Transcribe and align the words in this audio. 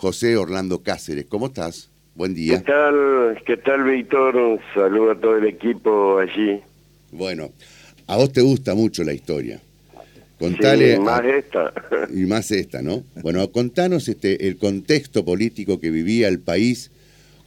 José 0.00 0.36
Orlando 0.36 0.82
Cáceres. 0.82 1.24
¿Cómo 1.26 1.46
estás? 1.46 1.88
Buen 2.14 2.34
día. 2.34 2.58
¿Qué 2.58 2.64
tal, 2.70 3.42
qué 3.46 3.56
tal 3.56 3.82
Víctor? 3.84 4.60
Saludo 4.74 5.12
a 5.12 5.18
todo 5.18 5.38
el 5.38 5.46
equipo 5.46 6.18
allí. 6.18 6.60
Bueno, 7.12 7.50
a 8.06 8.16
vos 8.18 8.30
te 8.30 8.42
gusta 8.42 8.74
mucho 8.74 9.04
la 9.04 9.14
historia. 9.14 9.58
Contale 10.38 10.96
sí, 10.96 11.00
más 11.00 11.20
a- 11.22 11.28
esta. 11.30 11.72
y 12.12 12.26
más 12.26 12.50
esta, 12.50 12.82
¿no? 12.82 13.04
Bueno, 13.22 13.50
contanos 13.50 14.06
este 14.10 14.46
el 14.48 14.58
contexto 14.58 15.24
político 15.24 15.80
que 15.80 15.90
vivía 15.90 16.28
el 16.28 16.40
país 16.40 16.90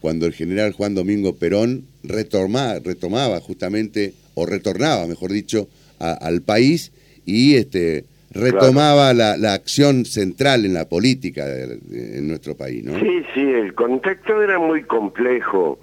cuando 0.01 0.25
el 0.25 0.33
general 0.33 0.71
Juan 0.71 0.95
Domingo 0.95 1.35
Perón 1.35 1.85
retoma- 2.03 2.81
retomaba 2.83 3.39
justamente 3.41 4.15
o 4.33 4.47
retornaba, 4.47 5.05
mejor 5.05 5.31
dicho, 5.31 5.69
a- 5.99 6.13
al 6.13 6.41
país 6.41 6.93
y 7.27 7.57
este 7.57 8.05
retomaba 8.31 9.13
la, 9.13 9.37
la 9.37 9.53
acción 9.53 10.05
central 10.05 10.65
en 10.65 10.73
la 10.73 10.87
política 10.87 11.45
de- 11.45 11.79
en 12.17 12.27
nuestro 12.27 12.55
país, 12.55 12.83
¿no? 12.83 12.99
Sí, 12.99 13.23
sí, 13.33 13.41
el 13.41 13.73
contexto 13.73 14.41
era 14.41 14.59
muy 14.59 14.83
complejo. 14.83 15.79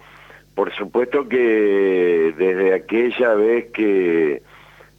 Por 0.54 0.72
supuesto 0.74 1.28
que 1.28 2.32
desde 2.38 2.72
aquella 2.74 3.34
vez 3.34 3.66
que, 3.72 4.42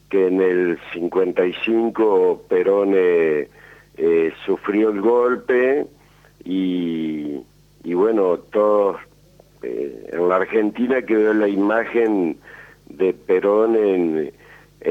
que 0.10 0.28
en 0.28 0.42
el 0.42 0.78
55 0.94 2.46
Perón 2.48 2.92
eh, 2.96 3.50
eh, 3.98 4.32
sufrió 4.46 4.90
el 4.90 5.02
golpe 5.02 5.86
y, 6.44 7.38
y 7.84 7.94
bueno, 7.94 8.38
todos 8.52 8.98
eh, 9.64 10.10
en 10.14 10.30
la 10.30 10.36
Argentina 10.36 11.02
quedó 11.02 11.34
la 11.34 11.48
imagen 11.48 12.38
de 12.90 13.14
Perón 13.14 13.76
en, 13.76 14.32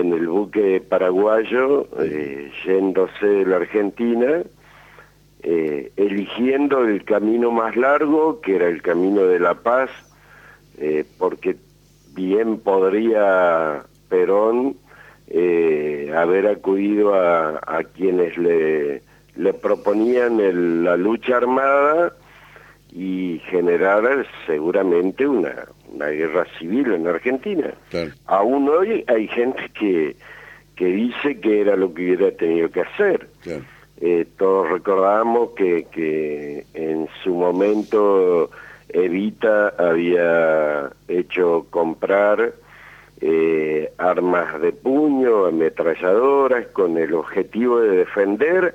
en 0.00 0.12
el 0.12 0.28
buque 0.28 0.80
paraguayo 0.80 1.88
eh, 2.02 2.50
yéndose 2.64 3.26
de 3.26 3.46
la 3.46 3.56
Argentina 3.56 4.42
eh, 5.42 5.92
eligiendo 5.96 6.84
el 6.84 7.04
camino 7.04 7.50
más 7.50 7.76
largo, 7.76 8.40
que 8.40 8.56
era 8.56 8.68
el 8.68 8.82
camino 8.82 9.22
de 9.22 9.38
la 9.40 9.54
paz, 9.54 9.90
eh, 10.78 11.04
porque 11.18 11.56
bien 12.14 12.58
podría 12.58 13.84
Perón 14.08 14.76
eh, 15.28 16.12
haber 16.16 16.46
acudido 16.48 17.14
a, 17.14 17.60
a 17.66 17.82
quienes 17.84 18.36
le, 18.38 19.02
le 19.36 19.52
proponían 19.54 20.40
el- 20.40 20.84
la 20.84 20.96
lucha 20.96 21.36
armada 21.36 22.12
y 22.92 23.40
generar 23.50 24.26
seguramente 24.46 25.26
una, 25.26 25.66
una 25.96 26.06
guerra 26.08 26.46
civil 26.58 26.92
en 26.92 27.06
Argentina. 27.06 27.72
Claro. 27.90 28.10
Aún 28.26 28.68
hoy 28.68 29.04
hay 29.08 29.26
gente 29.28 29.70
que, 29.78 30.14
que 30.76 30.86
dice 30.86 31.40
que 31.40 31.62
era 31.62 31.74
lo 31.76 31.92
que 31.92 32.02
hubiera 32.04 32.30
tenido 32.36 32.70
que 32.70 32.82
hacer. 32.82 33.26
Claro. 33.42 33.64
Eh, 34.00 34.26
todos 34.36 34.68
recordamos 34.70 35.50
que, 35.56 35.86
que 35.90 36.64
en 36.74 37.08
su 37.24 37.34
momento 37.34 38.50
Evita 38.90 39.68
había 39.78 40.90
hecho 41.08 41.66
comprar 41.70 42.52
eh, 43.22 43.90
armas 43.96 44.60
de 44.60 44.72
puño, 44.72 45.46
ametralladoras, 45.46 46.66
con 46.68 46.98
el 46.98 47.14
objetivo 47.14 47.80
de 47.80 47.96
defender 47.96 48.74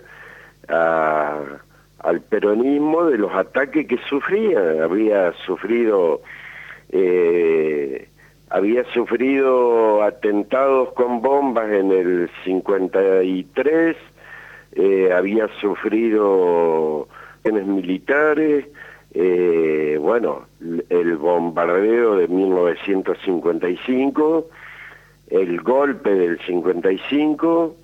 a- 0.68 1.40
al 2.00 2.22
peronismo 2.22 3.06
de 3.06 3.20
los 3.20 3.32
ataques 3.32 3.86
que 3.86 4.00
sufría. 4.10 4.84
Había 4.84 5.34
sufrido 5.46 6.22
eh, 6.92 8.08
había 8.50 8.84
sufrido 8.94 10.04
atentados 10.04 10.92
con 10.94 11.22
bombas 11.22 11.72
en 11.72 11.92
el 11.92 12.30
53, 12.44 13.96
eh, 14.74 15.12
había 15.14 15.48
sufrido 15.60 17.08
militares, 17.66 18.66
eh, 19.14 19.98
bueno, 20.00 20.46
el 20.90 21.18
bombardeo 21.18 22.16
de 22.18 22.28
1955, 22.28 24.48
el 25.30 25.62
golpe 25.62 26.14
del 26.14 26.38
55, 26.40 27.76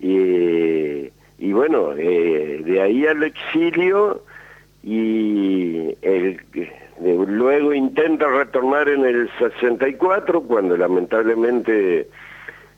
y, 0.00 1.10
y 1.38 1.52
bueno, 1.52 1.92
eh, 1.96 2.62
de 2.64 2.82
ahí 2.82 3.06
al 3.06 3.22
exilio 3.22 4.24
y 4.82 5.94
el, 6.02 6.40
luego 7.00 7.72
intenta 7.72 8.28
retornar 8.28 8.88
en 8.88 9.04
el 9.04 9.30
64 9.38 10.42
cuando 10.42 10.76
lamentablemente 10.76 12.08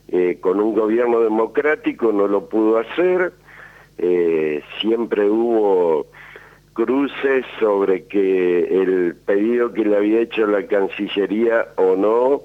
eh, 0.08 0.38
con 0.40 0.60
un 0.60 0.74
gobierno 0.74 1.20
democrático 1.20 2.12
no 2.12 2.28
lo 2.28 2.48
pudo 2.48 2.78
hacer. 2.78 3.32
Eh, 3.98 4.62
siempre 4.80 5.28
hubo 5.28 6.06
cruces 6.72 7.44
sobre 7.58 8.04
que 8.04 8.82
el 8.82 9.16
pedido 9.26 9.72
que 9.72 9.84
le 9.84 9.96
había 9.96 10.20
hecho 10.20 10.46
la 10.46 10.66
Cancillería 10.66 11.66
o 11.76 11.96
no 11.96 12.42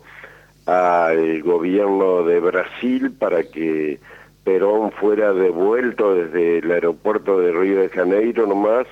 al 0.65 1.41
gobierno 1.43 2.23
de 2.23 2.39
Brasil 2.39 3.11
para 3.17 3.43
que 3.43 3.99
Perón 4.43 4.91
fuera 4.91 5.33
devuelto 5.33 6.15
desde 6.15 6.59
el 6.59 6.71
aeropuerto 6.71 7.39
de 7.39 7.51
Río 7.51 7.81
de 7.81 7.89
Janeiro 7.89 8.47
nomás 8.47 8.87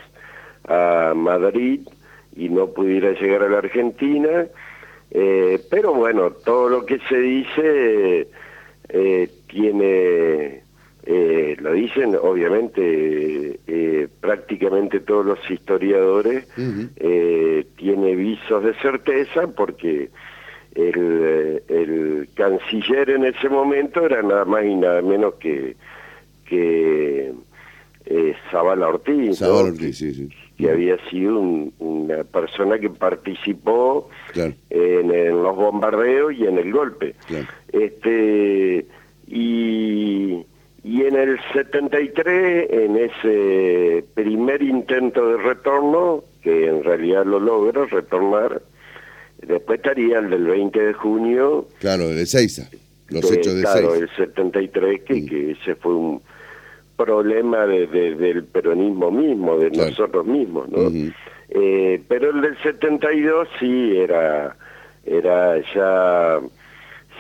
a 0.68 1.14
Madrid 1.16 1.82
y 2.36 2.50
no 2.50 2.68
pudiera 2.68 3.12
llegar 3.14 3.44
a 3.44 3.50
la 3.50 3.60
Argentina. 3.60 4.46
Eh, 5.12 5.60
pero 5.70 5.94
bueno, 5.94 6.32
todo 6.32 6.70
lo 6.70 6.86
que 6.86 7.00
se 7.08 7.18
dice 7.18 8.28
eh, 8.90 9.30
tiene, 9.48 10.62
eh, 11.06 11.56
lo 11.60 11.72
dicen 11.74 12.16
obviamente 12.22 13.60
prácticamente 14.20 15.00
todos 15.02 15.26
los 15.26 15.52
historiadores, 15.52 16.48
tiene 17.76 18.16
visos 18.16 18.64
de 18.64 18.74
certeza 18.82 19.48
porque 19.48 20.10
el, 20.74 21.62
el 21.68 22.28
canciller 22.34 23.12
en 23.12 23.26
ese 23.26 23.48
momento 23.50 24.06
era 24.06 24.22
nada 24.24 24.46
más 24.46 24.66
y 24.66 24.76
nada 24.76 25.02
menos 25.02 25.36
que 25.36 25.76
Zavala 28.56 28.88
Ortiz, 28.88 29.28
¿no? 29.42 29.48
Sabor 29.48 29.66
Ortiz, 29.72 29.98
sí, 29.98 30.14
sí. 30.14 30.30
que 30.58 30.70
había 30.72 30.98
sido 31.10 31.38
un- 31.40 31.74
una 31.80 32.24
persona 32.24 32.80
que 32.80 32.90
participó 32.90 34.10
Claro. 34.32 34.54
en, 34.70 35.12
en 35.12 35.44
los 35.44 35.56
bombardeos 35.56 36.34
y 36.34 36.46
en 36.46 36.58
el 36.58 36.72
golpe. 36.72 37.16
Claro. 37.28 37.48
Este 37.74 38.86
y, 39.28 40.46
y 40.84 41.02
en 41.02 41.16
el 41.16 41.38
73, 41.54 42.68
en 42.72 42.96
ese 42.98 44.06
primer 44.14 44.62
intento 44.62 45.28
de 45.28 45.38
retorno, 45.38 46.24
que 46.42 46.68
en 46.68 46.84
realidad 46.84 47.26
lo 47.26 47.40
logra 47.40 47.86
retornar, 47.86 48.62
después 49.46 49.80
estaría 49.80 50.20
el 50.20 50.30
del 50.30 50.46
20 50.46 50.80
de 50.80 50.94
junio, 50.94 51.68
Claro, 51.80 52.08
de 52.10 52.26
Seiza. 52.26 52.70
Los 53.10 53.30
que, 53.30 53.36
hechos 53.40 53.56
de 53.56 53.62
claro, 53.64 53.92
Seiza. 53.92 54.04
el 54.06 54.10
73, 54.16 55.02
que, 55.04 55.14
Mm. 55.16 55.26
que 55.28 55.52
ese 55.52 55.76
fue 55.76 55.94
un 55.96 56.22
problema 56.96 57.66
de- 57.66 57.88
de- 57.88 58.16
del 58.16 58.44
peronismo 58.46 59.12
mismo, 59.12 59.58
de 59.58 59.70
Claro. 59.72 59.90
nosotros 59.90 60.26
mismos, 60.26 60.70
¿no? 60.70 60.90
Eh, 61.50 62.02
pero 62.08 62.30
el 62.32 62.42
del 62.42 62.58
72 62.64 63.48
sí 63.60 63.98
era, 63.98 64.56
era 65.06 65.58
ya, 65.74 66.40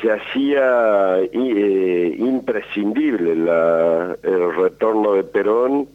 se 0.01 0.11
hacía 0.11 1.19
eh, 1.31 2.15
imprescindible 2.17 3.35
la- 3.35 4.17
el 4.23 4.55
retorno 4.55 5.13
de 5.13 5.23
Perón. 5.23 5.87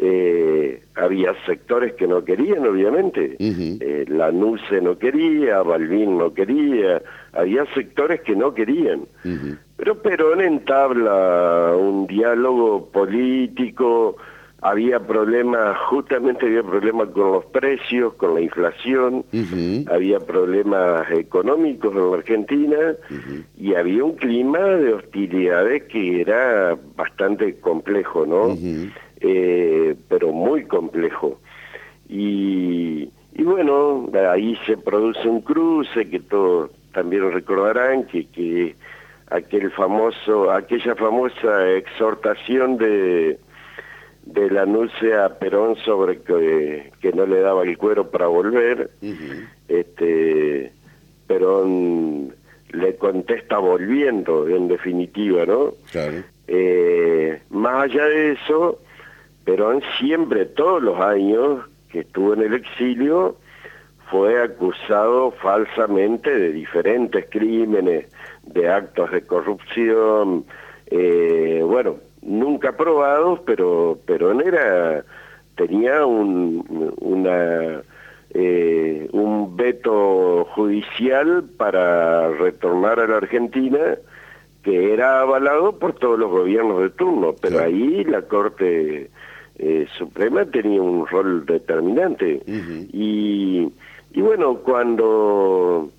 Eh, 0.00 0.80
había 0.94 1.34
sectores 1.44 1.94
que 1.94 2.06
no 2.06 2.24
querían, 2.24 2.66
obviamente. 2.66 3.36
Eh, 3.38 4.04
la 4.08 4.30
NUCE 4.30 4.80
no 4.80 4.96
quería, 4.98 5.62
Balvin 5.62 6.18
no 6.18 6.32
quería, 6.32 7.02
había 7.32 7.64
sectores 7.74 8.20
que 8.20 8.36
no 8.36 8.54
querían. 8.54 9.02
Pero 9.76 10.00
Perón 10.02 10.40
entabla 10.40 11.74
un 11.76 12.06
diálogo 12.06 12.86
político, 12.86 14.16
había 14.60 14.98
problemas, 14.98 15.78
justamente 15.88 16.46
había 16.46 16.64
problemas 16.64 17.08
con 17.10 17.32
los 17.32 17.44
precios, 17.46 18.14
con 18.14 18.34
la 18.34 18.40
inflación, 18.40 19.24
había 19.88 20.18
problemas 20.18 21.08
económicos 21.12 21.92
en 21.94 22.10
la 22.10 22.16
Argentina. 22.16 22.78
Y 23.56 23.74
había 23.74 24.02
un 24.04 24.14
clima 24.16 24.58
de 24.58 24.94
hostilidades 24.94 25.84
que 25.84 26.20
era 26.22 26.76
bastante 26.96 27.56
complejo, 27.60 28.26
¿no? 28.26 28.56
Eh, 29.20 29.96
pero 30.08 30.32
muy 30.32 30.64
complejo. 30.64 31.40
Y, 32.08 33.10
y 33.34 33.42
bueno, 33.42 34.08
ahí 34.30 34.56
se 34.66 34.76
produce 34.76 35.28
un 35.28 35.40
cruce 35.40 36.08
que 36.08 36.20
todos 36.20 36.70
también 36.92 37.30
recordarán 37.32 38.04
que, 38.04 38.26
que 38.26 38.74
aquel 39.30 39.70
famoso, 39.72 40.50
aquella 40.50 40.94
famosa 40.94 41.70
exhortación 41.70 42.78
de, 42.78 43.38
de 44.24 44.50
la 44.50 44.66
NUCE 44.66 45.14
a 45.14 45.38
Perón 45.38 45.76
sobre 45.84 46.20
que, 46.20 46.90
que 47.00 47.12
no 47.12 47.26
le 47.26 47.40
daba 47.40 47.62
el 47.64 47.76
cuero 47.76 48.10
para 48.10 48.26
volver, 48.26 48.90
este 49.68 50.72
Perón 51.26 52.34
le 52.70 52.96
contesta 52.96 53.58
volviendo, 53.58 54.48
en 54.48 54.68
definitiva, 54.68 55.46
¿no? 55.46 55.72
Claro. 55.90 56.22
Eh, 56.46 57.40
más 57.50 57.84
allá 57.84 58.04
de 58.06 58.32
eso, 58.32 58.78
Perón 59.48 59.80
siempre, 59.98 60.44
todos 60.44 60.82
los 60.82 61.00
años 61.00 61.64
que 61.90 62.00
estuvo 62.00 62.34
en 62.34 62.42
el 62.42 62.52
exilio, 62.52 63.36
fue 64.10 64.42
acusado 64.42 65.30
falsamente 65.30 66.28
de 66.28 66.52
diferentes 66.52 67.24
crímenes, 67.30 68.08
de 68.42 68.68
actos 68.68 69.10
de 69.10 69.22
corrupción, 69.22 70.44
eh, 70.88 71.62
bueno, 71.64 71.96
nunca 72.20 72.76
probados, 72.76 73.40
pero 73.46 73.98
Perón 74.04 74.42
era, 74.46 75.02
tenía 75.56 76.04
un, 76.04 76.92
una, 77.00 77.80
eh, 78.34 79.08
un 79.12 79.56
veto 79.56 80.46
judicial 80.54 81.44
para 81.56 82.32
retornar 82.32 83.00
a 83.00 83.06
la 83.06 83.16
Argentina 83.16 83.96
que 84.62 84.92
era 84.92 85.22
avalado 85.22 85.78
por 85.78 85.94
todos 85.94 86.18
los 86.18 86.30
gobiernos 86.30 86.82
de 86.82 86.90
turno, 86.90 87.34
pero 87.40 87.60
ahí 87.60 88.04
la 88.04 88.20
Corte 88.20 89.08
eh, 89.58 89.86
Suprema 89.96 90.44
tenía 90.46 90.80
un 90.80 91.06
rol 91.06 91.44
determinante. 91.46 92.42
y, 92.92 93.68
y 94.12 94.20
bueno, 94.20 94.58
cuando 94.58 95.90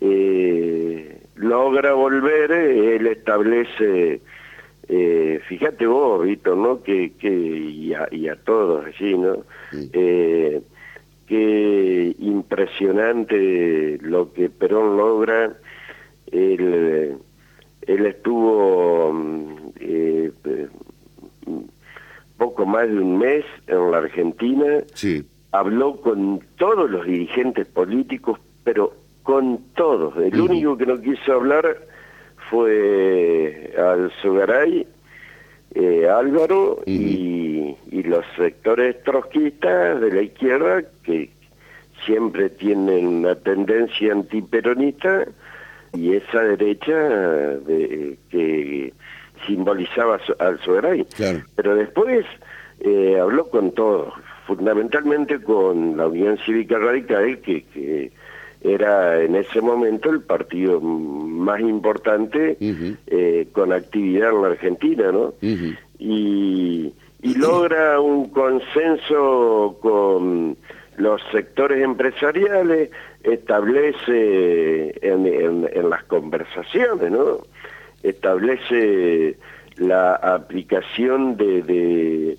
eh, 0.00 1.20
logra 1.36 1.92
volver, 1.94 2.50
él 2.52 3.06
establece, 3.06 4.20
eh, 4.88 5.40
fíjate 5.48 5.86
vos, 5.86 6.24
Víctor, 6.24 6.56
¿no? 6.56 6.82
Que, 6.82 7.12
que 7.12 7.30
y, 7.30 7.94
a, 7.94 8.36
todos 8.44 8.86
allí, 8.86 9.16
¿no? 9.16 9.44
Eh, 9.72 10.60
qué 11.26 12.14
impresionante 12.18 13.98
lo 14.02 14.32
que 14.32 14.50
Perón 14.50 14.96
logra. 14.96 15.56
Él, 16.30 17.16
él 17.82 18.06
estuvo 18.06 19.12
mm, 19.12 19.70
poco 22.36 22.66
más 22.66 22.88
de 22.88 22.98
un 22.98 23.18
mes 23.18 23.44
en 23.66 23.90
la 23.90 23.98
Argentina. 23.98 24.78
Sí 24.94 25.24
habló 25.58 25.96
con 25.96 26.40
todos 26.56 26.90
los 26.90 27.06
dirigentes 27.06 27.66
políticos, 27.66 28.38
pero 28.64 28.94
con 29.22 29.58
todos. 29.74 30.16
El 30.16 30.40
único 30.40 30.76
que 30.76 30.86
no 30.86 31.00
quiso 31.00 31.32
hablar 31.32 31.78
fue 32.50 33.72
al 33.76 34.12
Sugaray, 34.22 34.86
eh, 35.74 36.08
Álvaro 36.08 36.80
y, 36.86 37.76
los 37.90 38.24
sectores 38.36 39.02
trotskistas 39.02 40.00
de 40.00 40.12
la 40.12 40.22
izquierda 40.22 40.84
que 41.02 41.28
siempre 42.04 42.50
tienen 42.50 43.08
una 43.08 43.34
tendencia 43.34 44.12
antiperonista 44.12 45.26
y 45.92 46.12
esa 46.12 46.40
derecha 46.42 46.94
de, 46.94 48.16
que 48.30 48.92
simbolizaba 49.46 50.18
al 50.38 50.60
Sugaray. 50.60 51.06
Pero 51.54 51.74
después 51.74 52.26
eh, 52.80 53.18
habló 53.20 53.48
con 53.48 53.72
todos, 53.72 54.12
fundamentalmente 54.46 55.40
con 55.40 55.96
la 55.96 56.06
Unión 56.06 56.38
Cívica 56.44 56.78
Radical, 56.78 57.38
que, 57.38 57.62
que 57.64 58.12
era 58.62 59.22
en 59.22 59.36
ese 59.36 59.60
momento 59.60 60.10
el 60.10 60.20
partido 60.22 60.80
más 60.80 61.60
importante 61.60 62.56
eh, 62.60 63.48
con 63.52 63.72
actividad 63.72 64.30
en 64.30 64.42
la 64.42 64.48
Argentina, 64.48 65.12
¿no? 65.12 65.34
y, 65.98 66.92
y 67.22 67.34
logra 67.34 68.00
un 68.00 68.28
consenso 68.30 69.78
con 69.80 70.56
los 70.96 71.20
sectores 71.30 71.82
empresariales, 71.82 72.90
establece 73.22 74.94
en, 75.06 75.26
en, 75.26 75.90
las 75.90 76.04
conversaciones, 76.04 77.10
¿no? 77.10 77.38
Establece 78.08 79.36
la 79.76 80.14
aplicación 80.14 81.36
de 81.36 82.38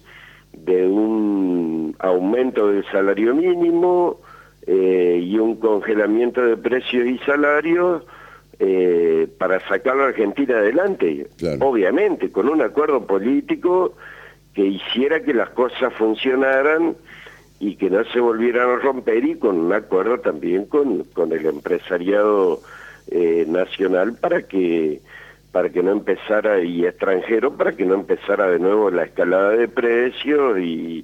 de 0.67 0.87
un 0.87 1.95
aumento 1.99 2.67
del 2.67 2.85
salario 2.91 3.33
mínimo 3.35 4.19
eh, 4.65 5.19
y 5.23 5.37
un 5.37 5.55
congelamiento 5.57 6.41
de 6.41 6.57
precios 6.57 7.07
y 7.07 7.17
salarios 7.19 8.03
eh, 8.59 9.27
para 9.37 9.59
sacar 9.67 9.93
a 9.93 9.97
la 9.97 10.05
Argentina 10.07 10.57
adelante, 10.57 11.27
obviamente, 11.61 12.31
con 12.31 12.49
un 12.49 12.61
acuerdo 12.61 13.05
político 13.05 13.93
que 14.53 14.65
hiciera 14.65 15.21
que 15.21 15.33
las 15.33 15.51
cosas 15.51 15.93
funcionaran 15.93 16.95
y 17.59 17.75
que 17.75 17.89
no 17.89 18.03
se 18.05 18.19
volvieran 18.19 18.69
a 18.69 18.75
romper 18.77 19.23
y 19.25 19.35
con 19.35 19.57
un 19.57 19.73
acuerdo 19.73 20.19
también 20.19 20.65
con, 20.65 21.03
con 21.13 21.31
el 21.31 21.45
empresariado 21.45 22.61
eh, 23.09 23.45
nacional 23.47 24.15
para 24.19 24.41
que 24.41 25.01
para 25.57 25.71
que 25.71 25.81
no 25.81 25.91
empezara, 25.91 26.63
y 26.63 26.85
extranjero, 26.85 27.57
para 27.57 27.75
que 27.75 27.83
no 27.83 27.95
empezara 27.95 28.47
de 28.47 28.59
nuevo 28.59 28.91
la 28.91 29.05
escalada 29.05 29.57
de 29.57 29.67
precios 29.67 30.59
y, 30.59 31.03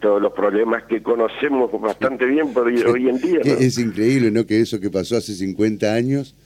todos 0.00 0.22
los 0.22 0.32
problemas 0.32 0.84
que 0.84 1.02
conocemos 1.02 1.68
bastante 1.80 2.24
bien 2.24 2.52
por 2.52 2.68
hoy, 2.68 3.08
en 3.08 3.20
día. 3.20 3.40
Es 3.58 3.78
increíble, 3.78 4.30
¿no? 4.30 4.46
Que 4.46 4.60
eso 4.60 4.78
que 4.78 4.90
pasó 4.90 5.16
hace 5.16 5.34
50 5.34 5.92
años, 5.92 6.36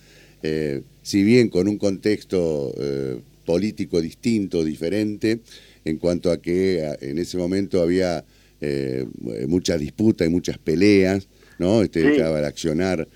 eh, 0.43 0.81
si 1.03 1.23
bien 1.23 1.51
con 1.51 1.69
un 1.69 1.77
contexto 1.77 2.73
eh, 2.79 3.21
político 3.45 4.01
distinto, 4.01 4.65
diferente, 4.65 5.41
en 5.85 5.99
cuanto 5.99 6.33
a 6.33 6.39
que 6.39 6.97
en 7.03 7.19
ese 7.19 7.37
momento 7.37 7.83
había 7.83 8.25
eh, 8.63 9.05
mucha 9.49 9.77
disputa 9.77 10.25
y 10.25 10.31
muchas 10.31 10.57
peleas, 10.57 11.29
¿no? 11.59 11.83
Este, 11.83 12.17
el 12.17 12.45
accionar 12.47 13.07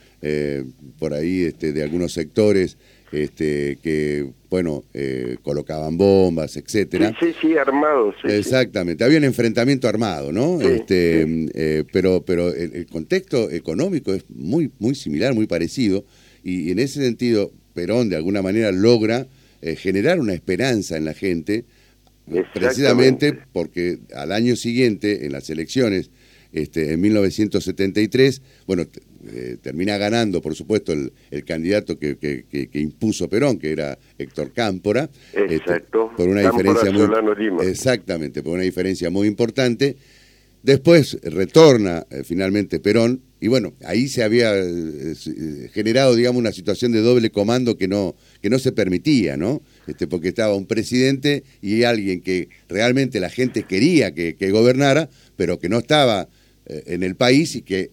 por 0.98 1.14
ahí 1.14 1.44
este, 1.44 1.72
de 1.72 1.82
algunos 1.82 2.12
sectores 2.12 2.76
este, 3.12 3.78
que, 3.82 4.30
bueno, 4.50 4.84
eh, 4.94 5.36
colocaban 5.42 5.96
bombas, 5.96 6.56
etcétera. 6.56 7.14
Sí, 7.20 7.34
sí, 7.40 7.56
armados. 7.56 8.14
Exactamente, 8.24 9.04
había 9.04 9.18
un 9.18 9.24
enfrentamiento 9.24 9.88
armado, 9.88 10.32
¿no? 10.32 10.60
este, 10.60 11.26
eh, 11.54 11.84
pero 11.92 12.22
pero 12.22 12.54
el, 12.54 12.86
contexto 12.86 13.50
económico 13.50 14.12
es 14.12 14.24
muy, 14.28 14.70
muy 14.78 14.94
similar, 14.94 15.34
muy 15.34 15.46
parecido, 15.46 16.04
y, 16.42 16.70
en 16.70 16.78
ese 16.78 17.02
sentido 17.02 17.50
Perón 17.74 18.08
de 18.08 18.16
alguna 18.16 18.42
manera 18.42 18.72
logra 18.72 19.26
eh, 19.62 19.76
generar 19.76 20.20
una 20.20 20.34
esperanza 20.34 20.96
en 20.96 21.04
la 21.04 21.14
gente, 21.14 21.64
precisamente 22.52 23.38
porque 23.52 23.98
al 24.14 24.32
año 24.32 24.54
siguiente, 24.56 25.24
en 25.26 25.32
las 25.32 25.48
elecciones, 25.48 26.10
este, 26.52 26.92
en 26.92 27.00
1973, 27.00 28.42
bueno, 28.66 28.86
eh, 29.26 29.56
termina 29.60 29.98
ganando, 29.98 30.40
por 30.40 30.54
supuesto, 30.54 30.92
el, 30.92 31.12
el 31.30 31.44
candidato 31.44 31.98
que, 31.98 32.16
que, 32.16 32.68
impuso 32.74 33.28
Perón, 33.28 33.58
que 33.58 33.72
era 33.72 33.98
Héctor 34.16 34.52
Cámpora. 34.52 35.10
Este, 35.32 35.56
Exacto. 35.56 36.12
por 36.16 36.28
una 36.28 36.40
diferencia 36.40 36.90
muy, 36.90 37.66
Exactamente, 37.66 38.42
por 38.42 38.54
una 38.54 38.62
diferencia 38.62 39.10
muy 39.10 39.26
importante. 39.26 39.96
Después 40.62 41.18
retorna 41.22 42.06
eh, 42.10 42.22
finalmente 42.24 42.80
Perón 42.80 43.22
y 43.40 43.46
bueno, 43.46 43.74
ahí 43.84 44.08
se 44.08 44.24
había 44.24 44.52
eh, 44.56 45.14
generado, 45.72 46.16
digamos, 46.16 46.40
una 46.40 46.50
situación 46.50 46.90
de 46.90 47.00
doble 47.00 47.30
comando 47.30 47.76
que 47.76 47.86
no, 47.86 48.16
que 48.42 48.50
no 48.50 48.58
se 48.58 48.72
permitía, 48.72 49.36
¿no? 49.36 49.62
Este, 49.86 50.08
porque 50.08 50.28
estaba 50.28 50.56
un 50.56 50.66
presidente 50.66 51.44
y 51.62 51.84
alguien 51.84 52.20
que 52.20 52.48
realmente 52.68 53.20
la 53.20 53.30
gente 53.30 53.62
quería 53.62 54.12
que, 54.12 54.34
que 54.34 54.50
gobernara, 54.50 55.08
pero 55.36 55.60
que 55.60 55.68
no 55.68 55.78
estaba 55.78 56.28
en 56.68 57.02
el 57.02 57.16
país 57.16 57.56
y 57.56 57.62
que 57.62 57.90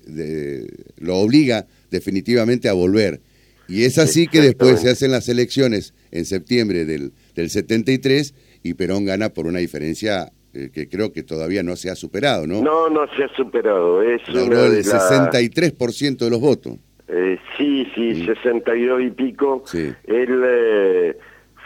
lo 0.98 1.18
obliga 1.18 1.68
definitivamente 1.92 2.70
a 2.70 2.74
volver. 2.74 3.22
Y 3.68 3.86
es 3.86 3.98
así 3.98 4.28
que 4.28 4.42
después 4.42 4.82
se 4.82 4.90
hacen 4.90 5.12
las 5.12 5.28
elecciones 5.30 5.94
en 6.12 6.26
septiembre 6.26 6.86
del, 6.86 7.14
del 7.36 7.50
73 7.50 8.34
y 8.64 8.74
Perón 8.74 9.06
gana 9.06 9.30
por 9.30 9.48
una 9.48 9.60
diferencia 9.60 10.32
eh, 10.54 10.70
que 10.74 10.88
creo 10.88 11.12
que 11.12 11.24
todavía 11.24 11.64
no 11.64 11.76
se 11.76 11.90
ha 11.90 11.96
superado, 11.96 12.48
¿no? 12.48 12.62
No, 12.62 12.90
no 12.90 13.06
se 13.16 13.26
ha 13.26 13.28
superado. 13.36 14.02
Es 14.02 14.28
Logró 14.30 14.66
el 14.66 14.84
63% 14.84 16.18
de 16.18 16.30
los 16.30 16.40
votos. 16.40 16.78
Eh, 17.08 17.38
sí, 17.58 17.88
sí, 17.94 18.26
62 18.26 19.04
y 19.04 19.10
pico. 19.12 19.64
Él 20.06 21.16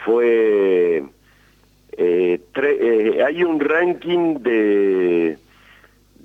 fue... 0.04 1.04
hay 1.98 3.44
un 3.44 3.60
ranking 3.60 4.34
de 4.42 5.38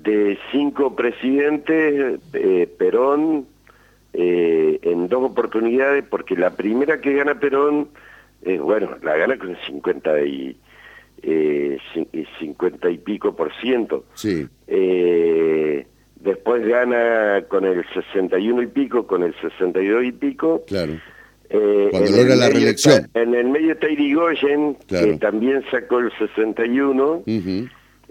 de 0.06 0.38
cinco 0.52 0.94
presidentes, 0.94 2.20
eh, 2.32 2.68
Perón, 2.78 3.46
eh, 4.12 4.78
en 4.82 5.08
dos 5.08 5.30
oportunidades, 5.30 6.04
porque 6.08 6.36
la 6.36 6.50
primera 6.56 7.00
que 7.00 7.14
gana 7.14 7.38
Perón, 7.40 7.88
eh, 8.42 8.58
bueno, 8.58 8.96
la 9.02 9.16
gana 9.16 9.36
con 9.36 9.56
50 9.66 10.20
y, 10.22 10.56
50 12.38 12.90
y 12.90 12.98
pico 12.98 13.34
por 13.34 13.52
ciento. 13.60 14.04
Sí. 14.14 14.46
después 16.20 16.66
gana 16.66 17.44
con 17.48 17.64
el 17.64 17.84
61 17.92 18.62
y 18.62 18.66
pico, 18.66 19.06
con 19.06 19.22
el 19.24 19.34
62 19.40 20.04
y 20.04 20.12
pico. 20.12 20.62
Claro. 20.66 20.94
Cuando 21.90 22.10
logra 22.10 22.36
la 22.36 22.48
reelección. 22.48 23.08
en 23.14 23.34
el 23.34 23.48
medio 23.48 23.72
está 23.72 23.88
Irigoyen, 23.88 24.76
que 24.86 25.16
también 25.16 25.64
sacó 25.70 25.98
el 25.98 26.12
61. 26.18 27.22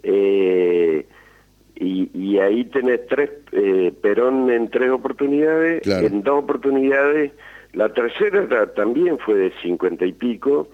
eh, 0.04 1.06
y, 1.78 2.38
ahí 2.40 2.66
tenés 2.66 3.02
tres, 3.08 3.30
eh, 3.52 3.92
Perón 4.02 4.50
en 4.50 4.70
tres 4.70 4.90
oportunidades, 4.90 5.86
en 5.86 6.24
dos 6.24 6.44
oportunidades 6.44 7.32
La 7.74 7.90
tercera 7.94 8.74
también 8.74 9.18
fue 9.20 9.36
de 9.36 9.52
50 9.62 10.06
y 10.06 10.14
pico. 10.14 10.70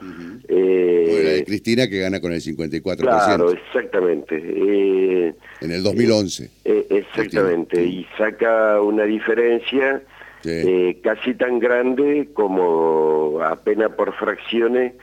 eh, 0.47 1.21
la 1.23 1.29
de 1.31 1.45
Cristina 1.45 1.87
que 1.87 1.99
gana 1.99 2.19
con 2.19 2.31
el 2.31 2.41
54%. 2.41 2.97
Claro, 2.97 3.51
exactamente. 3.51 4.35
Eh, 4.37 5.33
en 5.61 5.71
el 5.71 5.81
2011. 5.81 6.51
Eh, 6.63 6.85
exactamente, 6.91 7.83
y 7.83 8.05
saca 8.17 8.79
una 8.81 9.05
diferencia 9.05 10.03
eh, 10.43 10.99
casi 11.03 11.33
tan 11.33 11.57
grande 11.57 12.29
como, 12.33 13.39
apenas 13.43 13.91
por 13.93 14.13
fracciones, 14.13 14.93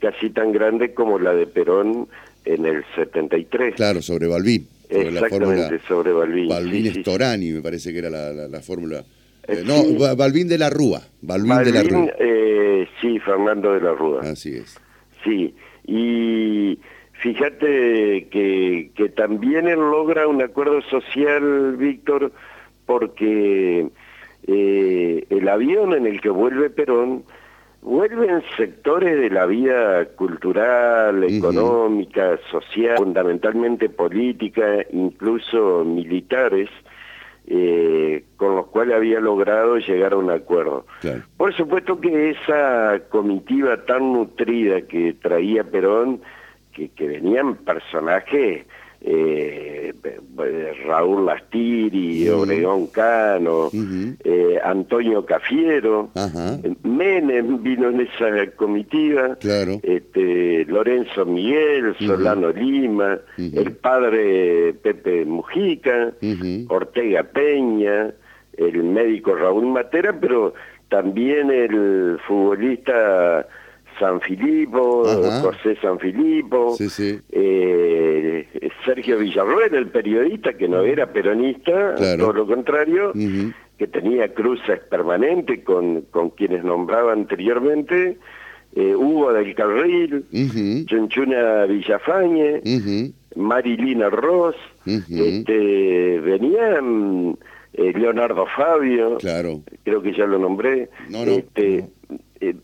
casi 0.00 0.30
tan 0.30 0.50
grande 0.50 0.94
como 0.94 1.20
la 1.20 1.32
de 1.32 1.46
Perón 1.46 2.08
en 2.44 2.66
el 2.66 2.84
73. 2.96 3.76
Claro, 3.76 4.02
sobre 4.02 4.26
Balbín. 4.26 4.66
Exactamente, 4.88 5.80
sobre 5.86 6.12
Balbín. 6.12 6.48
Balbín 6.48 6.94
Storani, 6.94 7.52
me 7.52 7.60
parece 7.60 7.92
que 7.92 7.98
era 7.98 8.10
la 8.10 8.60
fórmula. 8.60 9.04
Eh, 9.48 9.62
no, 9.64 10.14
Balvin 10.14 10.46
de 10.46 10.58
la 10.58 10.68
Rúa. 10.68 11.00
Balvin, 11.22 11.64
de 11.64 11.72
la 11.72 11.82
Rúa. 11.82 12.12
Eh, 12.18 12.86
sí, 13.00 13.18
Fernando 13.20 13.72
de 13.72 13.80
la 13.80 13.92
Rúa. 13.94 14.20
Así 14.20 14.56
es. 14.56 14.78
Sí, 15.24 15.54
y 15.86 16.78
fíjate 17.14 18.28
que, 18.30 18.90
que 18.94 19.08
también 19.08 19.66
él 19.68 19.78
logra 19.78 20.28
un 20.28 20.42
acuerdo 20.42 20.82
social, 20.82 21.76
Víctor, 21.78 22.30
porque 22.84 23.88
eh, 24.46 25.26
el 25.30 25.48
avión 25.48 25.94
en 25.94 26.06
el 26.06 26.20
que 26.20 26.28
vuelve 26.28 26.68
Perón 26.68 27.24
vuelve 27.88 28.28
en 28.28 28.42
sectores 28.54 29.18
de 29.18 29.30
la 29.30 29.46
vida 29.46 30.04
cultural, 30.14 31.24
económica, 31.24 32.38
social, 32.50 32.98
fundamentalmente 32.98 33.88
política, 33.88 34.84
incluso 34.92 35.84
militares, 35.86 36.68
eh, 37.46 38.24
con 38.36 38.56
los 38.56 38.66
cuales 38.66 38.94
había 38.94 39.20
logrado 39.20 39.78
llegar 39.78 40.12
a 40.12 40.18
un 40.18 40.30
acuerdo. 40.30 40.84
Por 41.38 41.54
supuesto 41.56 41.98
que 41.98 42.30
esa 42.30 43.00
comitiva 43.08 43.82
tan 43.86 44.12
nutrida 44.12 44.82
que 44.82 45.14
traía 45.14 45.64
Perón, 45.64 46.20
que, 46.74 46.90
que 46.90 47.08
venían 47.08 47.56
personajes 47.56 48.66
eh, 49.00 49.92
Raúl 50.86 51.26
Lastiri, 51.26 52.28
Obregón 52.28 52.86
Cano, 52.88 53.70
eh, 53.72 54.58
Antonio 54.62 55.24
Cafiero, 55.24 56.10
Menem 56.82 57.62
vino 57.62 57.90
en 57.90 58.00
esa 58.00 58.50
comitiva, 58.56 59.36
este, 59.82 60.64
Lorenzo 60.66 61.26
Miguel, 61.26 61.94
Solano 61.98 62.50
Lima, 62.52 63.18
el 63.36 63.72
padre 63.72 64.74
Pepe 64.82 65.24
Mujica, 65.24 66.12
Ortega 66.68 67.22
Peña, 67.24 68.14
el 68.56 68.82
médico 68.84 69.34
Raúl 69.34 69.66
Matera, 69.66 70.18
pero 70.18 70.54
también 70.88 71.50
el 71.50 72.18
futbolista 72.26 73.46
San 73.98 74.20
Filipo, 74.20 75.04
José 75.42 75.76
San 75.82 75.98
Filipo, 75.98 76.76
eh, 77.30 78.46
Sergio 78.88 79.18
Villarroel, 79.18 79.74
el 79.74 79.88
periodista 79.88 80.54
que 80.54 80.66
no 80.66 80.80
era 80.80 81.12
peronista, 81.12 81.94
todo 82.16 82.32
lo 82.32 82.46
contrario, 82.46 83.12
que 83.12 83.86
tenía 83.86 84.32
cruces 84.32 84.80
permanentes 84.88 85.62
con, 85.62 86.02
con 86.10 86.30
quienes 86.30 86.64
nombraba 86.64 87.12
anteriormente, 87.12 88.16
eh, 88.74 88.96
Hugo 88.96 89.34
del 89.34 89.54
Carril, 89.54 90.24
Chunchuna 90.86 91.66
Villafañe, 91.66 92.62
Marilina 93.36 94.08
Ross, 94.08 94.56
este, 94.86 96.20
venían 96.20 97.36
eh, 97.74 97.92
Leonardo 97.94 98.46
Fabio, 98.56 99.18
creo 99.18 100.00
que 100.00 100.14
ya 100.14 100.26
lo 100.26 100.38
nombré, 100.38 100.88
este, 101.26 101.84
eh, 102.40 102.54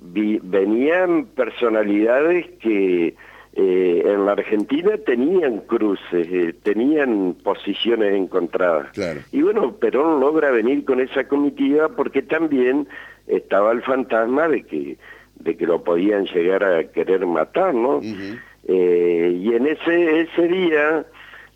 venían 0.43 1.26
personalidades 1.26 2.47
que 2.61 3.14
eh, 3.56 4.02
en 4.04 4.26
la 4.26 4.32
Argentina 4.32 4.96
tenían 5.06 5.61
cruces, 5.61 6.26
eh, 6.28 6.54
tenían 6.64 7.34
posiciones 7.34 8.12
encontradas. 8.14 8.88
Y 9.30 9.42
bueno, 9.42 9.76
Perón 9.76 10.18
logra 10.18 10.50
venir 10.50 10.84
con 10.84 11.00
esa 11.00 11.28
comitiva 11.28 11.88
porque 11.90 12.23
también 12.23 12.88
estaba 13.28 13.70
el 13.70 13.82
fantasma 13.82 14.49
de 14.49 14.64
que 14.64 14.99
de 15.37 15.56
que 15.56 15.66
lo 15.66 15.84
podían 15.84 16.26
llegar 16.26 16.64
a 16.64 16.84
querer 16.84 17.26
matar, 17.26 17.75
¿no? 17.75 18.00
y 18.02 19.54
en 19.54 19.66
ese 19.66 20.20
ese 20.20 20.49
día 20.49 21.04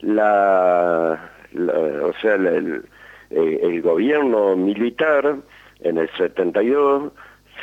la, 0.00 1.30
o 1.56 2.12
sea 2.20 2.34
el, 2.34 2.84
el 3.30 3.82
gobierno 3.82 4.56
militar 4.56 5.36
en 5.80 5.98
el 5.98 6.10
72 6.16 7.12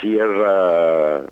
cierra 0.02 1.26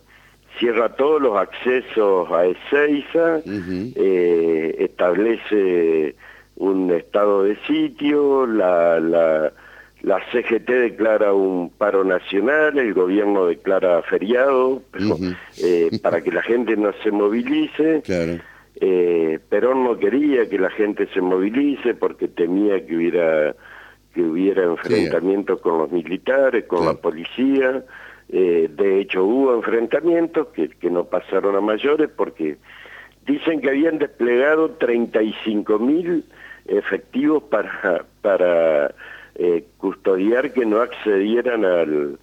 cierra 0.58 0.90
todos 0.96 1.22
los 1.22 1.38
accesos 1.38 2.32
a 2.32 2.46
Ezeiza, 2.46 3.42
eh, 3.46 4.76
establece 4.80 6.16
un 6.56 6.92
estado 6.92 7.44
de 7.44 7.58
sitio, 7.68 8.46
la, 8.46 9.00
la, 9.00 9.52
la, 10.02 10.20
CGT 10.32 10.70
declara 10.70 11.34
un 11.34 11.70
paro 11.70 12.04
nacional, 12.04 12.78
el 12.78 12.94
gobierno 12.94 13.48
declara 13.48 14.02
feriado, 14.04 14.82
eh, 15.62 15.90
para 16.02 16.22
que 16.22 16.32
la 16.32 16.44
gente 16.44 16.76
no 16.78 16.92
se 17.04 17.12
movilice. 17.12 18.02
Claro. 18.04 18.40
Eh, 18.76 19.40
Perón 19.50 19.84
no 19.84 19.98
quería 19.98 20.50
que 20.50 20.58
la 20.58 20.70
gente 20.72 21.08
se 21.14 21.22
movilice 21.22 21.94
porque 21.94 22.28
temía 22.28 22.86
que 22.86 22.96
hubiera 22.96 23.56
que 24.14 24.22
hubiera 24.22 24.64
enfrentamientos 24.64 25.60
con 25.62 25.80
los 25.80 25.92
militares, 25.92 26.66
con 26.66 26.86
la 26.86 26.94
policía. 26.94 27.84
Eh, 28.36 28.68
de 28.68 29.00
hecho, 29.00 29.24
hubo 29.24 29.54
enfrentamientos 29.54 30.48
que, 30.56 30.68
que 30.68 30.90
no 30.90 31.04
pasaron 31.04 31.56
a 31.56 31.62
mayores 31.62 32.10
porque 32.10 32.58
dicen 33.28 33.62
que 33.62 33.70
habían 33.70 34.00
desplegado 34.00 34.72
35 34.72 35.78
mil 35.78 36.26
efectivos 36.66 37.44
para, 37.44 38.06
para 38.24 38.96
eh, 39.36 39.66
custodiar 39.78 40.52
que 40.52 40.66
no 40.66 40.82
accedieran 40.82 41.64
al, 41.64 42.18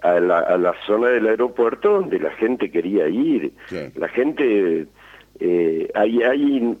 a, 0.00 0.20
la, 0.20 0.38
a 0.38 0.56
la 0.58 0.74
zona 0.86 1.08
del 1.08 1.26
aeropuerto 1.26 1.90
donde 1.90 2.20
la 2.20 2.30
gente 2.30 2.70
quería 2.70 3.08
ir. 3.08 3.50
La 3.96 4.06
gente, 4.06 4.86
eh, 5.40 5.90
hay, 5.92 6.22
hay 6.22 6.76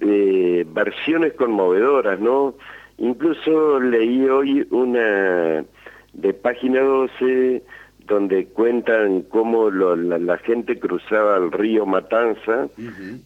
versiones 0.72 1.32
conmovedoras, 1.32 2.20
¿no? 2.20 2.54
Incluso 2.98 3.80
leí 3.80 4.24
hoy 4.28 4.64
una 4.70 5.64
de 6.12 6.32
página 6.32 6.80
12 6.80 7.64
donde 8.08 8.46
cuentan 8.46 9.22
cómo 9.22 9.70
la, 9.70 10.38
gente 10.38 10.78
cruzaba 10.78 11.36
el 11.36 11.52
río 11.52 11.86
Matanza 11.86 12.68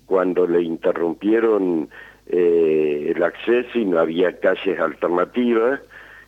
cuando 0.07 0.47
le 0.47 0.63
interrumpieron 0.63 1.89
eh, 2.27 3.13
el 3.15 3.23
acceso 3.23 3.79
y 3.79 3.85
no 3.85 4.01
había 4.01 4.39
calles 4.41 4.79
alternativas 4.79 5.81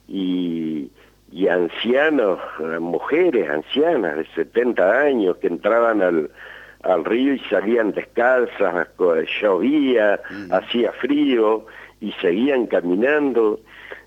y, 0.08 0.90
y 1.32 1.48
ancianos, 1.48 2.38
mujeres 2.80 3.50
ancianas 3.50 4.16
de 4.16 4.26
70 4.34 5.00
años 5.00 5.36
que 5.38 5.48
entraban 5.48 6.00
al, 6.00 6.30
al 6.84 7.04
río 7.04 7.34
y 7.34 7.38
salían 7.50 7.92
descalzas, 7.92 8.88
llovía, 9.40 10.20
hacía 10.50 10.92
frío 10.92 11.66
y 12.00 12.12
seguían 12.12 12.66
caminando. 12.66 13.60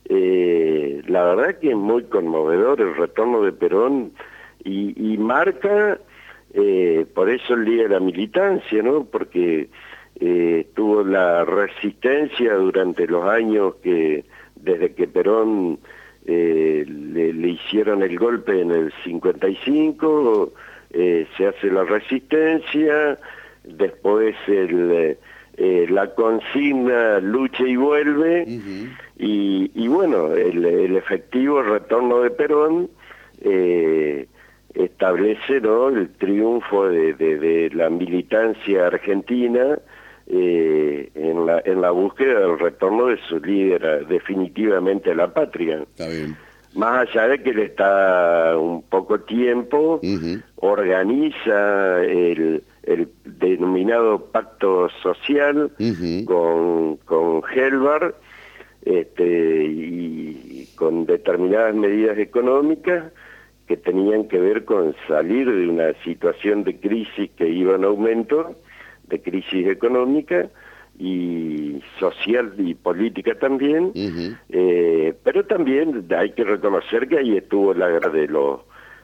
Eh, 0.09 1.01
la 1.07 1.23
verdad 1.25 1.57
que 1.59 1.71
es 1.71 1.75
muy 1.75 2.03
conmovedor 2.03 2.79
el 2.79 2.95
retorno 2.95 3.41
de 3.41 3.51
Perón 3.51 4.13
y, 4.63 5.17
marca, 5.17 5.99
eh, 6.53 7.05
por 7.13 7.29
eso 7.29 7.53
el 7.53 7.65
Día 7.65 7.83
de 7.83 7.89
la 7.89 7.99
Militancia, 7.99 8.81
¿no? 8.83 9.05
Porque 9.05 9.69
eh, 10.19 10.67
tuvo 10.75 11.03
la 11.03 11.45
resistencia 11.45 12.53
durante 12.55 13.07
los 13.07 13.25
años 13.25 13.75
que, 13.83 14.25
desde 14.55 14.93
que 14.93 15.07
Perón 15.07 15.79
eh, 16.25 16.85
le, 16.87 17.47
hicieron 17.47 18.03
el 18.03 18.17
golpe 18.17 18.61
en 18.61 18.71
el 18.71 18.93
55, 19.03 20.53
se 20.91 21.45
hace 21.45 21.67
la 21.69 21.83
resistencia, 21.83 23.17
después 23.63 24.35
el... 24.47 25.17
la 25.89 26.13
consigna 26.15 27.19
lucha 27.19 27.63
y 27.63 27.75
vuelve 27.75 28.45
y, 29.19 29.87
bueno, 29.87 30.33
el, 30.33 30.95
efectivo 30.95 31.61
retorno 31.63 32.21
de 32.21 32.29
Perón 32.31 32.89
eh, 33.41 34.06
establece 34.97 35.61
¿no? 35.61 35.89
el 35.89 36.09
triunfo 36.09 36.89
de, 36.89 37.69
la 37.71 37.87
militancia 37.87 38.87
argentina 38.87 39.77
eh, 40.25 41.11
en, 41.13 41.45
la, 41.45 41.61
en 41.63 41.81
la 41.81 41.91
búsqueda 41.91 42.39
del 42.39 42.57
retorno 42.57 43.05
de 43.05 43.19
su 43.29 43.39
líder 43.39 44.07
definitivamente 44.07 45.11
a 45.11 45.15
la 45.15 45.31
patria. 45.31 45.85
Más 46.73 47.07
allá 47.07 47.27
de 47.27 47.43
que 47.43 47.53
le 47.53 47.65
está 47.65 48.57
un 48.57 48.81
poco 48.81 49.19
tiempo, 49.19 50.01
organiza 50.55 52.03
el, 52.03 52.63
el, 52.81 53.07
denominado 53.23 54.25
pacto 54.31 54.89
social 55.03 55.71
con, 56.25 56.97
con 57.05 57.43
Helvar 57.55 58.15
este, 58.83 59.63
y 59.63 60.67
con 60.75 61.05
determinadas 61.05 61.75
medidas 61.75 62.17
económicas 62.17 63.11
que 63.67 63.77
tenían 63.77 64.27
que 64.27 64.39
ver 64.39 64.65
con 64.65 64.95
salir 65.07 65.51
de 65.51 65.67
una 65.67 65.93
situación 66.03 66.63
de 66.63 66.79
crisis 66.79 67.29
que 67.37 67.49
iba 67.49 67.75
en 67.75 67.83
aumento, 67.83 68.55
de 69.07 69.21
crisis 69.21 69.67
económica 69.67 70.49
y 70.99 71.81
social 71.99 72.53
y 72.57 72.73
política 72.73 73.35
también, 73.35 73.91
eh, 74.49 75.13
pero 75.23 75.45
también 75.45 76.07
hay 76.17 76.31
que 76.31 76.43
reconocer 76.43 77.07
que 77.07 77.19
ahí 77.19 77.37
estuvo 77.37 77.73
la 77.73 77.87
de 77.87 78.27
los 78.27 78.61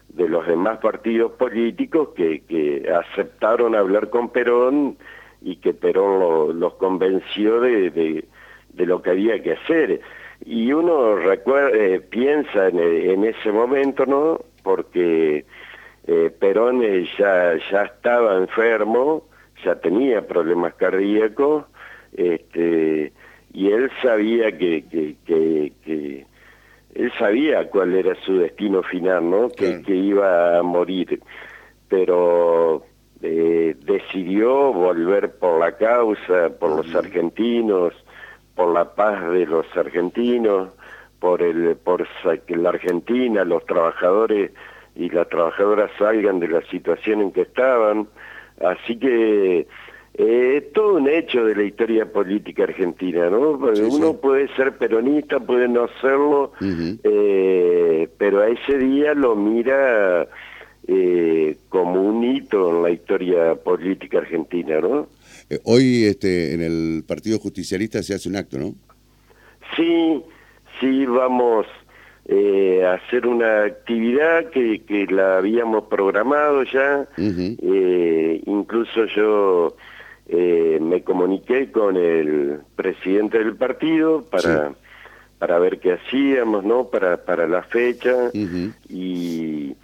de 0.09 0.29
los 0.29 0.45
demás 0.45 0.77
partidos 0.77 1.31
políticos 1.33 2.09
que, 2.15 2.41
que 2.41 2.87
aceptaron 2.91 3.75
hablar 3.75 4.09
con 4.09 4.29
Perón 4.29 4.97
y 5.41 5.55
que 5.57 5.73
Perón 5.73 6.59
los 6.59 6.75
convenció 6.75 7.59
de, 7.59 7.89
de, 7.89 8.85
lo 8.85 9.01
que 9.01 9.09
había 9.09 9.41
que 9.41 9.53
hacer. 9.53 10.01
Y 10.45 10.71
uno 10.71 11.15
recuerda, 11.15 11.71
eh, 11.77 11.99
piensa 11.99 12.67
en, 12.67 12.79
en, 12.79 13.23
ese 13.23 13.51
momento, 13.51 14.05
¿no? 14.05 14.39
Porque 14.63 15.45
eh, 16.07 16.31
Perón 16.39 16.83
eh, 16.83 17.07
ya, 17.17 17.53
ya 17.71 17.83
estaba 17.83 18.37
enfermo, 18.37 19.25
ya 19.63 19.75
tenía 19.75 20.25
problemas 20.25 20.73
cardíacos, 20.75 21.65
este, 22.13 23.13
y 23.53 23.71
él 23.71 23.91
sabía 24.01 24.57
que, 24.57 24.85
que, 24.89 25.15
que, 25.25 26.25
él 26.95 27.11
sabía 27.17 27.69
cuál 27.69 27.95
era 27.95 28.15
su 28.23 28.37
destino 28.37 28.83
final, 28.83 29.29
¿no? 29.29 29.49
Que, 29.49 29.81
que 29.81 29.95
iba 29.95 30.57
a 30.59 30.63
morir. 30.63 31.19
Pero 31.89 32.83
eh, 33.21 33.75
decidió 33.85 34.73
volver 34.73 35.31
por 35.37 35.59
la 35.59 35.71
causa, 35.77 36.49
por 36.59 36.75
los 36.75 36.93
argentinos, 36.93 37.93
por 38.55 38.73
la 38.73 38.93
paz 38.93 39.31
de 39.31 39.45
los 39.45 39.65
argentinos, 39.77 40.69
por 41.23 41.41
el 41.41 41.77
por 41.77 42.05
que 42.45 42.57
la 42.57 42.67
Argentina, 42.67 43.45
los 43.45 43.65
trabajadores 43.65 44.51
y 44.93 45.09
las 45.09 45.29
trabajadoras 45.29 45.89
salgan 45.97 46.41
de 46.41 46.49
la 46.49 46.61
situación 46.63 47.21
en 47.21 47.31
que 47.31 47.43
estaban. 47.43 48.09
Así 48.59 48.97
que 48.97 49.65
eh, 50.15 50.69
todo 50.73 50.95
un 50.95 51.07
hecho 51.07 51.45
de 51.45 51.55
la 51.55 51.63
historia 51.63 52.11
política 52.11 52.63
argentina, 52.63 53.29
¿no? 53.29 53.51
Uno 53.51 54.17
puede 54.17 54.53
ser 54.57 54.77
peronista, 54.77 55.39
puede 55.39 55.69
no 55.69 55.87
serlo, 56.01 56.51
eh, 56.61 58.09
pero 58.17 58.41
a 58.41 58.49
ese 58.49 58.77
día 58.77 59.13
lo 59.13 59.37
mira 59.37 60.27
eh, 60.89 61.55
como 61.69 62.01
un 62.01 62.21
hito 62.25 62.69
en 62.69 62.83
la 62.83 62.91
historia 62.91 63.55
política 63.55 64.17
argentina, 64.17 64.81
¿no? 64.81 65.07
Eh, 65.49 65.59
hoy 65.63 66.03
este, 66.03 66.53
en 66.53 66.61
el 66.61 67.05
Partido 67.07 67.39
Justicialista 67.39 68.03
se 68.03 68.13
hace 68.13 68.27
un 68.27 68.35
acto, 68.35 68.57
¿no? 68.57 68.75
Sí, 69.77 70.21
sí, 70.83 71.05
vamos 71.05 71.65
eh, 72.25 72.83
a 72.85 72.93
hacer 72.93 73.25
una 73.25 73.63
actividad 73.63 74.49
que, 74.49 74.83
que 74.83 75.05
la 75.07 75.37
habíamos 75.37 75.85
programado 75.85 76.63
ya, 76.63 77.07
eh, 77.17 78.41
incluso 78.45 79.05
yo 79.05 79.75
me 80.29 81.03
comuniqué 81.03 81.71
con 81.71 81.95
el 81.97 82.59
presidente 82.75 83.37
del 83.39 83.55
partido 83.55 84.23
para... 84.29 84.73
para 85.39 85.59
ver 85.59 85.79
qué 85.79 85.91
hacíamos, 85.91 86.63
¿no? 86.63 86.85
Para, 86.85 87.17
para 87.17 87.45
la 87.49 87.63
fecha. 87.63 88.31
Y 88.87 89.75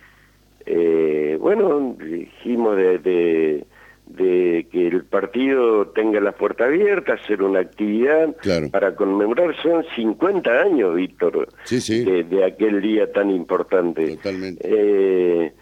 eh, 0.66 1.38
bueno, 1.42 1.96
dijimos 2.00 2.78
de, 2.78 3.00
de, 3.00 3.66
que 4.16 4.88
el 4.88 5.06
partido 5.06 5.88
tenga 5.90 6.20
las 6.20 6.36
puertas 6.36 6.68
abiertas, 6.68 7.22
hacer 7.22 7.44
una 7.44 7.60
actividad 7.60 8.36
para 8.72 8.96
conmemorar, 8.96 9.56
son 9.62 9.86
50 9.96 10.50
años, 10.50 10.96
Víctor, 10.96 11.48
De, 11.70 12.46
aquel 12.46 12.82
día 12.82 13.12
tan 13.12 13.30
importante. 13.30 14.16
Totalmente. 14.16 14.62
Eh, 14.64 15.54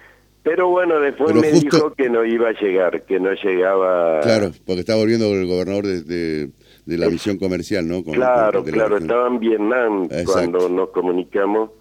pero 0.44 0.70
bueno, 0.70 1.00
después 1.02 1.36
me 1.36 1.52
dijo 1.52 1.94
que 1.94 2.10
no 2.10 2.24
iba 2.24 2.50
a 2.50 2.54
llegar, 2.54 3.04
que 3.04 3.20
no 3.20 3.34
llegaba... 3.34 4.22
Claro, 4.22 4.52
porque 4.66 4.80
estaba 4.80 5.00
volviendo 5.00 5.34
el 5.34 5.46
gobernador 5.46 5.86
de, 5.86 6.04
de, 6.86 6.98
la 6.98 7.10
misión 7.10 7.38
comercial, 7.38 7.86
¿no? 7.86 8.02
claro, 8.02 8.64
claro, 8.64 8.98
estaba 8.98 9.28
en 9.28 9.40
Vietnam 9.40 10.08
cuando 10.26 10.70
nos 10.70 10.90
comunicamos 10.92 11.72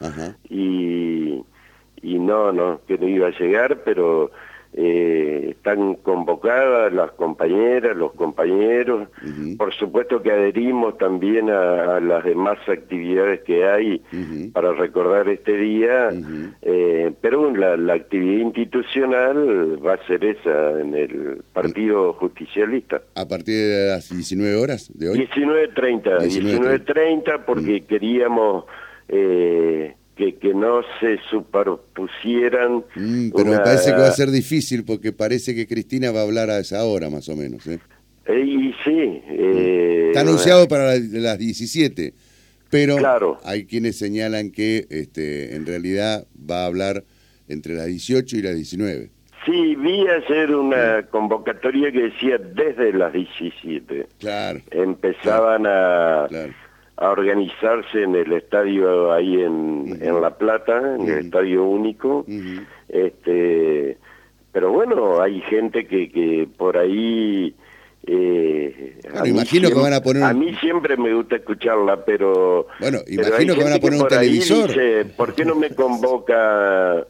y 0.51 1.41
y 2.07 2.19
no, 2.19 2.53
no, 2.53 2.81
que 2.87 2.97
no 2.99 3.09
iba 3.09 3.27
a 3.29 3.39
llegar, 3.39 3.83
pero 3.85 4.31
eh, 4.79 5.53
están 5.53 5.95
convocadas 5.95 6.93
las 6.93 7.11
compañeras, 7.13 7.97
los 7.97 8.13
compañeros, 8.13 9.09
por 9.57 9.73
supuesto 9.75 10.23
que 10.23 10.31
adherimos 10.31 10.99
también 10.99 11.49
a, 11.49 11.99
las 11.99 12.23
demás 12.25 12.59
actividades 12.69 13.41
que 13.41 13.65
hay 13.65 14.03
para 14.53 14.73
recordar 14.75 15.31
este 15.31 15.57
día, 15.57 16.11
eh, 16.61 17.11
pero 17.23 17.51
la, 17.55 17.95
actividad 17.95 18.41
institucional 18.43 19.85
va 19.85 19.95
a 19.95 20.07
ser 20.07 20.23
esa 20.23 20.79
en 20.79 20.95
el 20.95 21.43
Partido 21.55 22.13
Justicialista. 22.13 23.01
¿A 23.15 23.27
partir 23.27 23.55
de 23.55 23.89
las 23.89 24.11
19 24.11 24.57
horas 24.57 24.91
de 24.93 25.09
hoy? 25.09 25.19
19.30, 25.21 26.19
19.30 26.19 27.45
porque 27.47 27.81
queríamos... 27.87 28.67
Eh, 29.09 29.95
que, 30.17 30.37
que 30.37 30.55
no 30.55 30.81
se 30.99 31.19
superpusieran. 31.31 32.85
Mm, 32.97 33.31
pero 33.37 33.51
me 33.51 33.59
parece 33.59 33.91
que 33.93 34.01
va 34.01 34.09
a 34.09 34.13
ser 34.13 34.31
difícil 34.31 34.85
porque 34.85 35.13
parece 35.13 35.55
que 35.55 35.67
Cristina 35.67 36.11
va 36.11 36.21
a 36.21 36.25
hablar 36.25 36.51
a 36.51 36.59
esa 36.59 36.83
hora 36.85 37.11
más 37.11 37.29
o 37.29 37.37
menos. 37.37 37.67
¿eh? 37.67 37.79
eh 38.25 38.41
y 38.41 38.73
sí. 38.83 39.23
Eh, 39.29 40.07
Está 40.09 40.23
anunciado 40.23 40.67
para 40.67 40.97
las 40.97 41.39
17, 41.39 42.15
pero 42.71 42.97
hay 43.45 43.67
quienes 43.67 43.99
señalan 43.99 44.51
que 44.51 44.87
este, 44.89 45.55
en 45.55 45.67
realidad 45.67 46.27
va 46.51 46.63
a 46.63 46.67
hablar 46.67 47.05
entre 47.49 47.75
las 47.75 47.87
18 47.87 48.39
y 48.39 48.43
las 48.43 48.55
19. 48.55 49.11
Sí, 49.45 49.77
vi 49.77 50.09
ayer 50.09 50.51
una 50.51 51.07
convocatoria 51.07 51.93
que 51.93 52.05
decía 52.05 52.39
desde 52.39 52.93
las 52.93 53.13
17. 53.13 54.07
Claro. 54.19 54.61
Empezaban 54.73 55.67
a 55.67 56.27
a 56.97 57.11
organizarse 57.11 58.03
en 58.03 58.15
el 58.15 58.33
estadio 58.33 59.13
ahí 59.13 59.43
en, 59.43 59.99
en 60.01 60.21
La 60.21 60.31
Plata, 60.31 60.97
en 60.97 61.09
el 61.09 61.19
estadio 61.27 61.65
único. 61.65 62.25
este 62.89 63.99
Pero 64.53 64.73
bueno, 64.73 65.21
hay 65.21 65.41
gente 65.43 65.87
que, 65.87 66.11
que 66.11 66.49
por 66.57 66.79
ahí... 66.79 67.55
Eh, 68.09 68.99
imagino 69.25 69.69
que 69.69 69.75
van 69.75 69.93
a 69.93 70.01
poner... 70.01 70.23
A 70.23 70.33
mí 70.33 70.55
siempre 70.55 70.97
me 70.97 71.13
gusta 71.13 71.37
escucharla, 71.37 72.05
pero... 72.05 72.69
Bueno, 72.79 72.99
imagino 73.09 73.55
que 73.55 73.65
van 73.65 73.73
a 73.75 73.79
poner 73.79 74.01
un 74.01 74.09
televisor. 74.09 74.69
Dice, 74.69 75.05
¿Por 75.17 75.35
qué 75.35 75.45
no 75.45 75.55
me 75.55 75.75
convoca... 75.75 77.07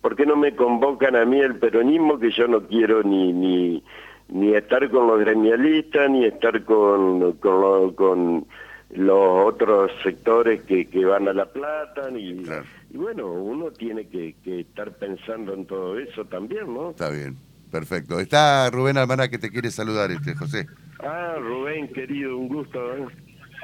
¿Por 0.00 0.16
qué 0.16 0.24
no 0.24 0.34
me 0.34 0.56
convocan 0.56 1.14
a 1.14 1.24
mí 1.26 1.40
el 1.40 1.56
peronismo 1.56 2.18
que 2.18 2.30
yo 2.30 2.48
no 2.48 2.66
quiero 2.66 3.02
ni 3.02 3.32
ni 3.34 3.84
ni 4.28 4.54
estar 4.54 4.88
con 4.88 5.08
los 5.08 5.20
gremialistas 5.20 6.08
ni 6.08 6.24
estar 6.24 6.64
con 6.64 7.32
con, 7.32 7.92
con 7.92 8.46
los 8.92 9.46
otros 9.46 9.90
sectores 10.02 10.62
que, 10.62 10.86
que 10.88 11.04
van 11.04 11.28
a 11.28 11.32
La 11.32 11.46
Plata 11.46 12.10
y, 12.10 12.42
y 12.90 12.96
bueno, 12.96 13.32
uno 13.32 13.70
tiene 13.70 14.08
que, 14.08 14.34
que, 14.42 14.60
estar 14.60 14.92
pensando 14.92 15.54
en 15.54 15.66
todo 15.66 15.98
eso 15.98 16.24
también, 16.24 16.72
¿no? 16.74 16.90
Está 16.90 17.10
bien, 17.10 17.36
perfecto. 17.70 18.18
Está 18.18 18.68
Rubén 18.70 18.98
Almana 18.98 19.28
que 19.28 19.38
te 19.38 19.50
quiere 19.50 19.70
saludar, 19.70 20.10
este 20.10 20.34
José. 20.34 20.66
Ah, 20.98 21.36
Rubén, 21.38 21.88
querido, 21.92 22.36
un 22.36 22.48
gusto. 22.48 22.96
¿eh? 22.96 23.06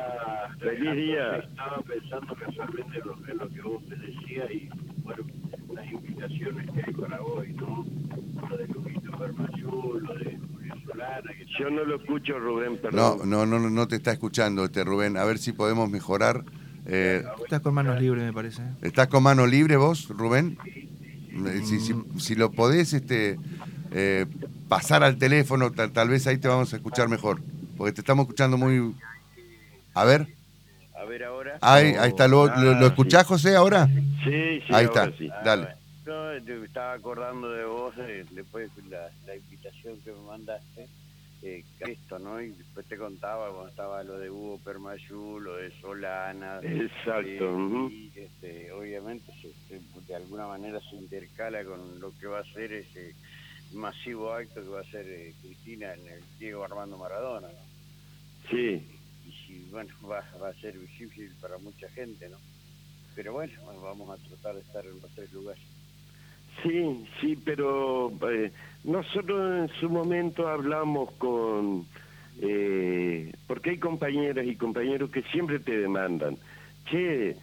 Ah, 0.01 0.49
feliz 0.61 0.95
día. 0.95 1.37
Estaba 1.39 1.83
pensando 1.83 2.35
casualmente 2.35 2.99
en 2.99 3.39
lo, 3.39 3.49
que 3.49 3.63
vos 3.63 3.83
me 3.89 3.97
decías 3.97 4.51
y 4.51 4.69
bueno, 5.03 5.25
las 5.75 5.91
invitaciones 5.91 6.71
que 6.71 6.83
hay 6.87 6.93
para 6.95 7.21
hoy, 7.23 7.53
¿no? 7.55 7.85
Lo 8.49 8.57
de 8.57 8.69
Luisito 8.69 9.19
Fermazú, 9.19 10.01
lo 10.01 10.15
de 10.15 10.39
yo 11.59 11.71
no 11.71 11.85
lo 11.85 11.97
escucho, 11.97 12.39
Rubén, 12.39 12.79
perdón. 12.79 13.19
No, 13.25 13.47
no, 13.47 13.59
no, 13.59 13.71
no 13.71 13.89
te 13.89 13.97
está 13.97 14.13
escuchando, 14.13 14.65
este 14.65 14.85
Rubén. 14.85 15.17
A 15.17 15.25
ver 15.25 15.39
si 15.39 15.53
podemos 15.53 15.91
mejorar. 15.91 16.45
Eh, 16.87 17.25
estás 17.43 17.61
con 17.61 17.75
manos 17.75 18.01
libres, 18.01 18.25
me 18.25 18.33
parece. 18.33 18.63
¿Estás 18.83 19.09
con 19.09 19.23
mano 19.23 19.47
libre 19.47 19.77
vos, 19.77 20.09
Rubén? 20.09 20.59
Eh, 20.67 21.63
si, 21.65 21.81
si, 21.81 21.95
si 22.19 22.35
lo 22.35 22.53
podés 22.53 22.93
este, 22.93 23.39
eh, 23.91 24.27
pasar 24.69 25.03
al 25.03 25.19
teléfono, 25.19 25.73
tal, 25.73 26.09
vez 26.09 26.27
ahí 26.27 26.39
te 26.39 26.49
vamos 26.49 26.73
a 26.73 26.77
escuchar 26.77 27.09
mejor. 27.09 27.41
Porque 27.77 27.93
te 27.93 28.01
estamos 28.01 28.25
escuchando 28.25 28.57
muy... 28.57 28.95
A 29.95 30.05
ver. 30.05 30.29
A 30.95 31.05
ver 31.05 31.25
ahora. 31.25 31.59
Ahí, 31.61 31.95
ahí 31.99 32.11
está. 32.11 32.29
¿Lo, 32.29 32.47
lo, 32.47 32.87
escuchás, 32.87 33.27
José, 33.27 33.57
ahora? 33.57 33.87
Sí, 34.25 34.61
sí. 34.67 34.73
Ahí 34.73 34.87
está. 34.87 35.13
Dale. 35.45 35.86
No, 36.45 36.65
estaba 36.65 36.93
acordando 36.93 37.51
de 37.51 37.65
vos 37.65 37.95
después 38.31 38.75
de 38.77 38.83
la, 38.91 39.11
la, 39.27 39.37
invitación 39.37 39.99
que 40.03 40.13
me 40.13 40.21
mandaste, 40.21 40.89
eh, 41.43 41.65
esto, 41.81 42.19
¿no? 42.19 42.41
Y 42.41 42.51
después 42.51 42.87
te 42.87 42.99
contaba 42.99 43.51
cuando 43.51 43.69
estaba 43.69 44.03
lo 44.03 44.19
de 44.19 44.31
Hugo 44.31 44.59
Permayú, 44.65 45.41
lo 45.41 45.57
de 45.57 45.71
Solana. 45.81 46.61
Exacto. 46.63 47.89
Eh, 47.89 47.93
y 47.93 48.13
este, 48.15 48.73
obviamente 48.73 49.33
de 50.07 50.15
alguna 50.15 50.47
manera 50.47 50.81
se 50.81 50.97
intercala 50.97 51.65
con 51.65 52.01
lo 52.01 52.13
que 52.19 52.27
va 52.27 52.41
a 52.41 52.53
ser 52.53 52.73
ese 52.73 53.15
masivo 53.73 54.33
acto 54.33 54.63
que 54.63 54.69
va 54.69 54.81
a 54.81 54.85
ser 54.85 55.07
eh, 55.09 55.35
Cristina 55.43 55.95
en 55.95 56.07
el 56.07 56.23
Diego 56.39 56.65
Armando 56.65 56.97
Maradona, 56.97 57.49
¿no? 57.49 58.51
Sí. 58.51 58.87
Y 59.27 59.33
si, 59.33 59.69
bueno, 59.71 59.93
va, 60.11 60.25
va 60.43 60.49
a 60.49 60.55
ser 60.55 60.77
visible 60.79 61.31
para 61.41 61.59
mucha 61.59 61.89
gente, 61.91 62.29
¿no? 62.29 62.37
Pero 63.15 63.33
bueno, 63.33 63.53
vamos 63.83 64.11
a 64.11 64.23
tratar 64.29 64.55
de 64.55 64.61
estar 64.61 64.85
en 64.85 65.01
los 65.01 65.11
tres 65.15 65.33
lugares. 65.33 65.76
Sí, 66.63 67.07
sí, 67.21 67.39
pero 67.45 68.13
eh, 68.31 68.51
nosotros 68.85 69.71
en 69.71 69.77
su 69.79 69.89
momento 69.89 70.49
hablamos 70.49 71.13
con... 71.13 71.87
Eh, 72.41 73.33
porque 73.47 73.71
hay 73.71 73.79
compañeras 73.79 74.47
y 74.47 74.57
compañeros 74.57 75.11
que 75.11 75.23
siempre 75.23 75.59
te 75.59 75.79
demandan, 75.79 76.37
che, 76.91 77.35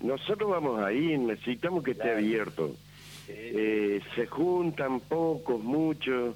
nosotros 0.00 0.48
vamos 0.50 0.80
ahí, 0.80 1.18
necesitamos 1.18 1.84
que 1.84 1.90
esté 1.90 2.12
abierto. 2.12 2.74
Eh, 3.28 4.00
se 4.14 4.26
juntan 4.26 5.00
pocos, 5.00 5.62
muchos, 5.62 6.34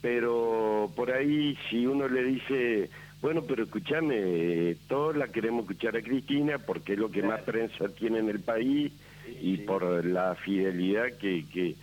pero 0.00 0.90
por 0.94 1.10
ahí 1.10 1.58
si 1.68 1.86
uno 1.86 2.08
le 2.08 2.22
dice, 2.22 2.88
bueno, 3.20 3.42
pero 3.42 3.64
escúchame, 3.64 4.76
todos 4.88 5.16
la 5.16 5.26
queremos 5.28 5.62
escuchar 5.62 5.96
a 5.96 6.02
Cristina 6.02 6.58
porque 6.58 6.92
es 6.92 7.00
lo 7.00 7.10
que 7.10 7.24
más 7.24 7.40
prensa 7.40 7.88
tiene 7.88 8.20
en 8.20 8.28
el 8.28 8.40
país 8.40 8.92
y 9.40 9.58
por 9.58 10.04
la 10.04 10.34
fidelidad 10.34 11.16
que, 11.18 11.44
que, 11.52 11.76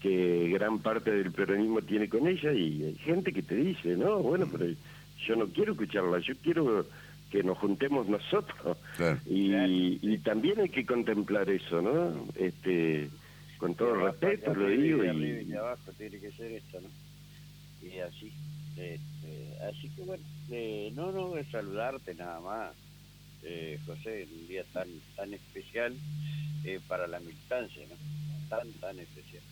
que 0.00 0.48
gran 0.52 0.78
parte 0.80 1.10
del 1.10 1.32
peronismo 1.32 1.82
tiene 1.82 2.08
con 2.08 2.26
ella 2.26 2.52
y 2.52 2.84
hay 2.84 2.94
gente 2.96 3.32
que 3.32 3.42
te 3.42 3.56
dice, 3.56 3.96
no, 3.96 4.18
bueno, 4.18 4.48
pero 4.50 4.66
yo 5.26 5.36
no 5.36 5.46
quiero 5.48 5.72
escucharla, 5.72 6.18
yo 6.20 6.34
quiero 6.42 6.86
que 7.30 7.42
nos 7.42 7.58
juntemos 7.58 8.08
nosotros. 8.08 8.76
Y, 9.26 9.54
y 10.02 10.18
también 10.18 10.60
hay 10.60 10.68
que 10.68 10.84
contemplar 10.84 11.48
eso, 11.48 11.80
¿no? 11.80 12.26
Este, 12.34 13.08
con 13.58 13.74
todo 13.74 13.94
respeto 13.94 14.54
lo 14.54 14.68
digo. 14.68 15.04
Y, 15.04 15.46
y 15.48 15.52
abajo 15.54 15.92
tiene 15.96 16.18
que 16.18 16.32
ser 16.32 16.52
esto, 16.52 16.80
¿no? 16.80 16.88
Y 17.86 17.98
así. 18.00 18.32
Este, 18.76 19.64
así 19.68 19.88
que 19.90 20.02
bueno, 20.02 20.24
eh, 20.50 20.90
no, 20.94 21.12
no, 21.12 21.36
es 21.36 21.46
saludarte 21.48 22.14
nada 22.14 22.40
más, 22.40 22.72
eh, 23.42 23.78
José, 23.86 24.22
en 24.22 24.28
un 24.40 24.48
día 24.48 24.64
tan, 24.72 24.88
tan 25.16 25.32
especial 25.34 25.94
eh, 26.64 26.80
para 26.86 27.06
la 27.06 27.20
militancia, 27.20 27.82
¿no? 27.88 27.96
Tan, 28.48 28.70
tan 28.74 28.98
especial. 28.98 29.42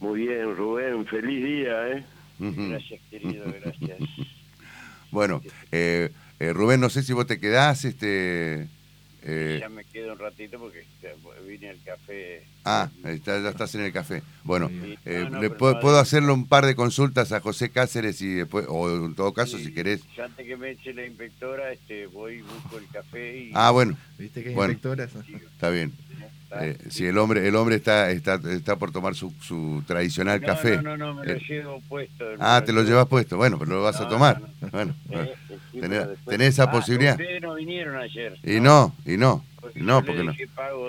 Muy 0.00 0.26
bien, 0.26 0.56
Rubén, 0.56 1.06
feliz 1.06 1.44
día, 1.44 1.88
¿eh? 1.88 2.04
Gracias, 2.38 3.00
querido, 3.10 3.44
gracias. 3.60 3.98
bueno, 5.10 5.40
eh, 5.70 6.10
eh, 6.40 6.52
Rubén, 6.52 6.80
no 6.80 6.90
sé 6.90 7.02
si 7.02 7.12
vos 7.12 7.26
te 7.26 7.38
quedás, 7.38 7.84
este... 7.84 8.68
Eh... 9.26 9.58
Ya 9.58 9.70
me 9.70 9.84
quedo 9.84 10.12
un 10.12 10.18
ratito 10.18 10.58
porque 10.58 10.84
vine 11.46 11.70
al 11.70 11.80
café. 11.82 12.42
Ah, 12.64 12.90
está, 13.04 13.40
ya 13.40 13.48
estás 13.48 13.74
en 13.74 13.82
el 13.82 13.92
café. 13.92 14.22
Bueno, 14.42 14.70
eh, 15.06 15.20
no, 15.24 15.30
no, 15.30 15.40
le 15.40 15.48
puedo, 15.48 15.80
puedo, 15.80 15.98
hacerle 15.98 16.32
un 16.32 16.46
par 16.46 16.66
de 16.66 16.74
consultas 16.74 17.32
a 17.32 17.40
José 17.40 17.70
Cáceres 17.70 18.20
y 18.20 18.34
después, 18.34 18.66
o 18.68 19.06
en 19.06 19.14
todo 19.14 19.32
caso, 19.32 19.56
sí, 19.56 19.64
si 19.64 19.72
querés. 19.72 20.02
Ya 20.14 20.26
antes 20.26 20.46
que 20.46 20.56
me 20.56 20.72
eche 20.72 20.92
la 20.92 21.06
inspectora, 21.06 21.72
este, 21.72 22.06
voy 22.06 22.34
y 22.34 22.42
busco 22.42 22.76
el 22.76 22.86
café. 22.88 23.38
Y... 23.38 23.50
Ah, 23.54 23.70
bueno. 23.70 23.96
¿Viste 24.18 24.42
que 24.42 24.50
hay 24.50 24.54
bueno, 24.54 24.72
inspectoras? 24.72 25.10
Está 25.54 25.70
bien. 25.70 25.94
Eh, 26.60 26.78
si 26.90 27.06
el 27.06 27.18
hombre 27.18 27.46
el 27.48 27.56
hombre 27.56 27.76
está 27.76 28.10
está, 28.10 28.40
está 28.50 28.76
por 28.76 28.92
tomar 28.92 29.14
su, 29.14 29.32
su 29.40 29.82
tradicional 29.86 30.40
no, 30.40 30.46
café. 30.46 30.76
No, 30.76 30.96
no, 30.96 30.96
no, 30.96 31.14
me 31.14 31.26
lo 31.26 31.38
llevo 31.38 31.80
puesto. 31.88 32.24
Ah, 32.38 32.62
te 32.64 32.72
lo 32.72 32.82
llevas 32.82 33.06
puesto. 33.06 33.36
Bueno, 33.36 33.58
pero 33.58 33.72
lo 33.72 33.82
vas 33.82 34.00
a 34.00 34.08
tomar. 34.08 34.40
Bueno, 34.72 34.94
Eh, 35.10 35.34
sí, 35.72 35.80
tenés, 36.26 36.48
esa 36.54 36.64
ah, 36.64 36.70
posibilidad. 36.70 37.12
Ustedes 37.18 37.42
no 37.42 37.54
vinieron 37.54 37.96
ayer. 37.96 38.38
Y 38.44 38.60
no, 38.60 38.94
y 39.04 39.16
no. 39.16 39.44
Porque 39.60 39.80
No, 39.80 40.04
porque 40.04 40.22
no. 40.24 40.32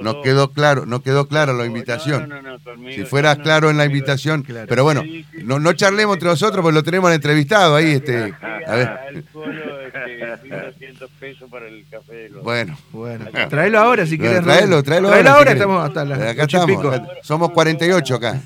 No 0.02 0.22
quedó 0.22 0.52
claro, 0.52 0.86
no 0.86 1.02
quedó 1.02 1.28
clara 1.30 1.54
la 1.54 1.60
No, 1.60 1.66
invitación. 1.66 2.28
no, 2.28 2.42
no, 2.42 2.52
no, 2.58 2.60
conmigo- 2.60 2.94
Si 2.94 3.06
fuera 3.06 3.32
no, 3.34 3.38
no, 3.38 3.44
claro 3.44 3.70
en 3.70 3.78
la 3.78 3.86
conmigo- 3.86 3.98
invitación, 4.00 4.44
Claro. 4.44 4.68
pero 4.68 4.84
bueno, 4.84 5.02
Sí, 5.04 5.26
sí, 5.32 5.44
no, 5.46 5.56
sí, 5.58 5.64
no 5.64 5.70
sí, 5.72 5.76
charlemos 5.78 6.14
sí, 6.14 6.18
entre 6.18 6.30
nosotros 6.30 6.62
porque 6.62 6.76
lo 6.76 6.84
tenemos 6.84 7.08
al 7.10 7.16
entrevistado 7.16 7.76
ahí, 7.76 7.92
este, 7.94 8.28
Sí, 8.28 8.34
a 8.68 8.76
ver, 8.76 9.24
al 11.02 11.10
colo, 11.10 11.10
1.200 11.16 11.20
pesos 11.20 11.50
para 11.50 11.68
el 11.68 11.86
café 11.90 12.14
de 12.16 12.30
los... 12.30 12.44
bueno, 12.44 12.78
Bueno, 12.92 13.26
tráelo 13.50 13.80
ahora 13.80 14.06
si. 14.06 14.18
Bueno, 14.18 14.42
tráelo, 14.44 14.84
tráelo 14.84 15.08
Tráelo 15.10 15.10
ahora, 15.10 15.32
ahora, 15.34 15.52
si 15.52 15.58
estamos 15.58 15.86
hasta 15.88 16.06
las 16.06 16.20
acá 16.22 16.44
estamos, 16.44 16.66
pico. 16.68 16.90
acá- 16.90 17.08
somos 17.24 17.52
48 17.52 18.16
acá, 18.16 18.42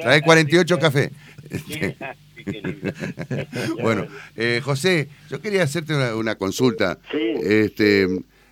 trae 0.00 0.22
48 0.22 0.78
café. 0.78 1.10
Bueno, 3.80 4.06
eh, 4.36 4.60
José, 4.62 5.08
yo 5.30 5.40
quería 5.40 5.62
hacerte 5.62 5.94
una, 5.94 6.14
una 6.14 6.34
consulta, 6.36 6.98
Sí. 7.10 7.18
este, 7.42 8.06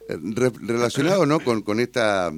re- 0.09 0.53
relacionado 0.63 1.27
¿no? 1.27 1.41
con, 1.41 1.61
con 1.63 1.79
esta 1.81 2.33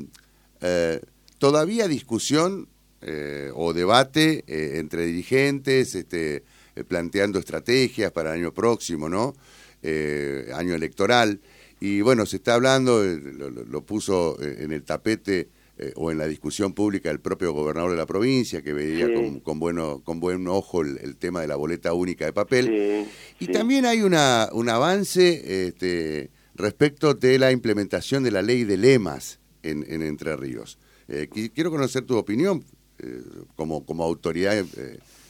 eh, 0.61 1.01
todavía 1.39 1.87
discusión 1.87 2.69
eh, 3.03 3.51
o 3.55 3.73
debate 3.73 4.43
eh, 4.47 4.79
entre 4.79 5.07
dirigentes, 5.07 5.95
este, 5.95 6.43
eh, 6.75 6.85
planteando 6.85 7.39
estrategias 7.39 8.11
para 8.11 8.35
el 8.35 8.41
año 8.41 8.53
próximo, 8.53 9.09
¿no? 9.09 9.35
Eh, 9.87 10.51
año 10.55 10.75
electoral. 10.75 11.41
Y 11.79 12.01
bueno, 12.01 12.25
se 12.25 12.37
está 12.37 12.55
hablando, 12.55 13.05
eh, 13.05 13.21
lo, 13.69 13.83
puso 13.85 14.41
eh, 14.41 14.61
en 14.61 14.73
el 14.73 14.83
tapete 14.83 15.49
eh, 15.77 15.93
o 15.97 16.11
en 16.11 16.17
la 16.17 16.27
discusión 16.27 16.73
pública 16.73 17.11
el 17.11 17.21
propio 17.21 17.53
gobernador 17.53 17.91
de 17.91 17.99
la 17.99 18.07
provincia, 18.07 18.63
que 18.63 18.73
veía 18.73 19.07
Sí. 19.09 19.13
con, 19.15 19.41
con, 19.41 19.59
bueno, 19.61 20.01
con 20.03 20.21
buen 20.21 20.49
ojo 20.49 20.81
el, 20.81 20.97
el 21.03 21.17
tema 21.17 21.43
de 21.43 21.49
la 21.49 21.57
boleta 21.57 21.93
única 21.93 22.25
de 22.25 22.33
papel. 22.33 22.67
Sí, 22.67 23.11
Y 23.41 23.47
sí. 23.47 23.53
también 23.53 23.85
hay 23.85 24.01
una, 24.01 24.49
un 24.53 24.71
avance 24.71 25.67
este, 25.67 26.31
respecto 26.55 27.13
de 27.13 27.39
la 27.39 27.53
implementación 27.53 28.23
de 28.23 28.31
la 28.31 28.41
ley 28.41 28.65
de 28.65 28.79
lemas 28.79 29.39
en, 29.63 29.85
en 29.87 30.01
Entre 30.01 30.35
Ríos. 30.37 30.79
Eh, 31.09 31.29
qui- 31.31 31.51
quiero 31.55 31.71
conocer 31.71 32.05
tu 32.07 32.17
opinión 32.17 32.65
eh, 33.01 33.21
como, 33.57 33.85
como 33.85 34.05
autoridad 34.05 34.65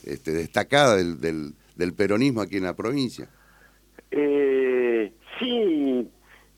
este, 0.05 0.31
destacada 0.33 0.95
del, 0.97 1.21
del, 1.21 1.55
del 1.75 1.93
peronismo 1.95 2.41
aquí 2.43 2.59
en 2.59 2.65
la 2.65 2.77
provincia. 2.77 3.29
Eh, 4.17 5.13
sí, 5.41 6.09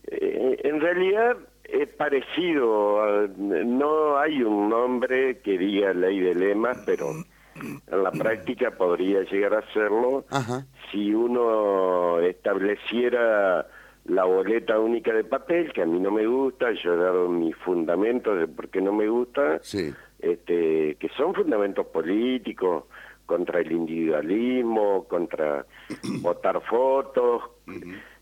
eh, 0.08 0.60
en 0.62 0.78
realidad 0.80 1.36
es 1.64 1.88
parecido. 1.94 3.00
a- 3.02 3.28
no 3.38 4.18
hay 4.18 4.42
un 4.42 4.68
nombre 4.68 5.38
que 5.40 5.56
diga 5.56 5.94
ley 5.94 6.20
de 6.20 6.34
lemas, 6.34 6.82
pero 6.84 7.06
en 7.14 8.02
la 8.02 8.10
práctica 8.10 8.72
podría 8.72 9.22
llegar 9.22 9.54
a 9.54 9.72
serlo 9.72 10.26
Ajá. 10.30 10.66
si 10.92 11.14
uno 11.14 12.20
estableciera 12.20 13.66
la 14.04 14.24
boleta 14.24 14.78
única 14.78 15.12
de 15.14 15.24
papel, 15.24 15.72
que 15.72 15.80
a 15.82 15.86
mí 15.86 15.98
no 15.98 16.10
me 16.10 16.26
gusta, 16.26 16.72
yo 16.72 16.92
he 16.92 16.96
dado 16.98 17.28
mis 17.30 17.56
fundamentos 17.56 18.38
de 18.38 18.46
por 18.48 18.68
qué 18.68 18.80
no 18.82 18.92
me 18.92 19.08
gusta, 19.08 19.58
Sí. 19.62 19.92
este, 20.20 20.96
que 21.00 21.08
son 21.16 21.34
fundamentos 21.34 21.86
políticos 21.86 22.84
contra 23.26 23.60
el 23.60 23.72
individualismo, 23.72 25.04
contra 25.08 25.66
votar 26.22 26.62
fotos, 26.62 27.42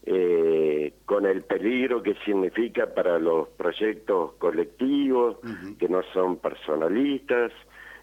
eh, 0.07 0.95
con 1.05 1.27
el 1.27 1.43
peligro 1.43 2.03
que 2.03 2.15
significa 2.25 2.93
para 2.93 3.19
los 3.19 3.49
proyectos 3.51 4.33
colectivos, 4.39 5.39
que 5.79 5.89
no 5.89 6.03
son 6.13 6.39
personalistas. 6.39 7.53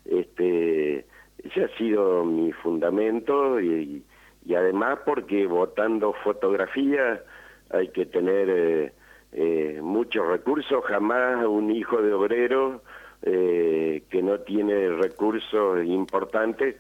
Este, 0.06 1.06
ese 1.44 1.64
ha 1.64 1.78
sido 1.78 2.24
mi 2.24 2.52
fundamento 2.54 3.60
y, 3.60 4.04
y 4.46 4.56
además 4.56 5.00
porque 5.06 5.46
votando 5.46 6.14
fotografía 6.24 7.22
hay 7.70 7.90
que 7.90 8.06
tener 8.06 8.50
eh, 8.50 8.94
eh, 9.34 9.80
muchos 9.82 10.28
recursos, 10.28 10.84
jamás 10.86 11.46
un 11.46 11.72
hijo 11.72 12.02
de 12.02 12.14
obrero 12.14 12.82
eh, 13.22 14.04
que 14.10 14.22
no 14.22 14.40
tiene 14.40 14.90
recursos 14.90 15.86
importantes 15.86 16.76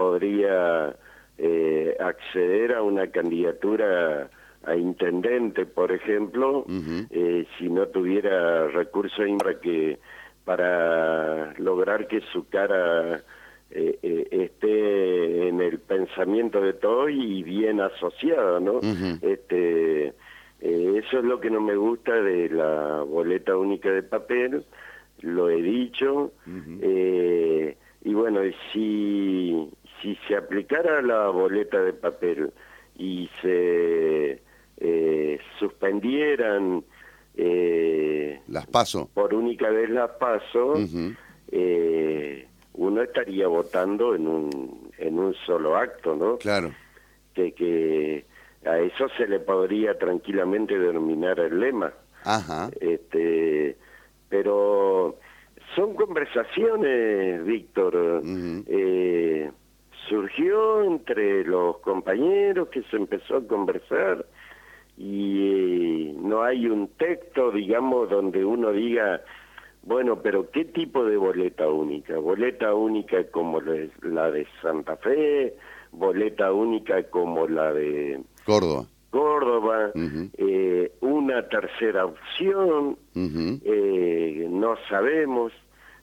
podría 0.00 0.96
eh, 1.36 1.94
acceder 2.00 2.72
a 2.72 2.82
una 2.82 3.08
candidatura 3.08 4.30
a 4.64 4.74
intendente, 4.74 5.66
por 5.66 5.92
ejemplo, 5.92 6.64
eh, 7.10 7.46
si 7.58 7.68
no 7.68 7.86
tuviera 7.88 8.66
recursos 8.68 9.26
para 9.38 9.60
que 9.60 9.98
para 10.46 11.52
lograr 11.58 12.06
que 12.08 12.22
su 12.32 12.48
cara 12.48 13.22
eh, 13.70 13.98
eh, 14.02 14.28
esté 14.30 15.48
en 15.48 15.60
el 15.60 15.78
pensamiento 15.80 16.62
de 16.62 16.72
todos 16.72 17.10
y 17.10 17.42
bien 17.42 17.82
asociada, 17.82 18.58
¿no? 18.58 18.80
Este, 19.20 20.14
eso 20.60 21.18
es 21.18 21.24
lo 21.24 21.40
que 21.40 21.50
no 21.50 21.60
me 21.60 21.76
gusta 21.76 22.14
de 22.14 22.48
la 22.48 23.02
boleta 23.02 23.54
única 23.54 23.90
de 23.90 24.02
papel, 24.02 24.64
lo 25.20 25.50
he 25.50 25.60
dicho, 25.60 26.32
eh, 26.80 27.76
y 28.02 28.14
bueno, 28.14 28.40
si, 28.72 29.68
si 30.02 30.16
se 30.28 30.36
aplicara 30.36 31.02
la 31.02 31.28
boleta 31.28 31.80
de 31.82 31.92
papel 31.92 32.52
y 32.96 33.28
se 33.42 34.40
eh, 34.78 35.38
suspendieran 35.58 36.84
eh, 37.36 38.40
Las 38.48 38.66
paso. 38.66 39.08
por 39.14 39.34
única 39.34 39.70
vez 39.70 39.88
las 39.90 40.10
paso, 40.12 40.72
Ujú. 40.72 41.12
eh, 41.52 42.46
uno 42.74 43.02
estaría 43.02 43.46
votando 43.46 44.14
en 44.14 44.26
un, 44.26 44.90
en 44.98 45.18
un 45.18 45.34
solo 45.46 45.76
acto, 45.76 46.14
¿no? 46.16 46.38
Claro. 46.38 46.72
que, 47.34 47.52
que 47.52 48.24
a 48.66 48.78
eso 48.78 49.06
se 49.16 49.26
le 49.26 49.40
podría 49.40 49.98
tranquilamente 49.98 50.78
denominar 50.78 51.38
el 51.40 51.60
lema. 51.60 51.92
Ajá. 52.24 52.70
Este, 52.80 53.76
pero 54.28 55.16
son 55.74 55.94
conversaciones, 55.94 57.44
Víctor. 57.44 58.22
Eh, 58.66 59.50
surgió 60.10 60.82
entre 60.82 61.44
los 61.44 61.78
compañeros 61.78 62.68
que 62.68 62.82
se 62.90 62.96
empezó 62.96 63.36
a 63.36 63.46
conversar 63.46 64.26
y 64.98 66.10
eh, 66.10 66.14
no 66.18 66.42
hay 66.42 66.66
un 66.66 66.88
texto, 66.88 67.52
digamos, 67.52 68.10
donde 68.10 68.44
uno 68.44 68.72
diga, 68.72 69.22
Bueno, 69.82 70.20
pero 70.20 70.50
¿qué 70.50 70.66
tipo 70.66 71.04
de 71.04 71.16
boleta 71.16 71.68
única? 71.68 72.18
¿Boleta 72.18 72.74
única 72.74 73.24
como 73.30 73.62
la 73.62 74.30
de 74.30 74.46
Santa 74.60 74.96
Fe? 74.96 75.54
¿Boleta 75.92 76.52
única 76.52 77.02
como 77.04 77.48
la 77.48 77.72
de 77.72 78.20
Córdoba? 78.44 78.84
Córdoba, 79.10 79.90
eh, 80.36 80.92
una 81.00 81.48
tercera 81.48 82.04
opción, 82.04 82.96
eh, 83.16 84.46
no 84.50 84.76
sabemos 84.88 85.52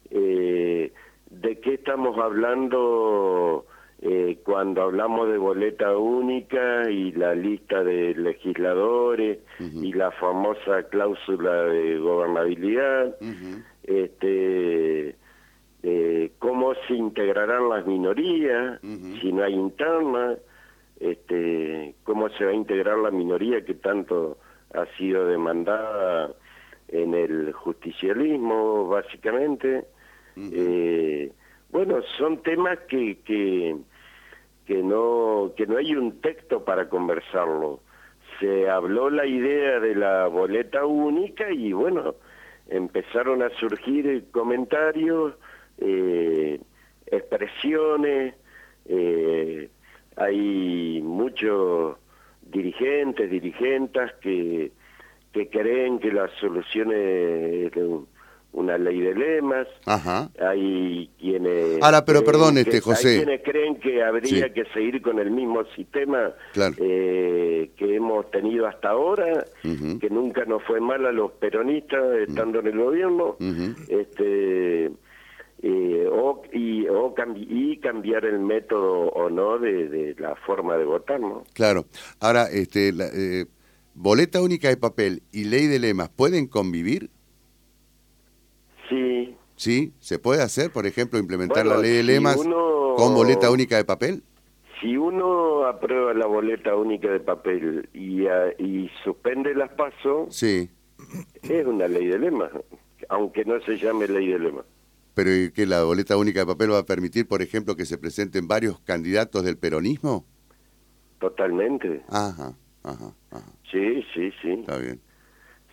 de 0.10 1.60
qué 1.62 1.74
estamos 1.76 2.18
hablando 2.18 3.66
cuando 4.44 4.84
hablamos 4.84 5.28
de 5.30 5.38
boleta 5.38 5.98
única 5.98 6.90
y 6.90 7.12
la 7.14 7.34
lista 7.34 7.84
de 7.84 8.14
legisladores 8.16 9.40
y 9.60 9.92
la 9.94 10.12
famosa 10.12 10.84
cláusula 10.84 11.64
de 11.64 11.98
gobernabilidad, 11.98 13.16
este, 13.84 15.16
cómo 16.40 16.74
se 16.88 16.94
integrarán 16.94 17.70
las 17.70 17.86
minorías 17.88 18.80
si 19.22 19.32
no 19.34 19.44
hay 19.44 19.54
interna 19.54 20.38
este, 21.00 21.96
cómo 22.04 22.30
se 22.30 22.46
va 22.46 22.52
a 22.52 22.56
integrar 22.56 22.98
la 22.98 23.12
minoría 23.12 23.64
que 23.64 23.76
tanto 23.76 24.38
ha 24.74 24.86
sido 24.98 25.28
demandada 25.28 26.32
en 26.88 27.14
el 27.14 27.52
justicialismo, 27.54 28.88
básicamente. 28.88 29.86
eh, 30.38 31.32
bueno, 31.70 32.02
son 32.18 32.42
temas 32.44 32.80
que, 32.88 33.20
que, 33.26 33.76
que, 34.66 34.84
no, 34.84 35.52
que 35.56 35.68
no 35.68 35.78
hay 35.78 35.96
un 35.96 36.22
texto 36.22 36.64
para 36.64 36.90
conversarlo. 36.90 37.82
Se 38.40 38.70
habló 38.70 39.10
la 39.10 39.26
idea 39.26 39.80
de 39.80 39.96
la 39.96 40.28
boleta 40.28 40.86
única 40.86 41.52
y 41.52 41.74
bueno, 41.74 42.16
empezaron 42.68 43.42
a 43.42 43.50
surgir 43.52 44.26
comentarios, 44.32 45.34
eh, 45.80 46.60
expresiones, 47.06 48.36
eh, 48.86 49.70
hay 50.16 51.02
muchos 51.04 51.98
dirigentes, 52.42 53.30
dirigentas 53.30 54.14
que, 54.22 54.72
que 55.32 55.50
creen 55.50 56.00
que 56.00 56.12
la 56.12 56.28
solución 56.40 56.92
es 56.92 57.72
una 58.54 58.78
ley 58.78 59.00
de 59.02 59.14
lemas. 59.14 59.68
Ajá. 59.86 60.30
Hay 60.40 61.10
quienes. 61.20 61.82
Ahora, 61.82 62.06
pero 62.06 62.24
perdón, 62.24 62.58
este, 62.58 62.82
José. 62.82 63.10
Hay 63.10 63.18
quienes 63.18 63.44
creen 63.44 63.76
que 63.80 64.04
habría 64.04 64.54
que 64.54 64.66
seguir 64.74 65.02
con 65.02 65.20
el 65.20 65.32
mismo 65.32 65.64
sistema 65.76 66.34
eh, 66.80 67.72
que 67.78 67.96
hemos 67.96 68.30
tenido 68.32 68.68
hasta 68.68 68.90
ahora, 68.90 69.46
que 69.62 70.10
nunca 70.10 70.46
nos 70.46 70.64
fue 70.64 70.80
mal 70.80 71.06
a 71.06 71.12
los 71.12 71.32
peronistas 71.34 72.04
estando 72.28 72.60
en 72.60 72.68
el 72.68 72.78
gobierno. 72.78 73.38
este 73.88 74.92
eh, 75.64 76.08
o, 76.12 76.44
y, 76.54 76.88
o 76.88 77.16
y 77.36 77.78
cambiar 77.78 78.26
el 78.26 78.40
método 78.40 79.08
o 79.10 79.30
no 79.30 79.58
de, 79.58 80.16
la 80.20 80.36
forma 80.36 80.78
de 80.78 80.86
votar, 80.86 81.20
¿no? 81.20 81.44
Claro. 81.54 81.86
Ahora, 82.20 82.48
este, 82.52 82.92
la, 82.94 83.08
eh, 83.08 83.48
boleta 83.96 84.42
única 84.42 84.70
de 84.70 84.78
papel 84.78 85.24
y 85.32 85.46
ley 85.46 85.66
de 85.66 85.80
lemas, 85.80 86.10
¿pueden 86.10 86.46
convivir? 86.46 87.10
Sí. 89.58 89.94
¿Se 90.00 90.18
puede 90.20 90.42
hacer, 90.42 90.72
por 90.72 90.86
ejemplo, 90.86 91.20
implementar 91.20 91.66
la 91.66 91.78
ley 91.78 91.98
de 91.98 92.04
lemas 92.04 92.38
con 92.38 93.14
boleta 93.14 93.52
única 93.52 93.76
de 93.76 93.84
papel? 93.84 94.24
Si 94.80 94.96
uno 94.96 95.66
aprueba 95.66 96.14
la 96.14 96.28
boleta 96.28 96.76
única 96.76 97.10
de 97.10 97.20
papel 97.20 97.90
y, 97.94 98.26
y 98.64 98.90
suspende 99.04 99.54
las 99.54 99.72
pasos, 99.72 100.34
sí. 100.34 100.70
es 101.42 101.66
una 101.66 101.88
ley 101.88 102.08
de 102.08 102.20
lemas, 102.20 102.52
aunque 103.10 103.44
no 103.44 103.60
se 103.62 103.78
llame 103.78 104.08
ley 104.08 104.28
de 104.28 104.40
lemas 104.40 104.66
pero 105.18 105.52
que 105.52 105.66
la 105.66 105.84
boleta 105.84 106.16
única 106.16 106.42
de 106.42 106.46
papel 106.46 106.72
va 106.72 106.78
a 106.78 106.86
permitir, 106.86 107.28
por 107.28 107.42
ejemplo, 107.42 107.76
que 107.76 107.86
se 107.86 107.98
presenten 107.98 108.48
varios 108.48 108.80
candidatos 108.82 109.44
del 109.44 109.58
peronismo? 109.58 110.28
Totalmente. 111.18 112.04
Ajá, 112.08 112.56
ajá, 112.84 113.16
ajá. 113.32 113.52
Sí, 113.72 114.04
sí, 114.14 114.30
sí. 114.40 114.52
Está 114.52 114.78
bien. 114.78 115.02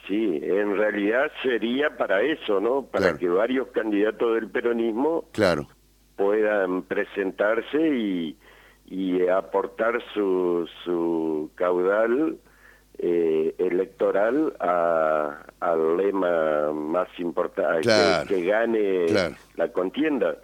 Sí, 0.07 0.41
en 0.43 0.77
realidad 0.77 1.31
sería 1.43 1.97
para 1.97 2.21
eso, 2.23 2.61
¿no? 2.61 2.83
Para 2.83 3.17
que 3.17 3.29
varios 3.29 3.69
candidatos 3.69 4.35
del 4.35 4.51
peronismo 4.51 5.25
claro. 5.33 5.67
puedan 6.17 6.83
presentarse 6.83 7.79
y, 7.79 8.37
y 8.87 9.27
aportar 9.29 10.03
su, 10.13 10.69
su 10.85 11.51
caudal 11.55 12.37
eh, 12.99 13.55
electoral 13.59 14.55
al 14.61 15.97
lema 15.97 16.71
más 16.73 17.09
importante, 17.19 17.89
que, 18.29 18.45
gane 18.45 19.07
la 19.57 19.73
contienda, 19.73 20.37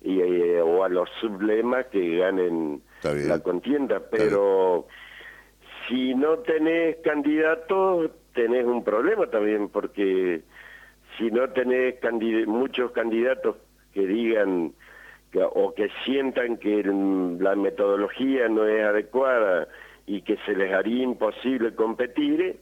y, 0.00 0.20
eh, 0.20 0.60
o 0.60 0.82
a 0.82 0.88
los 0.88 1.08
sublemas 1.20 1.86
que 1.86 2.16
ganen 2.16 2.82
la 3.02 3.38
contienda. 3.40 4.00
Pero 4.10 4.88
si 5.86 6.14
no 6.14 6.38
tenés 6.38 6.96
candidatos, 7.04 8.10
tenés 8.34 8.64
un 8.64 8.84
problema 8.84 9.26
también, 9.26 9.68
porque 9.68 10.42
si 11.18 11.30
no 11.30 11.48
tenés 11.50 11.96
muchos 12.46 12.92
candidatos 12.92 13.56
que 13.92 14.06
digan 14.06 14.72
o 15.34 15.74
que 15.74 15.88
sientan 16.04 16.58
que 16.58 16.82
la 17.40 17.56
metodología 17.56 18.48
no 18.48 18.66
es 18.66 18.84
adecuada, 18.84 19.68
y 20.06 20.22
que 20.22 20.36
se 20.44 20.54
les 20.54 20.72
haría 20.72 21.04
imposible 21.04 21.74
competir, 21.74 22.56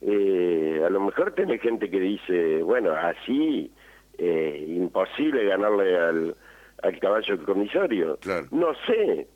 eh, 0.00 0.82
a 0.84 0.90
lo 0.90 1.00
mejor 1.00 1.32
tiene 1.32 1.58
gente 1.58 1.90
que 1.90 2.00
dice, 2.00 2.62
bueno, 2.62 2.92
así 2.92 3.70
eh, 4.18 4.64
imposible 4.68 5.44
ganarle 5.44 5.98
al, 5.98 6.36
al 6.82 6.98
caballo 7.00 7.44
comisario. 7.44 8.18
No 8.50 8.72
sé, 8.86 9.26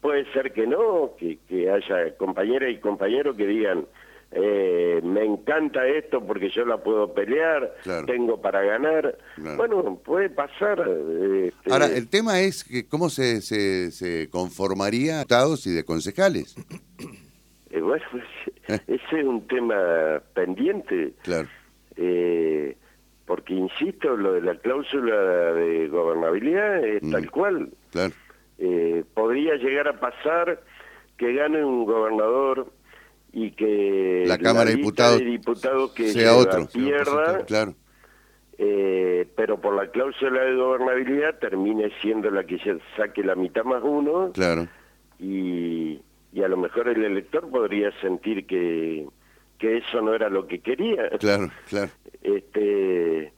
puede 0.00 0.24
ser 0.32 0.52
que 0.52 0.66
no, 0.66 1.12
que, 1.18 1.38
que 1.48 1.70
haya 1.70 2.16
compañeras 2.16 2.70
y 2.70 2.78
compañeros 2.78 3.36
que 3.36 3.46
digan, 3.46 3.86
eh, 4.32 5.00
me 5.02 5.24
encanta 5.24 5.86
esto 5.88 6.24
porque 6.24 6.50
yo 6.50 6.64
la 6.64 6.78
puedo 6.78 7.12
pelear, 7.12 7.74
tengo 8.06 8.40
para 8.40 8.62
ganar. 8.62 9.18
Bueno, 9.56 10.00
puede 10.04 10.30
pasar. 10.30 10.78
Este, 10.88 11.72
Ahora, 11.72 11.86
el 11.86 12.08
tema 12.08 12.40
es 12.40 12.62
que 12.62 12.86
cómo 12.86 13.10
se, 13.10 13.40
se, 13.42 13.90
se 13.90 14.30
conformaría 14.30 15.22
estados 15.22 15.66
y 15.66 15.72
de 15.72 15.84
concejales. 15.84 16.54
Eh, 17.70 17.80
bueno, 17.80 18.04
ese 18.68 19.20
es 19.20 19.24
un 19.24 19.46
tema 19.48 20.22
pendiente. 20.32 21.12
Claro. 21.22 21.48
Eh, 21.96 22.76
porque, 23.26 23.54
insisto, 23.54 24.16
lo 24.16 24.32
de 24.34 24.42
la 24.42 24.54
cláusula 24.56 25.52
de 25.54 25.88
gobernabilidad 25.88 26.84
es 26.84 27.02
mm. 27.02 27.10
tal 27.10 27.30
cual. 27.30 27.70
Claro. 27.90 28.14
podría 29.14 29.56
llegar 29.56 29.88
a 29.88 29.98
pasar 29.98 30.62
que 31.16 31.32
gane 31.34 31.64
un 31.64 31.84
gobernador 31.84 32.72
y 33.32 33.52
que 33.52 34.24
la 34.26 34.38
Cámara 34.38 34.70
de 34.70 34.76
Diputados, 34.76 35.92
que 35.94 36.08
sea 36.08 36.34
otro. 36.34 36.66
pierda, 36.66 37.44
claro. 37.44 37.74
Eh, 38.58 39.26
pero 39.36 39.58
por 39.60 39.74
la 39.74 39.90
cláusula 39.90 40.42
de 40.42 40.54
gobernabilidad 40.54 41.38
termine 41.38 41.90
siendo 42.02 42.30
la 42.30 42.44
que 42.44 42.58
se 42.58 42.78
saque 42.96 43.24
la 43.24 43.34
mitad 43.34 43.64
más 43.64 43.82
uno. 43.82 44.32
Claro. 44.34 44.68
Y, 45.18 46.00
y 46.32 46.42
a 46.42 46.48
lo 46.48 46.58
mejor 46.58 46.88
el 46.88 47.02
elector 47.04 47.48
podría 47.50 47.90
sentir 48.00 48.46
que 48.46 49.06
que 49.58 49.76
eso 49.76 50.00
no 50.00 50.14
era 50.14 50.28
lo 50.30 50.46
que 50.46 50.60
quería. 50.60 51.10
Claro 51.18 51.50
claro. 51.68 51.90
Este 52.22 53.32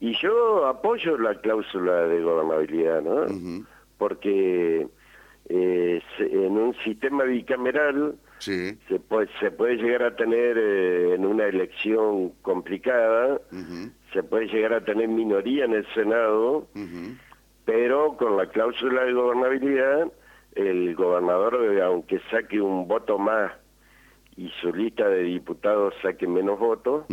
y 0.00 0.14
yo 0.20 0.66
apoyo 0.66 1.16
la 1.18 1.40
cláusula 1.40 2.02
de 2.06 2.22
gobernabilidad 2.22 3.02
no 3.02 3.64
porque 3.98 4.86
eh, 5.48 6.02
en 6.18 6.52
un 6.52 6.74
sistema 6.84 7.24
bicameral 7.24 8.16
se, 8.38 8.76
puede, 9.08 9.28
se 9.40 9.50
puede 9.50 9.76
llegar 9.76 10.02
a 10.02 10.16
tener 10.16 10.58
eh, 10.58 11.14
en 11.14 11.24
una 11.24 11.46
elección 11.46 12.30
complicada, 12.42 13.40
se 14.12 14.22
puede 14.22 14.46
llegar 14.46 14.74
a 14.74 14.84
tener 14.84 15.08
minoría 15.08 15.64
en 15.64 15.74
el 15.74 15.86
Senado, 15.94 16.68
pero 17.64 18.16
con 18.16 18.36
la 18.36 18.46
cláusula 18.46 19.04
de 19.04 19.12
gobernabilidad, 19.12 20.12
el 20.54 20.94
gobernador, 20.94 21.58
eh, 21.72 21.82
aunque 21.82 22.20
saque 22.30 22.60
un 22.60 22.86
voto 22.86 23.18
más 23.18 23.52
y 24.36 24.50
su 24.60 24.72
lista 24.74 25.08
de 25.08 25.22
diputados 25.22 25.94
saque 26.02 26.26
menos 26.26 26.58
votos, 26.58 27.04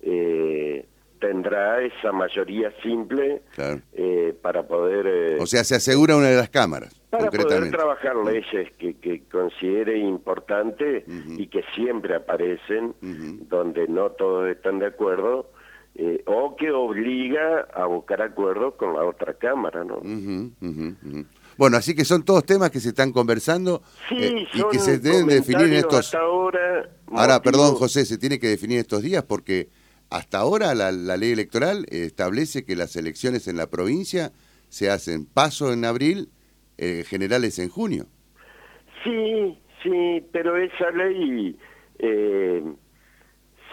eh, 0.00 0.86
tendrá 1.26 1.82
esa 1.82 2.12
mayoría 2.12 2.72
simple 2.82 3.42
para 4.42 4.66
poder... 4.66 5.40
o 5.40 5.46
sea, 5.46 5.64
se 5.64 5.76
asegura 5.76 6.16
una 6.16 6.28
de 6.28 6.36
las 6.36 6.50
cámaras 6.50 6.94
para 7.10 7.30
poder 7.30 7.70
trabajar 7.70 8.16
leyes 8.16 8.72
que, 8.78 8.94
que 8.94 9.22
considere 9.30 9.98
importante 9.98 11.04
y 11.36 11.46
que 11.48 11.62
siempre 11.74 12.14
aparecen 12.14 12.94
donde 13.48 13.88
no 13.88 14.10
todos 14.10 14.48
están 14.48 14.78
de 14.78 14.86
acuerdo 14.86 15.50
eh, 15.94 16.22
o 16.26 16.56
que 16.56 16.70
obliga 16.70 17.66
a 17.72 17.86
buscar 17.86 18.20
acuerdos 18.20 18.74
con 18.74 18.94
la 18.94 19.04
otra 19.04 19.34
cámara 19.34 19.82
no 19.84 20.00
bueno 21.56 21.76
así 21.76 21.94
que 21.94 22.04
son 22.04 22.22
todos 22.22 22.44
temas 22.44 22.70
que 22.70 22.80
se 22.80 22.90
están 22.90 23.12
conversando 23.12 23.82
eh, 24.10 24.46
y 24.52 24.62
que 24.70 24.78
se 24.78 24.98
deben 24.98 25.26
definir 25.26 25.66
en 25.66 25.72
estos 25.74 26.14
ahora 26.14 26.90
ahora 27.12 27.40
perdón 27.40 27.74
José 27.76 28.04
se 28.04 28.18
tiene 28.18 28.38
que 28.38 28.48
definir 28.48 28.78
estos 28.78 29.02
días 29.02 29.22
porque 29.22 29.68
hasta 30.16 30.38
ahora 30.38 30.74
la, 30.74 30.90
ley 30.90 31.32
electoral 31.32 31.86
establece 31.90 32.64
que 32.64 32.76
las 32.76 32.96
elecciones 32.96 33.48
en 33.48 33.56
la 33.56 33.68
provincia 33.68 34.32
se 34.68 34.90
hacen 34.90 35.26
paso 35.26 35.72
en 35.72 35.84
abril, 35.84 36.28
eh, 36.78 37.04
generales 37.06 37.58
en 37.58 37.68
junio. 37.68 38.06
Sí, 39.04 39.58
sí, 39.82 40.24
pero 40.32 40.56
esa 40.56 40.90
ley, 40.90 41.56
eh, 41.98 42.62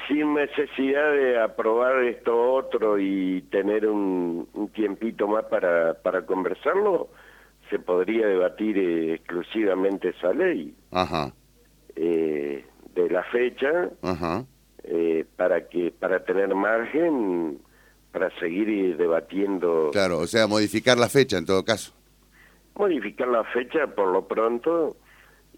sin 0.08 0.34
necesidad 0.34 1.12
de 1.12 1.42
aprobar 1.42 2.04
esto 2.04 2.54
otro 2.54 3.00
y 3.00 3.42
tener 3.50 3.88
un, 3.88 4.48
tiempito 4.74 5.28
más 5.28 5.46
para, 5.46 5.96
para 5.96 6.26
conversarlo, 6.26 7.10
se 7.70 7.80
podría 7.80 8.28
debatir 8.28 8.78
eh, 8.78 9.14
exclusivamente 9.16 10.10
esa 10.10 10.34
ley. 10.34 10.76
Ajá. 10.92 11.34
Eh, 11.96 12.66
de 12.96 13.10
la 13.10 13.24
fecha 13.24 13.90
Ajá. 14.02 14.46
Eh, 14.86 15.26
para 15.38 15.70
que 15.70 15.92
para 15.98 16.26
tener 16.26 16.54
margen 16.54 17.60
para 18.14 18.30
seguir 18.40 18.96
debatiendo. 18.96 19.90
Claro, 19.92 20.20
o 20.20 20.28
sea, 20.28 20.46
modificar 20.46 20.98
la 20.98 21.10
fecha 21.10 21.38
en 21.38 21.46
todo 21.46 21.66
caso. 21.66 21.94
Modificar 22.76 23.28
la 23.28 23.44
fecha 23.46 23.88
por 23.88 24.10
lo 24.10 24.28
pronto 24.28 24.96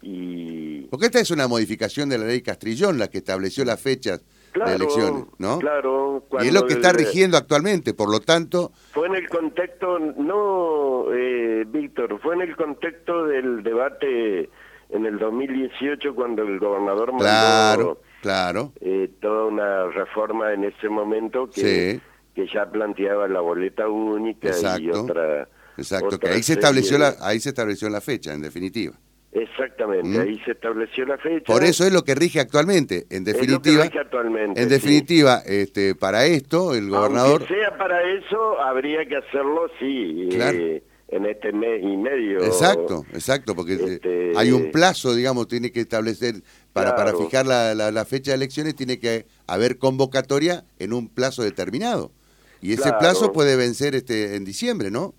y... 0.00 0.82
Porque 0.86 1.06
esta 1.06 1.20
es 1.20 1.30
una 1.30 1.48
modificación 1.48 2.08
de 2.08 2.18
la 2.18 2.24
ley 2.24 2.40
Castrillón, 2.40 2.98
la 2.98 3.08
que 3.08 3.18
estableció 3.18 3.64
las 3.64 3.80
fechas 3.80 4.24
de 4.54 4.74
elecciones, 4.74 5.26
¿no? 5.38 5.58
Claro. 5.58 6.24
Y 6.40 6.46
es 6.46 6.54
lo 6.54 6.66
que 6.66 6.74
está 6.74 6.92
rigiendo 6.92 7.36
actualmente, 7.36 7.92
por 7.92 8.10
lo 8.10 8.20
tanto... 8.20 8.72
Fue 8.92 9.06
en 9.06 9.16
el 9.16 9.28
contexto, 9.28 9.98
no, 9.98 11.12
eh, 11.12 11.64
Víctor, 11.66 12.18
fue 12.22 12.36
en 12.36 12.42
el 12.42 12.56
contexto 12.56 13.26
del 13.26 13.62
debate 13.62 14.48
en 14.88 15.04
el 15.04 15.18
2018 15.18 16.14
cuando 16.14 16.42
el 16.42 16.58
gobernador 16.58 17.12
mandó 17.12 17.98
claro, 18.26 18.72
claro. 18.72 18.72
Eh, 18.80 19.10
toda 19.20 19.46
una 19.46 19.86
reforma 19.88 20.52
en 20.52 20.64
ese 20.64 20.88
momento 20.88 21.48
que, 21.50 22.00
que 22.34 22.46
ya 22.52 22.66
planteaba 22.70 23.28
la 23.28 23.40
boleta 23.40 23.88
única 23.88 24.50
y 24.78 24.90
otra... 24.90 25.48
Exacto, 25.78 26.18
que 26.18 26.28
ahí 26.28 26.42
se 26.42 26.54
estableció 26.54 26.96
la 26.96 27.14
ahí 27.20 27.38
se 27.38 27.50
estableció 27.50 27.90
la 27.90 28.00
fecha 28.00 28.32
en 28.32 28.40
definitiva. 28.40 28.94
Exactamente, 29.30 30.18
¿Mm? 30.18 30.22
ahí 30.22 30.40
se 30.46 30.52
estableció 30.52 31.04
la 31.04 31.18
fecha. 31.18 31.44
Por 31.44 31.62
eso 31.62 31.84
es 31.84 31.92
lo 31.92 32.02
que 32.02 32.14
rige 32.14 32.40
actualmente. 32.40 33.06
En 33.10 33.24
definitiva, 33.24 33.84
actualmente, 33.84 34.62
en 34.62 34.68
definitiva, 34.70 35.42
este, 35.44 35.94
para 35.94 36.24
esto 36.24 36.74
el 36.74 36.88
gobernador. 36.88 37.42
Aunque 37.42 37.54
sea 37.54 37.76
para 37.76 38.00
eso, 38.16 38.58
habría 38.60 39.04
que 39.04 39.16
hacerlo, 39.16 39.68
sí. 39.78 40.30
Eh, 40.32 40.82
en 41.08 41.26
este 41.26 41.52
mes 41.52 41.82
y 41.82 41.96
medio. 41.96 42.44
Exacto, 42.44 43.04
exacto, 43.12 43.54
porque 43.54 43.74
eh, 43.74 43.92
este, 43.94 44.32
hay 44.36 44.50
un 44.50 44.70
plazo, 44.70 45.14
digamos, 45.14 45.46
tiene 45.46 45.70
que 45.70 45.80
establecer, 45.80 46.36
para, 46.76 46.94
para 46.94 47.14
fijar 47.14 47.46
la, 47.46 47.74
la, 47.74 48.04
fecha 48.04 48.32
de 48.32 48.36
elecciones, 48.36 48.74
tiene 48.76 48.98
que 48.98 49.24
haber 49.46 49.78
convocatoria 49.78 50.64
en 50.78 50.92
un 50.92 51.08
plazo 51.08 51.42
determinado. 51.42 52.12
Y 52.60 52.74
ese 52.74 52.92
plazo 52.98 53.32
puede 53.32 53.56
vencer 53.56 53.94
este 53.94 54.36
en 54.36 54.44
diciembre, 54.44 54.90
¿no? 54.90 55.14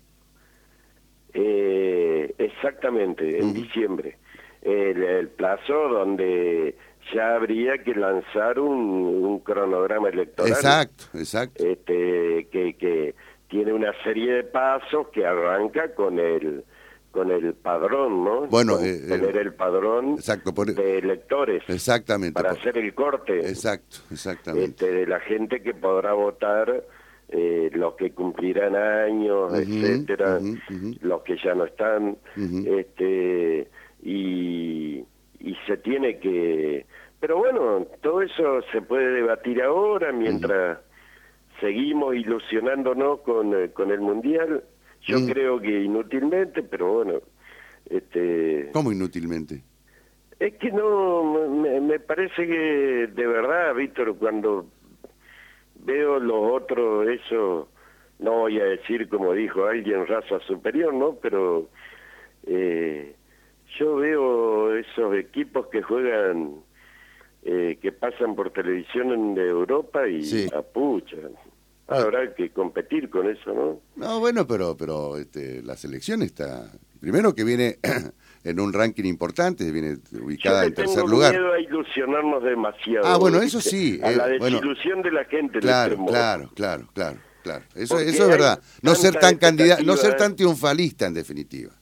Eh, 1.34 2.32
exactamente, 2.38 3.40
en 3.40 3.54
diciembre. 3.54 4.18
El, 4.62 5.28
plazo 5.30 5.88
donde 5.88 6.76
ya 7.12 7.34
habría 7.34 7.78
que 7.78 7.94
lanzar 7.94 8.60
un, 8.60 9.40
cronograma 9.40 10.08
electoral. 10.10 10.52
Exacto, 10.52 11.04
exacto. 11.14 11.64
Este, 11.64 12.48
que, 12.52 12.76
que 12.78 13.14
tiene 13.48 13.72
una 13.72 13.92
serie 14.04 14.32
de 14.32 14.44
pasos 14.44 15.08
que 15.08 15.26
arranca 15.26 15.94
con 15.94 16.18
el 16.18 16.64
con 17.10 17.30
el 17.30 17.54
padrón, 17.54 18.24
¿no? 18.24 18.46
Bueno, 18.46 18.78
eh, 18.78 19.00
tener 19.08 19.36
el 19.36 19.54
padrón 19.54 20.14
exacto, 20.14 20.52
de 20.52 20.98
electores. 20.98 21.62
Exactamente. 21.68 22.34
Para 22.34 22.50
hacer 22.52 22.76
el 22.78 22.94
corte. 22.94 23.38
Exacto, 23.40 23.98
exactamente. 24.10 24.84
Este, 24.84 24.92
de 24.92 25.06
la 25.06 25.20
gente 25.20 25.62
que 25.62 25.74
podrá 25.74 26.12
votar 26.12 26.84
eh, 27.30 27.70
los 27.72 27.94
que 27.94 28.12
cumplirán 28.12 28.76
años, 28.76 29.52
etcétera, 29.54 30.38
los 31.00 31.22
que 31.22 31.36
ya 31.42 31.54
no 31.54 31.64
están, 31.64 32.16
este 32.36 33.68
y, 34.02 35.04
y 35.40 35.56
se 35.66 35.76
tiene 35.78 36.18
que, 36.18 36.86
pero 37.20 37.38
bueno, 37.38 37.86
todo 38.00 38.22
eso 38.22 38.62
se 38.72 38.80
puede 38.80 39.10
debatir 39.12 39.62
ahora 39.62 40.12
mientras 40.12 40.78
seguimos 41.60 42.14
ilusionándonos 42.14 43.20
con, 43.20 43.54
eh, 43.54 43.70
con 43.72 43.90
el 43.90 44.00
mundial. 44.00 44.62
Yo 45.02 45.24
creo 45.26 45.60
que 45.60 45.82
inútilmente, 45.82 46.62
pero 46.62 46.92
bueno, 46.94 47.20
este. 47.88 48.70
¿Cómo 48.72 48.92
inútilmente? 48.92 49.62
Es 50.38 50.54
que 50.54 50.70
no, 50.70 51.48
me, 51.48 51.80
me 51.80 51.98
parece 51.98 52.46
que 52.46 53.08
de 53.12 53.26
verdad, 53.26 53.74
Víctor, 53.74 54.16
cuando 54.18 54.66
veo 55.84 56.18
los 56.18 56.62
otros, 56.62 57.08
eso, 57.08 57.68
no 58.18 58.32
voy 58.32 58.60
a 58.60 58.64
decir 58.64 59.08
como 59.08 59.32
dijo 59.32 59.66
alguien, 59.66 60.06
raza 60.06 60.38
superior, 60.40 60.92
¿no? 60.94 61.14
Pero 61.14 61.68
eh, 62.46 63.14
yo 63.78 63.96
veo 63.96 64.74
esos 64.76 65.14
equipos 65.16 65.66
que 65.68 65.82
juegan, 65.82 66.62
eh, 67.42 67.78
que 67.80 67.92
pasan 67.92 68.34
por 68.34 68.50
televisión 68.50 69.12
en 69.12 69.38
Europa 69.38 70.08
y 70.08 70.22
sí. 70.22 70.48
apuchan. 70.54 71.32
Habrá 71.88 72.34
que 72.34 72.50
competir 72.50 73.08
con 73.08 73.28
eso, 73.28 73.52
¿no? 73.54 73.80
No, 73.96 74.20
bueno, 74.20 74.46
pero 74.46 74.76
pero 74.76 75.16
este, 75.16 75.62
la 75.62 75.76
selección 75.76 76.22
está... 76.22 76.70
Primero 77.00 77.34
que 77.34 77.44
viene 77.44 77.78
en 78.44 78.60
un 78.60 78.72
ranking 78.72 79.04
importante, 79.04 79.70
viene 79.70 79.98
ubicada 80.20 80.64
en 80.64 80.74
tercer 80.74 81.04
lugar. 81.04 81.32
miedo 81.32 81.52
a 81.52 81.60
ilusionarnos 81.60 82.42
demasiado. 82.42 83.06
Ah, 83.06 83.16
bueno, 83.16 83.40
eso 83.40 83.60
sí. 83.60 84.00
A 84.02 84.10
la 84.10 84.28
eh, 84.28 84.38
desilusión 84.38 85.02
de 85.02 85.12
la 85.12 85.24
gente. 85.24 85.60
Claro, 85.60 85.96
claro, 86.06 86.50
claro, 86.54 86.88
claro, 86.92 87.18
claro. 87.42 87.64
Eso, 87.74 87.98
eso 88.00 88.24
es 88.24 88.28
verdad. 88.28 88.60
No 88.82 88.94
ser 88.94 89.14
tan 89.14 89.36
candidata, 89.36 89.82
no 89.82 89.96
ser 89.96 90.16
tan 90.16 90.34
triunfalista 90.34 91.06
en 91.06 91.14
definitiva. 91.14 91.72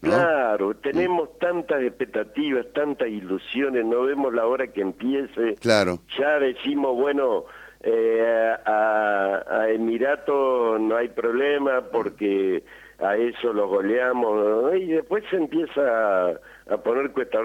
Claro, 0.00 0.76
tenemos 0.76 1.36
tantas 1.38 1.82
expectativas, 1.82 2.66
tantas 2.72 3.08
ilusiones, 3.08 3.84
no 3.84 4.02
vemos 4.02 4.32
la 4.32 4.46
hora 4.46 4.68
que 4.68 4.80
empiece. 4.80 5.56
Claro. 5.60 6.02
Ya 6.16 6.38
decimos, 6.38 6.94
bueno, 6.94 7.46
eh, 7.82 8.56
a, 8.64 9.42
a 9.46 9.70
Emirato 9.70 10.78
no 10.78 10.96
hay 10.96 11.08
problema 11.08 11.82
porque 11.92 12.62
a 12.98 13.16
eso 13.16 13.52
lo 13.52 13.68
goleamos 13.68 14.74
y 14.76 14.86
después 14.86 15.24
se 15.30 15.36
empieza 15.36 16.40
a, 16.68 16.76
poner 16.78 17.10
cuesta 17.12 17.38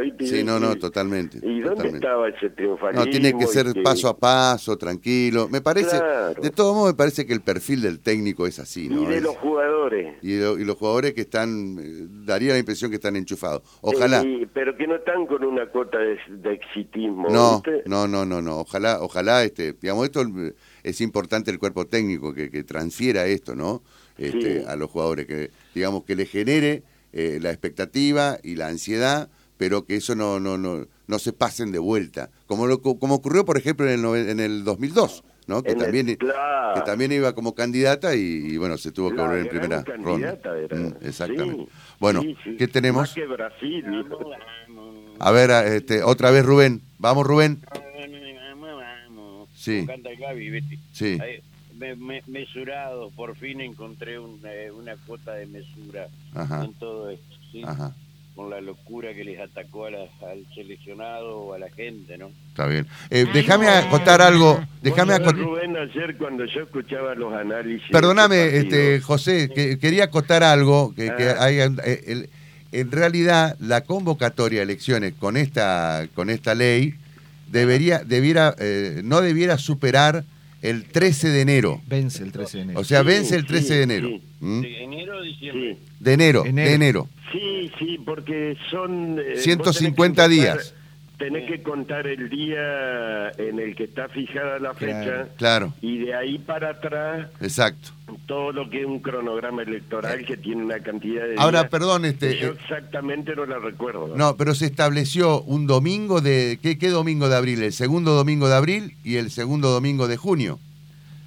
¿viste? 0.00 0.26
sí 0.26 0.44
no 0.44 0.58
no 0.58 0.76
totalmente 0.76 1.38
y 1.42 1.60
dónde 1.60 1.88
estaba 1.88 2.28
ese 2.28 2.50
triunfalismo 2.50 3.04
no 3.04 3.10
tiene 3.10 3.36
que 3.36 3.46
ser 3.46 3.66
paso 3.82 4.08
a 4.08 4.16
paso 4.16 4.76
tranquilo. 4.76 5.48
Me 5.48 5.60
parece 5.60 6.00
de 6.40 6.50
todo 6.50 6.74
modo 6.74 6.86
me 6.86 6.94
parece 6.94 7.26
que 7.26 7.32
el 7.32 7.40
perfil 7.40 7.82
del 7.82 8.00
técnico 8.00 8.46
es 8.46 8.58
así 8.58 8.88
no 8.88 9.02
y 9.02 9.06
de 9.06 9.20
los 9.20 9.36
jugadores. 9.36 10.16
Y, 10.22 10.38
los 10.38 10.76
jugadores 10.76 11.14
que 11.14 11.22
están 11.22 11.78
eh, 11.78 12.06
daría 12.24 12.52
la 12.52 12.58
impresión 12.58 12.90
que 12.90 12.96
están 12.96 13.16
enchufados. 13.16 13.62
Ojalá. 13.80 14.24
Pero 14.54 14.76
que 14.76 14.86
no 14.86 14.96
están 14.96 15.26
con 15.26 15.44
una 15.44 15.66
cuota 15.66 15.98
de, 15.98 16.18
exitismo 16.52 17.28
no 17.28 17.62
no 17.86 18.06
no 18.08 18.24
no 18.24 18.42
no. 18.42 18.60
Ojalá 18.60 18.98
ojalá 19.00 19.44
este 19.44 19.74
digamos 19.80 20.04
esto 20.06 20.24
es 20.82 21.00
importante 21.00 21.50
el 21.50 21.58
cuerpo 21.58 21.86
técnico 21.86 22.32
que, 22.34 22.50
que 22.50 22.64
transfiera 22.64 23.26
esto 23.26 23.54
no 23.54 23.82
este, 24.18 24.64
a 24.66 24.76
los 24.76 24.90
jugadores, 24.90 25.26
que 25.26 25.50
digamos 25.74 26.04
que 26.04 26.14
le 26.14 26.26
genere 26.26 26.82
eh, 27.12 27.38
la 27.40 27.50
expectativa 27.50 28.38
y 28.42 28.56
la 28.56 28.68
ansiedad, 28.68 29.28
pero 29.56 29.84
que 29.84 29.96
eso 29.96 30.14
no, 30.14 30.40
no, 30.40 30.58
no, 30.58 30.86
no 31.06 31.18
se 31.18 31.32
pasen 31.32 31.72
de 31.72 31.78
vuelta, 31.78 32.30
como, 32.46 32.66
lo, 32.66 32.80
como 32.80 33.14
ocurrió, 33.14 33.44
por 33.44 33.56
ejemplo, 33.58 33.88
en 33.88 34.04
el, 34.04 34.28
en 34.28 34.40
el 34.40 34.64
2002. 34.64 35.24
¿no? 35.48 35.62
Que, 35.62 35.74
también, 35.74 36.06
que 36.06 36.80
también 36.86 37.10
iba 37.10 37.34
como 37.34 37.54
candidata 37.54 38.14
y, 38.14 38.56
bueno, 38.56 38.78
se 38.78 38.92
tuvo 38.92 39.10
que 39.10 39.20
volver 39.20 39.40
en 39.40 39.48
primera 39.48 39.82
ronda. 39.82 40.38
Mm, 40.70 41.04
exactamente. 41.04 41.66
Bueno, 41.98 42.22
¿qué 42.58 42.68
tenemos? 42.68 43.12
A 45.18 45.30
ver, 45.32 45.50
este, 45.66 46.02
otra 46.04 46.30
vez 46.30 46.46
Rubén. 46.46 46.80
Vamos, 46.98 47.26
Rubén. 47.26 47.60
Sí. 49.52 49.84
Sí 50.92 51.18
mesurado, 52.26 53.10
por 53.10 53.36
fin 53.36 53.60
encontré 53.60 54.18
una, 54.18 54.52
eh, 54.52 54.70
una 54.70 54.96
cuota 54.96 55.32
de 55.32 55.46
mesura 55.46 56.08
en 56.34 56.72
todo 56.74 57.10
esto, 57.10 57.36
¿sí? 57.50 57.62
con 58.34 58.48
la 58.48 58.60
locura 58.60 59.12
que 59.12 59.24
les 59.24 59.38
atacó 59.38 59.86
al 59.86 60.46
seleccionado 60.54 61.38
o 61.38 61.54
a 61.54 61.58
la 61.58 61.68
gente, 61.70 62.16
¿no? 62.16 62.30
Está 62.48 62.66
bien. 62.66 62.86
Eh, 63.10 63.26
déjame 63.32 63.68
acotar 63.68 64.22
algo. 64.22 64.58
Déjame 64.80 65.12
acotar. 65.12 65.36
Rubén, 65.36 65.76
ayer 65.76 66.16
cuando 66.16 66.46
yo 66.46 66.62
escuchaba 66.62 67.14
los 67.14 67.34
análisis. 67.34 67.90
Perdóname, 67.90 68.56
este, 68.56 69.00
José, 69.00 69.50
que, 69.54 69.78
quería 69.78 70.04
acotar 70.04 70.42
algo. 70.42 70.94
Que, 70.94 71.14
que 71.14 71.28
ah. 71.28 71.44
hay, 71.44 71.58
eh, 71.58 72.28
en 72.72 72.90
realidad, 72.90 73.56
la 73.60 73.82
convocatoria 73.82 74.60
a 74.60 74.62
elecciones 74.62 75.12
con 75.12 75.36
esta, 75.36 76.06
con 76.14 76.30
esta 76.30 76.54
ley 76.54 76.94
debería, 77.48 77.98
debiera, 77.98 78.56
no 79.02 79.20
debiera 79.20 79.58
superar 79.58 80.24
el 80.62 80.84
13 80.84 81.28
de 81.28 81.40
enero. 81.40 81.82
Vence 81.86 82.22
el 82.22 82.32
13 82.32 82.56
de 82.56 82.62
enero. 82.62 82.80
O 82.80 82.84
sea, 82.84 83.02
vence 83.02 83.34
el 83.36 83.46
13 83.46 83.74
de 83.74 83.82
enero. 83.82 84.08
¿Mm? 84.40 84.60
¿De 84.60 84.84
enero 84.84 85.18
o 85.18 85.22
diciembre? 85.22 85.76
De 86.00 86.12
enero, 86.12 86.44
de 86.44 86.74
enero. 86.74 87.08
Sí, 87.32 87.70
sí, 87.78 87.98
porque 88.04 88.56
son... 88.70 89.18
150 89.36 90.24
eh, 90.24 90.28
días. 90.28 90.74
Tenés 91.22 91.48
que 91.48 91.62
contar 91.62 92.04
el 92.08 92.28
día 92.28 93.30
en 93.38 93.60
el 93.60 93.76
que 93.76 93.84
está 93.84 94.08
fijada 94.08 94.58
la 94.58 94.74
fecha 94.74 95.28
Claro, 95.36 95.72
y 95.80 95.98
de 95.98 96.14
ahí 96.16 96.38
para 96.38 96.70
atrás 96.70 97.28
exacto. 97.40 97.90
todo 98.26 98.50
lo 98.50 98.68
que 98.68 98.80
es 98.80 98.86
un 98.86 98.98
cronograma 98.98 99.62
electoral 99.62 100.24
que 100.24 100.36
tiene 100.36 100.64
una 100.64 100.80
cantidad 100.80 101.24
de 101.24 101.36
Ahora, 101.38 101.60
días 101.60 101.70
perdón, 101.70 102.04
este, 102.06 102.38
yo 102.38 102.48
eh, 102.48 102.54
exactamente 102.60 103.36
no 103.36 103.46
la 103.46 103.58
recuerdo. 103.60 104.16
no, 104.16 104.36
pero 104.36 104.52
se 104.56 104.66
estableció 104.66 105.42
un 105.42 105.68
domingo 105.68 106.20
de, 106.20 106.58
¿qué, 106.60 106.76
qué 106.76 106.88
domingo 106.88 107.28
de 107.28 107.36
abril? 107.36 107.62
El 107.62 107.72
segundo 107.72 108.14
domingo 108.14 108.48
de 108.48 108.56
abril 108.56 108.96
y 109.04 109.16
el 109.16 109.30
segundo 109.30 109.70
domingo 109.70 110.08
de 110.08 110.16
junio, 110.16 110.58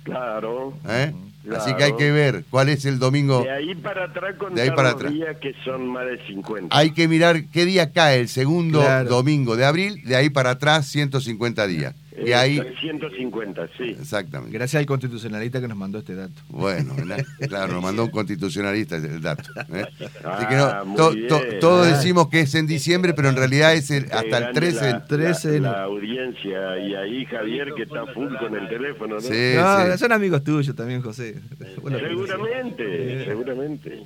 Claro. 0.04 0.74
¿eh? 0.90 1.14
Claro. 1.46 1.62
Así 1.62 1.76
que 1.76 1.84
hay 1.84 1.96
que 1.96 2.12
ver 2.12 2.44
cuál 2.50 2.70
es 2.70 2.86
el 2.86 3.00
domingo. 3.00 3.44
De 3.44 3.52
ahí 3.52 3.76
para 3.76 4.06
atrás 4.06 4.36
contar 4.38 4.56
De 4.56 4.62
ahí 4.64 4.70
para 4.72 4.90
los 4.90 4.96
atrás. 4.96 5.14
días 5.14 5.38
que 5.40 5.54
son 5.64 5.88
más 5.88 6.06
de 6.06 6.18
50. 6.28 6.76
Hay 6.76 6.92
que 6.92 7.08
mirar 7.08 7.44
qué 7.54 7.66
día 7.66 7.92
cae 7.92 8.20
el 8.20 8.28
segundo 8.30 8.82
Claro. 8.82 9.10
domingo 9.10 9.56
de 9.56 9.66
abril, 9.66 10.02
de 10.06 10.16
ahí 10.16 10.30
para 10.30 10.52
atrás 10.52 10.88
150 10.88 11.68
días. 11.68 11.96
Y 12.24 12.32
ahí, 12.32 12.62
150, 12.80 13.68
sí. 13.78 13.96
exactamente. 14.00 14.58
Gracias 14.58 14.80
al 14.80 14.86
constitucionalista 14.86 15.60
que 15.60 15.68
nos 15.68 15.78
mandó 15.78 16.00
este 16.00 16.16
dato. 16.16 16.34
Bueno, 16.50 16.96
claro, 17.48 17.74
nos 17.74 17.84
mandó 17.84 18.06
un 18.06 18.10
constitucionalista 18.12 18.96
el 18.98 19.22
dato. 19.22 19.44
¿eh? 19.74 19.86
Así 20.24 20.46
que 20.48 20.56
Ah, 20.56 20.84
no, 20.86 20.96
to- 20.96 21.14
to- 21.28 21.42
todos 21.60 21.88
Ah. 21.88 21.96
decimos 21.98 22.30
que 22.30 22.42
es 22.42 22.56
en 22.56 22.68
diciembre, 22.68 23.14
pero 23.14 23.30
en 23.30 23.36
realidad 23.36 23.74
es 23.74 23.92
el- 23.92 24.06
hasta 24.06 24.22
el 24.24 24.30
grande 24.30 24.54
13. 24.62 24.92
La, 24.92 25.06
13 25.06 25.60
la- 25.60 25.84
audiencia. 25.84 26.78
Y 26.80 26.96
ahí 26.96 27.26
Javier 27.26 27.74
que 27.76 27.84
está 27.84 28.06
full 28.14 28.34
con 28.38 28.56
el 28.56 28.68
teléfono, 28.70 29.16
¿no? 29.16 29.22
Sí, 29.22 29.54
no, 29.56 29.92
sí. 29.94 29.98
son 29.98 30.12
amigos 30.12 30.44
tuyos 30.44 30.76
también, 30.76 31.02
José. 31.02 31.36
Bueno, 31.82 32.00
Seguramente, 32.00 33.26
seguramente. 33.26 34.04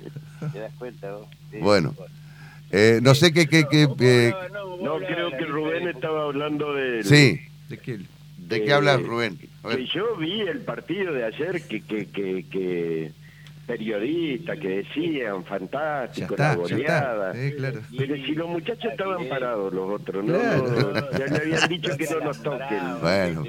¿Te 0.52 0.58
das 0.58 0.72
cuenta 0.78 1.12
vos? 1.12 1.26
Sí. 1.50 1.58
Bueno. 1.60 1.94
Eh, 2.72 3.00
no 3.02 3.14
sé 3.16 3.32
qué, 3.32 3.46
qué, 3.48 3.64
qué, 3.68 3.82
eh, 4.00 4.34
No, 4.82 4.98
creo 4.98 5.30
que 5.36 5.44
Rubén 5.44 5.88
estaba 5.88 6.24
hablando 6.24 6.72
de... 6.74 7.02
sí. 7.02 7.40
¿De 7.70 7.78
qué? 7.78 7.98
¿De 8.36 8.62
qué 8.64 8.70
Eh, 8.70 8.72
hablas, 8.74 9.00
Rubén? 9.02 9.38
A 9.62 9.68
ver. 9.68 9.78
Que 9.78 9.86
yo 9.86 10.16
vi 10.16 10.40
el 10.40 10.58
partido 10.60 11.12
de 11.14 11.24
ayer 11.24 11.62
que, 11.62 11.80
que, 11.82 12.06
que, 12.06 12.44
que 12.50 13.12
periodistas 13.70 14.58
que 14.58 14.68
decían 14.68 15.44
fantástico, 15.44 16.34
está, 16.34 16.48
la 16.48 16.54
goleada. 16.56 17.32
Eh, 17.36 17.54
claro. 17.56 17.80
Pero 17.96 18.16
si 18.16 18.34
los 18.34 18.48
muchachos 18.48 18.90
estaban 18.90 19.28
parados 19.28 19.72
los 19.72 20.00
otros, 20.00 20.24
¿no? 20.24 20.34
Claro. 20.34 20.92
No, 20.92 21.18
Ya 21.18 21.26
le 21.26 21.36
habían 21.36 21.68
dicho 21.68 21.96
que 21.96 22.06
no 22.06 22.20
nos 22.20 22.42
toquen. 22.42 23.00
Bueno. 23.00 23.44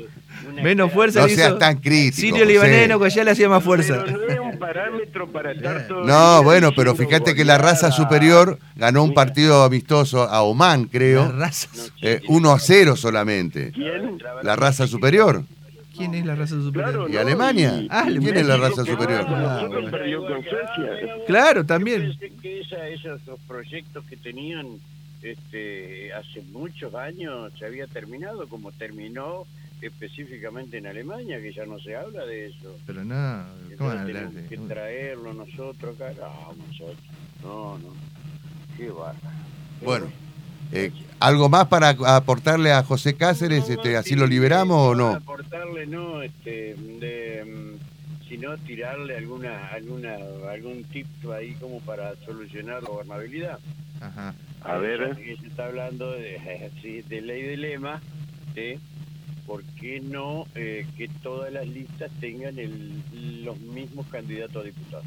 Menos 0.63 0.91
fuerza 0.91 1.21
No 1.21 1.27
seas 1.27 1.49
hizo 1.49 1.57
tan 1.57 1.77
crítico. 1.77 2.17
Sirio. 2.17 2.45
Libaneno, 2.45 2.99
que 2.99 3.09
ya 3.09 3.23
le 3.23 3.31
hacía 3.31 3.49
más 3.49 3.63
fuerza. 3.63 4.03
Pero 4.05 4.17
no 4.17 4.27
es 4.27 4.39
un 4.39 4.59
parámetro 4.59 5.31
para 5.31 5.51
estar 5.53 5.87
todo 5.87 6.03
No, 6.03 6.43
bueno, 6.43 6.71
pero 6.75 6.95
fíjate 6.95 7.33
que 7.33 7.43
la 7.45 7.57
raza 7.57 7.91
superior 7.91 8.59
ganó 8.75 9.03
un 9.03 9.13
partido 9.13 9.63
amistoso 9.63 10.23
a 10.23 10.43
Oman, 10.43 10.85
creo, 10.85 11.31
razas. 11.31 11.91
eh, 12.01 12.21
1 12.27 12.51
a 12.51 12.59
0 12.59 12.95
solamente. 12.95 13.71
¿Quién? 13.71 14.19
La 14.43 14.55
raza 14.55 14.85
superior. 14.87 15.43
¿Quién 16.01 16.15
es 16.15 16.25
la 16.25 16.35
raza 16.35 16.55
superior? 16.55 16.91
Claro, 16.91 17.09
¿Y 17.09 17.13
no, 17.13 17.19
Alemania? 17.19 17.73
y- 17.81 17.87
Ah, 17.89 18.05
¿Quién 18.07 18.37
es 18.37 18.45
la 18.47 18.57
raza 18.57 18.83
superior? 18.85 19.25
Ah, 19.27 19.67
bueno. 19.67 19.91
Claro, 21.27 21.65
también. 21.65 22.11
Yo 22.11 22.19
pensé 22.19 22.35
que 22.41 22.61
esa- 22.61 22.87
esos 22.87 23.21
esos 23.21 23.39
proyectos 23.47 24.03
que 24.05 24.17
tenían 24.17 24.67
este, 25.21 26.11
hace 26.13 26.41
muchos 26.51 26.95
años 26.95 27.51
se 27.59 27.65
había 27.65 27.85
terminado, 27.85 28.47
como 28.47 28.71
terminó 28.71 29.45
específicamente 29.79 30.77
en 30.79 30.87
Alemania, 30.87 31.39
que 31.39 31.53
ya 31.53 31.65
no 31.65 31.79
se 31.79 31.95
habla 31.95 32.25
de 32.25 32.47
eso. 32.47 32.75
Pero 32.87 33.03
no, 33.03 33.45
¿cómo 33.77 33.89
van 33.89 33.99
a 33.99 34.01
hablar 34.01 34.29
tenemos 34.29 34.49
que 34.49 34.57
de.? 34.57 34.67
traerlo 34.67 35.33
nosotros 35.33 35.95
acá. 36.01 36.13
No, 36.19 36.53
muchachos. 36.65 36.95
No, 37.43 37.77
no. 37.77 37.93
Qué 38.77 38.89
barra. 38.89 39.15
Bueno, 39.83 40.07
eh, 40.71 40.91
¿algo 41.19 41.49
más 41.49 41.67
para 41.67 41.89
aportarle 41.89 42.71
a 42.71 42.81
José 42.83 43.15
Cáceres? 43.15 43.69
Este, 43.69 43.97
¿Así 43.97 44.15
lo 44.15 44.25
liberamos 44.25 44.77
o 44.77 44.95
no? 44.95 45.21
Aportarle, 45.51 45.85
no, 45.85 46.21
este, 46.21 46.75
de, 46.75 47.43
mm, 47.43 48.29
sino 48.29 48.57
tirarle 48.59 49.17
alguna, 49.17 49.67
alguna, 49.67 50.15
algún 50.49 50.85
tip 50.85 51.07
ahí 51.29 51.55
como 51.55 51.81
para 51.81 52.15
solucionar 52.25 52.81
la 52.81 52.89
gobernabilidad. 52.89 53.59
Ajá. 53.99 54.33
A 54.61 54.77
ver. 54.77 55.17
Que 55.17 55.35
se 55.35 55.47
está 55.47 55.65
hablando 55.65 56.13
de, 56.13 56.71
de 57.09 57.21
ley 57.21 57.41
de 57.41 57.57
lema, 57.57 58.01
¿sí? 58.55 58.79
¿por 59.45 59.61
qué 59.81 59.99
no 59.99 60.45
eh, 60.55 60.85
que 60.95 61.09
todas 61.21 61.51
las 61.51 61.67
listas 61.67 62.09
tengan 62.21 62.57
el, 62.57 63.43
los 63.43 63.59
mismos 63.59 64.07
candidatos 64.07 64.63
a 64.63 64.65
diputados? 64.65 65.05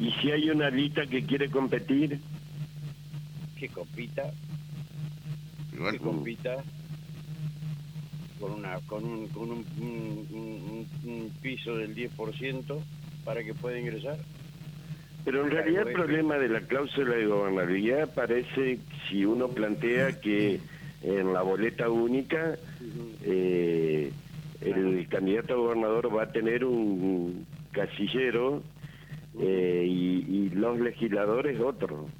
Y 0.00 0.10
si 0.20 0.32
hay 0.32 0.50
una 0.50 0.70
lista 0.70 1.06
que 1.06 1.24
quiere 1.24 1.48
competir, 1.48 2.18
Que 3.56 3.68
compita, 3.68 4.32
que 5.70 5.98
compita 6.00 6.64
con 8.44 8.52
una 8.52 8.78
con 8.86 9.04
un, 9.06 9.28
con 9.28 9.50
un, 9.50 9.64
un- 9.80 10.26
un- 10.30 11.10
un 11.10 11.30
piso 11.40 11.76
del 11.78 11.94
10% 11.94 12.78
para 13.24 13.42
que 13.42 13.54
pueda 13.54 13.78
ingresar. 13.78 14.18
pero 15.24 15.42
en 15.44 15.50
realidad 15.50 15.88
el 15.88 15.94
problema 15.94 16.36
de 16.36 16.48
la 16.50 16.60
cláusula 16.60 17.16
de 17.16 17.24
gobernabilidad 17.26 18.12
parece, 18.14 18.80
si 19.08 19.24
uno 19.24 19.48
plantea 19.48 20.20
que 20.20 20.60
en 21.02 21.32
la 21.32 21.40
boleta 21.40 21.88
única 21.88 22.58
eh, 23.22 24.12
el 24.60 25.08
candidato 25.08 25.54
a 25.54 25.56
gobernador 25.56 26.14
va 26.14 26.24
a 26.24 26.32
tener 26.32 26.66
un 26.66 27.46
casillero 27.72 28.62
eh, 29.40 29.84
y, 29.88 30.36
y 30.36 30.50
los 30.50 30.78
legisladores 30.80 31.58
otro. 31.60 32.10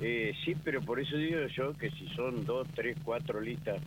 Eh, 0.00 0.32
sí, 0.44 0.56
pero 0.64 0.80
por 0.80 0.98
eso 0.98 1.16
digo 1.16 1.38
yo 1.56 1.76
que 1.76 1.90
si 1.90 2.08
son 2.16 2.44
dos, 2.46 2.66
tres, 2.74 2.96
cuatro 3.04 3.40
listas 3.40 3.80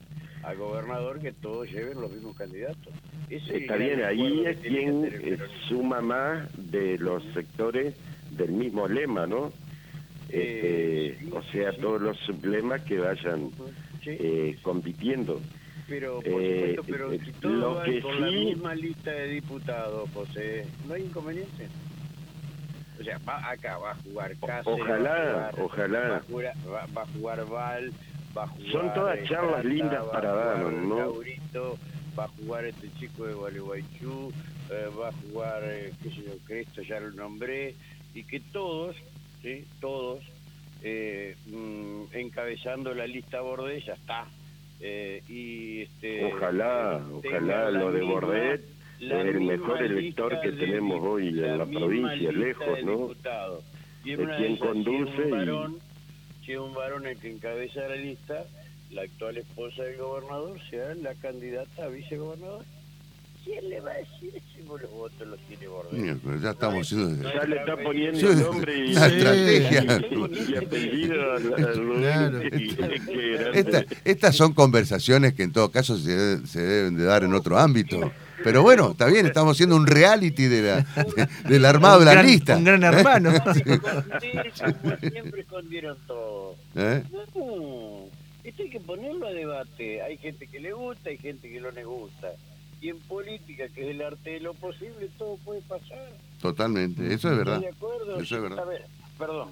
a 0.44 0.54
gobernador, 0.54 1.20
que 1.20 1.32
todos 1.32 1.70
lleven 1.72 2.00
los 2.02 2.12
mismos 2.12 2.36
candidatos. 2.36 2.94
Ese 3.30 3.58
Está 3.58 3.76
bien, 3.78 4.04
ahí 4.04 4.46
es 4.46 4.58
quien 4.60 5.38
suma 5.68 6.02
más 6.02 6.48
de 6.72 6.98
los 6.98 7.24
sectores 7.34 7.96
del 8.32 8.52
mismo 8.52 8.88
lema, 8.88 9.26
¿no? 9.28 9.52
Eh, 10.30 11.12
Este, 11.14 11.26
sí, 11.26 11.32
o 11.34 11.44
sea, 11.52 11.72
sí. 11.72 11.78
todos 11.82 12.02
los 12.02 12.18
sublemas 12.20 12.82
que 12.82 12.98
vayan 13.00 13.52
Sí, 14.04 14.10
eh, 14.20 14.58
compitiendo. 14.64 15.40
pero 15.88 16.20
por 16.20 16.28
eh, 16.42 16.76
supuesto, 16.76 16.84
pero 16.92 17.12
eh, 17.14 17.20
si 17.24 17.32
van 17.48 17.84
que 17.86 18.02
con 18.02 18.22
la 18.22 18.28
misma 18.32 18.76
lista 18.76 19.12
de 19.12 19.28
diputados, 19.30 20.10
José, 20.14 20.66
no 20.88 20.94
hay 20.96 21.04
inconveniente. 21.04 21.68
O 23.00 23.04
sea, 23.04 23.18
va 23.28 23.50
acá 23.50 23.78
va 23.78 23.92
a 23.92 23.96
jugar 23.96 24.36
Cáceres, 24.46 24.66
ojalá, 24.82 25.10
va 25.34 25.48
a 25.48 25.52
jugar, 25.52 25.66
ojalá. 25.66 26.00
Va 26.10 26.18
a 26.18 26.20
jugar, 26.22 26.54
va, 26.68 26.86
va 26.98 27.02
a 27.02 27.08
jugar 27.08 27.46
Val, 27.48 27.92
va 28.36 28.44
a 28.44 28.48
jugar... 28.48 28.72
Son 28.72 28.94
todas 28.94 29.18
eh, 29.20 29.24
charlas 29.26 29.52
Trata, 29.62 29.68
lindas 29.68 30.06
para 30.06 30.34
dar, 30.34 30.58
¿no? 30.74 30.98
Laurito, 31.00 31.78
va 32.18 32.26
a 32.26 32.28
jugar 32.30 32.66
este 32.66 32.92
chico 33.00 33.26
de 33.26 33.34
Gualeguaychú, 33.34 34.32
eh, 34.72 34.88
va 35.00 35.10
a 35.10 35.12
jugar, 35.12 35.64
eh, 35.66 35.94
qué 36.02 36.10
sé 36.10 36.16
yo, 36.24 36.32
Cristo, 36.46 36.82
ya 36.82 37.00
lo 37.00 37.12
nombré, 37.12 37.76
y 38.14 38.24
que 38.24 38.40
todos, 38.40 38.96
¿sí? 39.42 39.66
Todos, 39.82 40.24
eh, 40.84 41.36
mm, 41.48 42.04
encabezando 42.14 42.94
la 42.94 43.08
lista 43.08 43.42
Bordet, 43.42 43.84
ya 43.86 43.94
está. 43.94 44.26
Eh, 44.80 45.22
y 45.30 45.82
este 45.84 46.26
Ojalá, 46.26 47.00
tengan 47.22 47.44
ojalá 47.44 47.72
lo 47.72 47.92
de 47.92 48.00
misma- 48.02 48.14
Bordet 48.14 48.66
el 49.00 49.42
mejor 49.42 49.82
elector 49.82 50.40
que 50.42 50.52
tenemos 50.54 51.02
hoy 51.02 51.28
en 51.28 51.58
la 51.58 51.66
provincia, 51.66 52.32
lejos, 52.32 52.84
¿no? 52.84 53.08
De 54.04 54.16
quien 54.38 54.54
esas, 54.54 54.74
si 54.74 54.82
si 56.46 56.56
un 56.56 56.74
varón 56.74 57.06
el 57.08 57.18
que 57.18 57.32
encabeza 57.32 57.82
la 57.88 57.96
lista, 57.96 58.46
la 58.92 59.04
actual 59.04 59.38
esposa 59.38 59.84
del 59.84 59.98
gobernador 59.98 60.58
sea 60.70 60.94
la 60.96 61.14
candidata 61.16 61.86
a 61.86 61.88
vicegobernador. 61.88 62.64
¿Quién 63.44 63.70
le 63.70 63.82
va 63.82 63.92
a 63.92 63.96
decir 63.96 64.42
si 64.56 64.64
los 64.66 64.90
votos 64.92 65.28
los 65.28 65.38
tiene 65.42 65.68
miércoles, 65.92 66.42
ya 66.42 66.52
estamos 66.52 66.88
haciendo... 66.88 67.30
Ya 67.30 67.44
le 67.44 67.58
está 67.58 67.76
poniendo 67.76 68.18
Sí, 68.20 68.26
nombre 68.42 68.78
y, 68.78 68.82
y- 68.92 68.96
estrategia. 68.96 69.84
y- 70.50 70.56
apellido 70.56 71.24
estas 74.06 74.36
son 74.36 74.54
conversaciones 74.54 75.34
que 75.34 75.44
en 75.44 75.52
todo 75.52 75.70
caso 75.72 75.98
se, 75.98 76.10
deben- 76.12 76.46
se 76.46 76.62
deben 76.62 76.96
de 76.98 77.04
dar 77.04 77.24
en 77.24 77.34
otro 77.34 77.58
ámbito. 77.58 78.12
Pero 78.44 78.62
bueno, 78.64 78.92
está 78.92 79.08
bien, 79.08 79.26
estamos 79.26 79.56
haciendo 79.56 79.76
un 79.76 79.88
reality 79.88 80.44
de 80.48 80.62
la, 80.62 80.76
de- 80.78 81.28
del 81.50 81.66
armado 81.66 82.00
de 82.00 82.06
la 82.06 82.12
gran- 82.14 82.26
lista. 82.28 82.58
Un 82.58 82.64
gran 82.64 82.84
hermano. 82.84 83.32
Ustedes 83.32 84.54
como 84.82 84.98
siempre 84.98 85.42
escondieron 85.42 85.98
todo. 86.08 86.56
¿Eh? 86.76 87.04
No, 87.12 88.06
esto 88.44 88.64
hay 88.64 88.70
que 88.70 88.80
ponerlo 88.80 89.28
a 89.28 89.32
debate. 89.32 90.02
Hay 90.02 90.18
gente 90.18 90.48
que 90.48 90.60
le 90.60 90.74
gusta, 90.74 91.10
hay 91.10 91.18
gente 91.18 91.50
que 91.50 91.60
no 91.62 91.72
le 91.72 91.84
gusta. 91.86 92.30
Y 92.82 92.90
en 92.90 93.00
política, 93.00 93.66
que 93.74 93.84
es 93.84 93.88
el 93.96 94.02
arte 94.02 94.32
de 94.32 94.40
lo 94.42 94.54
posible, 94.56 95.10
todo 95.18 95.38
puede 95.38 95.62
pasar. 95.62 96.10
Totalmente, 96.42 97.14
eso 97.14 97.32
es 97.32 97.38
verdad. 97.38 97.56
¿Estás 97.64 97.72
de 97.72 97.78
acuerdo? 97.78 98.20
Eso 98.20 98.36
es 98.36 98.42
verdad. 98.42 98.60
A 98.60 98.66
ver, 98.66 98.86
perdón. 99.18 99.50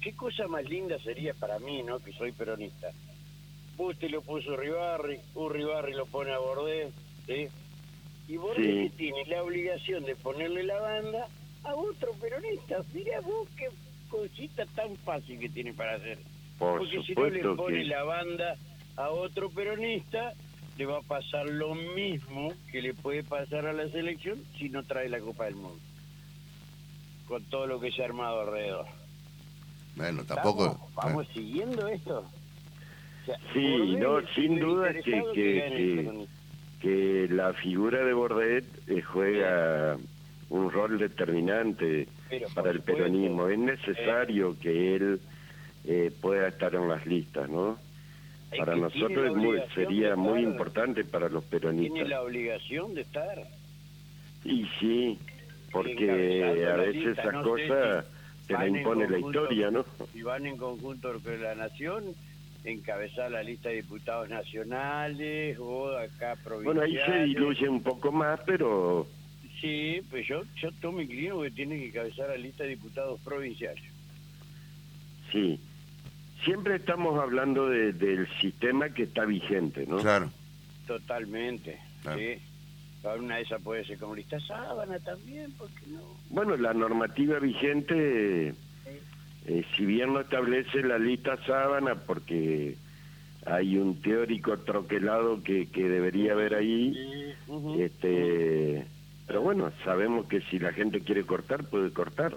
¿Qué 0.00 0.12
cosa 0.14 0.46
más 0.46 0.64
linda 0.64 0.96
sería 1.02 1.34
para 1.34 1.58
mí, 1.58 1.82
no? 1.82 1.98
Que 1.98 2.12
soy 2.12 2.30
peronista. 2.32 2.88
Busti 3.76 4.08
lo 4.08 4.22
puso 4.22 4.56
Ribarri, 4.56 5.18
Urribarri 5.34 5.94
lo 5.94 6.06
pone 6.06 6.32
a 6.32 6.38
Bordet, 6.38 6.92
¿sí? 7.26 7.48
Y 8.30 8.36
Bordet 8.36 8.90
Sí. 8.92 8.96
tiene 8.96 9.24
la 9.26 9.42
obligación 9.42 10.04
de 10.04 10.14
ponerle 10.14 10.62
la 10.62 10.78
banda 10.80 11.26
a 11.64 11.74
otro 11.74 12.12
peronista. 12.20 12.76
Mirá 12.94 13.20
vos 13.22 13.48
qué 13.56 13.66
cosita 14.08 14.64
tan 14.76 14.96
fácil 14.98 15.40
que 15.40 15.48
tiene 15.48 15.72
para 15.74 15.96
hacer. 15.96 16.18
Por 16.56 16.78
Porque 16.78 17.02
si 17.02 17.12
no 17.14 17.28
le 17.28 17.42
pone 17.56 17.78
que 17.78 17.84
la 17.86 18.04
banda 18.04 18.56
a 18.96 19.10
otro 19.10 19.50
peronista, 19.50 20.32
le 20.78 20.86
va 20.86 20.98
a 20.98 21.02
pasar 21.02 21.48
lo 21.50 21.74
mismo 21.74 22.52
que 22.70 22.80
le 22.82 22.94
puede 22.94 23.24
pasar 23.24 23.66
a 23.66 23.72
la 23.72 23.88
selección 23.88 24.40
si 24.56 24.68
no 24.68 24.84
trae 24.84 25.08
la 25.08 25.18
Copa 25.18 25.46
del 25.46 25.56
Mundo. 25.56 25.80
Con 27.26 27.42
todo 27.46 27.66
lo 27.66 27.80
que 27.80 27.90
se 27.90 28.02
ha 28.02 28.04
armado 28.04 28.42
alrededor. 28.42 28.86
Bueno, 29.96 30.22
tampoco. 30.24 30.66
¿Vamos, 30.66 30.94
vamos 30.94 31.26
siguiendo 31.34 31.88
esto? 31.88 32.20
O 32.20 33.26
sea, 33.26 33.36
Sí, 33.52 33.96
no, 33.98 34.20
sin 34.36 34.60
duda 34.60 34.94
que-. 35.02 36.26
Que 36.80 37.28
la 37.30 37.52
figura 37.52 38.04
de 38.04 38.12
Bordet 38.12 38.64
eh, 38.88 39.02
juega 39.02 39.96
un 40.48 40.70
rol 40.70 40.98
determinante 40.98 42.08
Pero, 42.28 42.48
para 42.54 42.70
el 42.70 42.78
supuesto, 42.78 43.02
peronismo. 43.04 43.48
Es 43.48 43.58
necesario 43.58 44.56
que 44.60 44.96
él 44.96 45.20
eh, 45.84 46.10
pueda 46.20 46.48
estar 46.48 46.74
en 46.74 46.88
las 46.88 47.06
listas, 47.06 47.48
¿no? 47.48 47.78
Para 48.56 48.74
nosotros 48.74 49.08
tiene 49.12 49.26
es 49.28 49.36
muy- 49.36 49.60
sería 49.74 50.16
muy 50.16 50.42
importante 50.42 51.04
para 51.04 51.28
los 51.28 51.44
Tiene 51.44 51.60
peronistas. 51.60 52.08
la 52.08 52.22
obligación 52.22 52.94
de 52.94 53.02
estar. 53.02 53.38
Y 54.44 54.66
sí, 54.80 55.18
porque 55.70 56.66
a 56.66 56.76
veces 56.76 57.16
esas 57.18 57.32
no 57.32 57.42
cosas 57.44 58.06
te 58.48 58.54
la 58.54 58.66
impone 58.66 59.08
la 59.08 59.18
historia, 59.18 59.70
¿no? 59.70 59.84
Si 60.12 60.22
van 60.22 60.46
en 60.46 60.56
conjunto 60.56 61.12
con 61.22 61.40
la 61.42 61.54
Nación, 61.54 62.04
encabezar 62.64 63.30
la 63.30 63.42
lista 63.42 63.68
de 63.70 63.76
diputados 63.76 64.28
nacionales 64.28 65.58
o 65.58 65.96
acá 65.96 66.36
Bueno, 66.44 66.82
ahí 66.82 66.94
provinciales. 66.94 67.06
se 67.06 67.24
diluye 67.26 67.68
un 67.68 67.82
poco 67.82 68.12
más, 68.12 68.40
pero 68.46 69.06
Sí, 69.60 70.00
pues 70.10 70.26
yo, 70.26 70.42
yo 70.56 70.70
tomo 70.80 71.00
inclino 71.02 71.42
que 71.42 71.50
tiene 71.50 71.78
que 71.78 71.88
encabezar 71.88 72.28
la 72.30 72.36
lista 72.36 72.64
de 72.64 72.70
diputados 72.70 73.20
provinciales. 73.20 73.82
sí. 75.32 75.58
Siempre 76.44 76.76
estamos 76.76 77.20
hablando 77.20 77.68
de- 77.68 77.92
del 77.92 78.26
sistema 78.40 78.88
que 78.88 79.02
está 79.02 79.26
vigente, 79.26 79.84
¿no? 79.86 79.98
Claro. 79.98 80.30
Totalmente. 80.86 81.78
Claro. 82.02 82.18
Sí. 82.18 82.38
Una 83.18 83.36
de 83.36 83.42
esas 83.42 83.60
puede 83.60 83.84
ser 83.84 83.98
como 83.98 84.14
lista 84.14 84.40
sábana 84.40 84.98
también, 85.00 85.52
porque 85.58 85.82
no? 85.88 86.00
Bueno, 86.30 86.56
la 86.56 86.72
normativa 86.72 87.38
vigente, 87.40 88.54
eh, 89.46 89.64
si 89.76 89.84
bien 89.84 90.12
no 90.12 90.20
establece 90.20 90.82
la 90.82 90.98
lista 90.98 91.36
sábana, 91.46 91.94
porque 91.94 92.76
hay 93.46 93.76
un 93.78 94.00
teórico 94.02 94.58
troquelado 94.58 95.42
que, 95.42 95.66
que 95.70 95.88
debería 95.88 96.32
haber 96.32 96.54
ahí, 96.54 96.94
este, 97.78 98.84
pero 99.26 99.40
bueno, 99.42 99.70
sabemos 99.84 100.26
que 100.26 100.40
si 100.42 100.58
la 100.58 100.72
gente 100.72 101.00
quiere 101.00 101.24
cortar, 101.24 101.64
puede 101.64 101.90
cortar. 101.90 102.36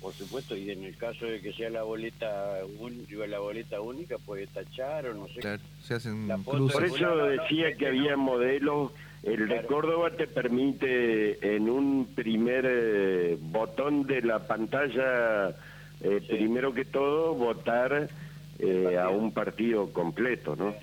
Por 0.00 0.12
supuesto, 0.12 0.56
y 0.56 0.70
en 0.70 0.84
el 0.84 0.96
caso 0.96 1.26
de 1.26 1.40
que 1.40 1.52
sea 1.52 1.68
la 1.68 1.82
boleta 1.82 2.58
un- 2.78 3.06
la 3.28 3.38
boleta 3.40 3.80
única, 3.80 4.18
puede 4.18 4.46
tachar 4.46 5.06
o 5.06 5.14
no 5.14 5.26
sé. 5.28 5.40
Claro, 5.40 5.62
se 5.82 5.94
hacen. 5.94 6.28
Por 6.44 6.84
eso 6.84 7.16
decía 7.26 7.74
que 7.76 7.88
había 7.88 8.16
modelos. 8.16 8.92
El 9.24 9.40
de 9.48 9.54
Claro. 9.54 9.68
Córdoba 9.68 10.10
te 10.10 10.26
permite 10.28 11.56
en 11.56 11.70
un 11.70 12.06
primer 12.14 12.66
eh, 12.68 13.38
botón 13.40 14.06
de 14.06 14.20
la 14.20 14.46
pantalla, 14.46 15.56
eh, 16.04 16.20
Sí. 16.28 16.36
primero 16.36 16.72
que 16.72 16.84
todo, 16.84 17.34
votar 17.34 18.08
eh, 18.58 18.98
a 18.98 19.08
un 19.08 19.32
partido 19.32 19.92
completo, 19.92 20.54
¿no? 20.56 20.74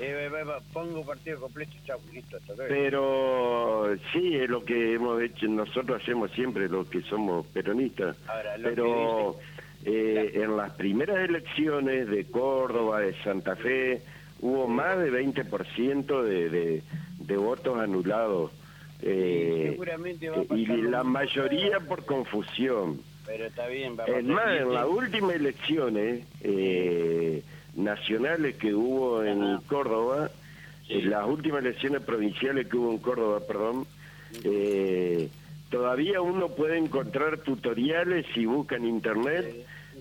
Eh, 0.00 0.28
va, 0.32 0.44
va, 0.44 0.60
pongo 0.72 1.04
partido 1.04 1.40
completo, 1.40 1.72
chao, 1.84 1.98
listo, 2.12 2.36
hasta 2.36 2.54
luego. 2.54 2.68
Pero 2.72 3.96
sí, 4.12 4.36
es 4.36 4.48
lo 4.48 4.64
que 4.64 4.94
hemos 4.94 5.20
hecho, 5.20 5.46
nosotros 5.48 6.00
hacemos 6.00 6.30
siempre, 6.30 6.68
los 6.68 6.88
que 6.88 7.02
somos 7.02 7.44
peronistas. 7.48 8.16
Ahora, 8.28 8.54
Pero 8.62 9.36
eh, 9.84 10.30
en 10.34 10.56
las 10.56 10.72
primeras 10.74 11.18
elecciones 11.28 12.08
de 12.08 12.24
Córdoba, 12.26 13.00
de 13.00 13.14
Santa 13.24 13.56
Fe, 13.56 14.00
hubo 14.40 14.68
más 14.68 14.98
de 14.98 15.10
20% 15.10 16.22
de, 16.22 16.48
de, 16.48 16.82
de 17.18 17.36
votos 17.36 17.78
anulados. 17.80 18.52
Eh, 19.02 19.70
seguramente 19.70 20.30
va 20.30 20.36
a 20.36 20.40
eh, 20.42 20.46
y 20.56 20.66
la 20.82 21.02
mayoría 21.02 21.80
por 21.80 22.04
confusión. 22.04 23.00
Pero 23.28 23.44
está 23.44 23.66
bien, 23.66 23.94
Es 24.06 24.24
más, 24.24 24.58
en 24.58 24.72
las 24.72 24.86
últimas 24.86 25.34
elecciones 25.36 26.24
eh, 26.40 27.42
nacionales 27.76 28.56
que 28.56 28.74
hubo 28.74 29.22
en 29.22 29.42
Ajá. 29.42 29.62
Córdoba, 29.68 30.30
Sí. 30.86 30.94
en 30.94 31.10
las 31.10 31.26
últimas 31.26 31.60
elecciones 31.62 32.00
provinciales 32.00 32.66
que 32.68 32.76
hubo 32.78 32.90
en 32.90 32.98
Córdoba, 32.98 33.40
perdón, 33.46 33.86
eh, 34.44 35.28
todavía 35.70 36.22
uno 36.22 36.48
puede 36.48 36.78
encontrar 36.78 37.36
tutoriales 37.40 38.24
si 38.32 38.46
busca 38.46 38.76
en 38.76 38.86
internet 38.86 39.54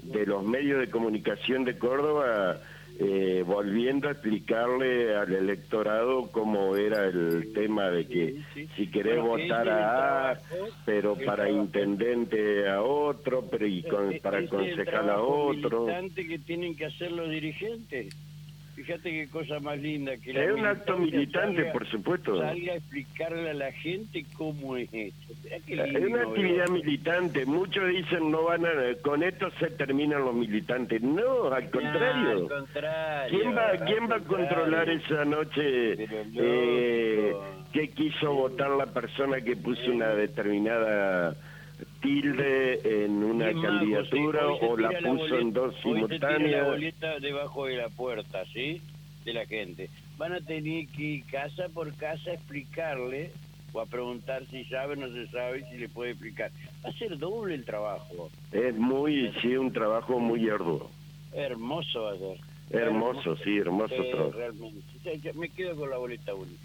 de 0.03 0.25
los 0.25 0.45
medios 0.45 0.79
de 0.79 0.89
comunicación 0.89 1.65
de 1.65 1.77
Córdoba 1.77 2.59
eh, 2.99 3.43
volviendo 3.45 4.07
a 4.07 4.11
explicarle 4.11 5.15
al 5.15 5.31
electorado 5.33 6.31
cómo 6.31 6.75
era 6.75 7.05
el 7.05 7.51
tema 7.53 7.89
de 7.89 8.07
que 8.07 8.35
si 8.75 8.87
querés 8.87 9.21
Bueno, 9.21 9.43
votar 9.43 9.69
a 9.69 10.31
A, 10.31 10.39
pero 10.85 11.15
para 11.25 11.49
intendente 11.49 12.67
a 12.67 12.81
otro, 12.81 13.47
pero 13.49 13.67
y 13.67 13.83
con- 13.83 14.11
Ese 14.11 14.21
para 14.21 14.37
es 14.39 14.43
el 14.45 14.49
concejal 14.49 15.09
a 15.09 15.21
otro. 15.21 15.85
que 16.15 16.39
tienen 16.39 16.75
que 16.75 16.85
hacer 16.85 17.11
los 17.11 17.29
dirigentes. 17.29 18.15
Fíjate 18.77 19.09
qué 19.09 19.27
cosa 19.27 19.59
más 19.59 19.79
linda 19.79 20.15
que 20.17 20.31
la 20.33 20.43
Es 20.43 20.51
un 20.53 20.63
acto 20.65 20.97
militante, 20.99 21.63
salga- 21.63 21.71
por 21.73 21.87
supuesto. 21.87 22.39
Salga 22.39 22.73
a 22.73 22.75
explicarle 22.75 23.49
a 23.49 23.53
la 23.55 23.71
gente 23.71 24.23
cómo 24.37 24.77
es 24.77 24.87
esto. 24.93 25.33
Es 25.49 26.05
una 26.07 26.21
actividad 26.21 26.57
¿verdad? 26.59 26.69
militante. 26.69 27.45
Muchos 27.47 27.89
dicen 27.89 28.29
no 28.29 28.43
van 28.43 28.65
a, 28.67 28.69
con 29.01 29.23
esto 29.23 29.49
se 29.59 29.71
terminan 29.71 30.21
los 30.23 30.35
militantes. 30.35 31.01
No, 31.01 31.51
al 31.51 31.65
No, 31.65 31.71
contrario. 31.71 32.29
al 32.29 32.47
contrario. 32.47 33.39
¿Quién 33.39 33.57
va, 33.57 33.71
quién 33.85 34.09
va 34.11 34.15
a 34.17 34.19
controlar 34.23 34.89
esa 34.91 35.25
noche 35.25 36.05
eh, 36.37 37.33
qué 37.73 37.89
quiso 37.89 38.31
votar 38.31 38.69
la 38.69 38.85
persona 38.85 39.41
que 39.41 39.55
puso 39.55 39.91
una 39.91 40.09
determinada 40.09 41.35
tilde 42.07 43.03
en 43.03 43.21
una 43.23 43.51
candidatura 43.61 44.47
o 44.47 44.77
la 44.77 44.89
puso 44.89 45.07
boleta- 45.09 45.39
en 45.39 45.53
dos 45.53 45.73
la 45.75 45.81
simultáneas? 45.81 46.65
boleta 46.67 47.19
debajo 47.19 47.65
de 47.65 47.75
la 47.77 47.89
puerta, 47.89 48.45
¿sí? 48.53 48.81
De 49.25 49.33
la 49.33 49.45
gente. 49.45 49.89
Van 50.17 50.31
a 50.33 50.39
tener 50.39 50.87
que 50.87 51.01
ir 51.03 51.23
casa 51.25 51.67
por 51.73 51.93
casa 51.95 52.31
a 52.31 52.33
explicarle 52.35 53.31
o 53.73 53.81
a 53.81 53.85
preguntar 53.85 54.45
si 54.49 54.63
sabe 54.65 54.93
o 54.93 54.95
no 54.95 55.09
se 55.09 55.27
sabe, 55.27 55.65
si 55.69 55.77
le 55.77 55.89
puede 55.89 56.11
explicar. 56.11 56.49
Va 56.83 56.89
a 56.89 56.93
ser 56.93 57.17
doble 57.17 57.55
el 57.55 57.65
trabajo. 57.65 58.29
Es 58.53 58.75
muy, 58.77 59.31
sí, 59.41 59.55
un 59.57 59.73
trabajo 59.73 60.17
muy 60.19 60.49
arduo. 60.49 60.89
Hermoso 61.33 62.03
va 62.03 62.13
a 62.13 62.17
ser. 62.17 62.37
Hermoso, 62.69 63.35
sí, 63.43 63.57
hermoso 63.57 63.93
Eh, 63.95 64.11
trabajo. 64.11 64.31
realmente. 64.31 64.79
Yo 65.23 65.33
me 65.33 65.49
quedo 65.49 65.75
con 65.75 65.89
la 65.89 65.97
boleta 65.97 66.33
única. 66.33 66.63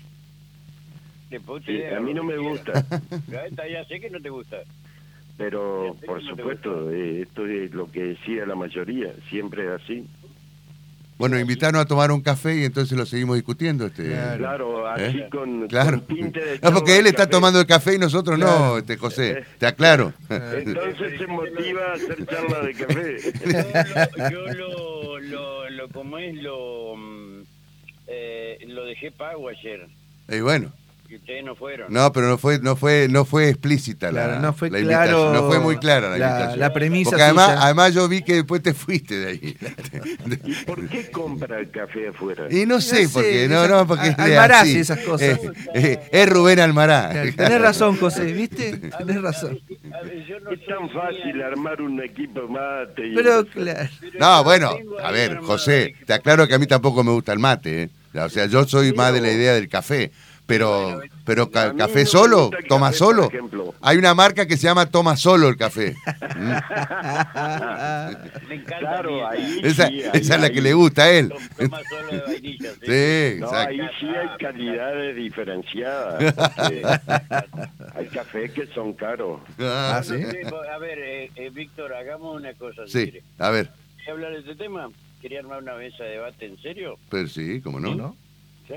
Sí, 1.67 1.83
a 1.85 1.99
mí 1.99 2.13
no 2.13 2.23
me 2.23 2.37
gusta, 2.37 2.85
ya 3.67 3.85
sé 3.87 4.01
que 4.01 4.11
no 4.11 4.21
te 4.21 4.29
gusta. 4.29 4.59
Pero 5.39 5.97
por 6.07 6.23
supuesto, 6.23 6.91
eh, 6.91 7.23
esto 7.23 7.47
es 7.47 7.73
lo 7.73 7.91
que 7.91 8.05
decía 8.05 8.47
la 8.47 8.55
mayoría, 8.55 9.13
siempre 9.31 9.65
es 9.67 9.83
así. 9.83 10.07
Bueno, 11.19 11.39
invitarnos 11.39 11.83
a 11.83 11.85
tomar 11.85 12.11
un 12.11 12.21
café 12.21 12.57
y 12.57 12.65
entonces 12.65 12.99
lo 12.99 13.07
seguimos 13.07 13.37
discutiendo. 13.37 13.87
Este, 13.87 14.05
Claro. 14.09 14.39
Claro, 14.39 14.87
así 14.89 15.19
¿Eh? 15.19 15.29
con, 15.31 15.69
Claro. 15.69 15.99
con 16.05 16.17
tinte 16.17 16.41
de 16.45 16.59
No, 16.61 16.73
porque 16.73 16.99
él 16.99 17.07
está 17.07 17.19
café. 17.25 17.31
tomando 17.31 17.61
el 17.61 17.67
café 17.67 17.95
y 17.95 17.99
nosotros 17.99 18.39
no, 18.41 18.79
este 18.79 18.97
José. 18.97 19.45
Te 19.59 19.67
aclaro. 19.67 20.13
Entonces 20.29 21.19
se 21.19 21.27
motiva 21.29 21.81
a 21.91 21.93
hacer 21.93 22.27
charla 22.27 22.61
de 22.63 22.75
café. 22.75 23.17
Yo, 24.33 24.47
lo, 24.47 24.49
yo 24.53 24.55
lo, 24.55 25.19
lo, 25.21 25.71
lo- 25.71 25.89
como 25.91 26.19
es, 26.19 26.35
lo, 26.43 26.97
mm, 26.97 27.43
eh, 28.09 28.59
lo 28.67 28.85
dejé 28.87 29.13
pago 29.13 29.49
ayer. 29.49 29.87
Y 30.29 30.41
bueno, 30.41 30.73
Ustedes 31.17 31.45
no 31.45 31.55
fueron. 31.55 31.93
no, 31.93 32.13
pero 32.13 32.27
no 32.29 32.39
fue, 32.39 32.59
no 32.61 32.77
fue, 32.77 33.07
no 33.11 33.25
fue 33.25 33.49
explícita 33.51 34.11
Claro, 34.11 34.33
la, 34.35 34.39
no 34.41 34.53
fue 34.53 34.71
la 34.71 34.79
claro. 34.81 35.11
invitación, 35.11 35.33
no 35.35 35.49
fue 35.49 35.59
muy 35.61 35.77
clara 35.79 36.11
la, 36.11 36.19
la, 36.19 36.27
invitación. 36.29 36.61
la 36.61 36.73
premisa. 36.73 37.11
Porque 37.11 37.23
además, 37.23 37.47
suya. 37.51 37.63
además 37.65 37.95
yo 37.95 38.09
vi 38.09 38.23
que 38.23 38.35
después 38.35 38.63
te 38.63 38.75
fuiste 38.75 39.17
de 39.19 39.29
ahí. 39.29 39.57
¿Y 40.45 40.55
por 40.67 40.89
qué 40.89 41.11
compra 41.11 41.59
el 41.61 41.71
café 41.71 42.09
afuera? 42.09 42.47
Y 42.51 42.67
no 42.67 42.81
sé, 42.81 43.03
No 43.05 43.09
sé, 43.09 43.15
porque 43.15 43.49
no, 43.49 43.69
no, 43.69 43.87
porque 43.87 44.15
Almaraz 44.19 44.63
así. 44.63 44.79
esas 44.79 44.99
cosas. 45.01 45.39
Eh, 45.39 45.51
eh, 45.75 46.09
es 46.11 46.29
Rubén 46.29 46.61
Almará. 46.61 47.11
Claro, 47.11 47.31
Tenés 47.37 47.61
razón, 47.61 47.97
José, 47.97 48.25
¿viste? 48.33 48.77
Tenés 48.99 49.21
razón. 49.23 49.59
ver, 49.69 49.95
a 49.95 50.03
ver, 50.03 50.25
yo 50.27 50.41
no 50.41 50.51
Es 50.53 50.67
tan 50.67 50.89
fácil 50.91 51.43
armar 51.43 51.81
un 51.83 52.03
equipo 52.03 52.47
mate. 52.49 53.09
y 53.09 53.15
Pero 53.15 53.45
claro. 53.47 53.89
pero 54.01 54.19
No, 54.19 54.45
bueno, 54.45 54.77
a 55.03 55.11
ver, 55.11 55.39
José, 55.39 55.95
te 56.07 56.13
aclaro 56.15 56.47
que 56.49 56.55
a 56.55 56.59
mí 56.59 56.67
tampoco 56.67 57.03
me 57.05 57.13
gusta 57.13 57.33
el 57.33 57.39
mate, 57.39 57.83
¿eh? 57.85 57.91
O 58.15 58.29
sea, 58.29 58.45
yo 58.47 58.65
soy 58.67 58.93
más 58.93 59.13
de 59.15 59.21
la 59.23 59.31
idea 59.33 59.55
del 59.55 59.69
café, 59.71 60.13
pero, 60.47 61.01
pero 61.25 61.51
ca- 61.51 61.75
café 61.75 62.05
solo, 62.05 62.51
toma 62.69 62.89
café, 62.89 62.99
solo. 62.99 63.31
Hay 63.81 63.97
una 63.97 64.15
marca 64.15 64.47
que 64.47 64.57
se 64.57 64.65
llama 64.65 64.87
Toma 64.87 65.17
Solo 65.17 65.49
el 65.49 65.57
café. 65.57 65.95
Me 68.49 68.55
encanta 68.57 68.79
Claro, 68.79 69.27
ahí 69.29 69.61
Esa, 69.63 69.87
sí, 69.89 70.03
ahí- 70.03 70.11
esa 70.15 70.35
es 70.35 70.41
la 70.41 70.47
ahí- 70.49 70.53
que 70.53 70.61
le 70.61 70.75
gusta 70.75 71.05
a 71.05 71.11
él. 71.11 71.33
Toma- 71.57 71.81
solo 71.89 72.07
de 72.13 72.21
vainilla. 72.21 72.71
¿sí? 72.81 72.87
Sí, 72.87 73.41
No, 73.41 73.47
exacto. 73.47 73.69
ahí 73.71 73.81
sí 74.01 74.07
hay 74.09 74.29
calidades 74.39 75.17
diferenciadas. 75.17 76.35
hay 77.95 78.07
cafés 78.09 78.53
que 78.53 78.67
son 78.69 78.93
caros. 78.95 79.41
Ah, 79.61 79.97
Ah, 79.99 80.03
sí. 80.03 80.15
A 80.73 80.79
ver, 80.79 80.99
eh, 80.99 81.31
eh, 81.37 81.51
Víctor, 81.51 81.93
hagamos 81.95 82.37
una 82.37 82.53
cosa. 82.55 82.87
si 82.87 82.93
Sí, 82.93 83.03
quiere. 83.11 83.23
a 83.39 83.51
ver. 83.51 83.71
¿Quieres 83.97 84.13
hablar 84.13 84.33
de 84.33 84.39
este 84.41 84.55
tema? 84.57 84.89
quería 85.21 85.39
armar 85.39 85.63
una 85.63 85.75
mesa 85.75 86.03
de 86.03 86.11
debate 86.11 86.47
en 86.47 86.61
serio? 86.61 86.99
Pero 87.09 87.29
sí, 87.29 87.61
¿cómo 87.63 87.79
no? 87.79 87.95
¿No? 87.95 88.17
¿Sí? 88.67 88.75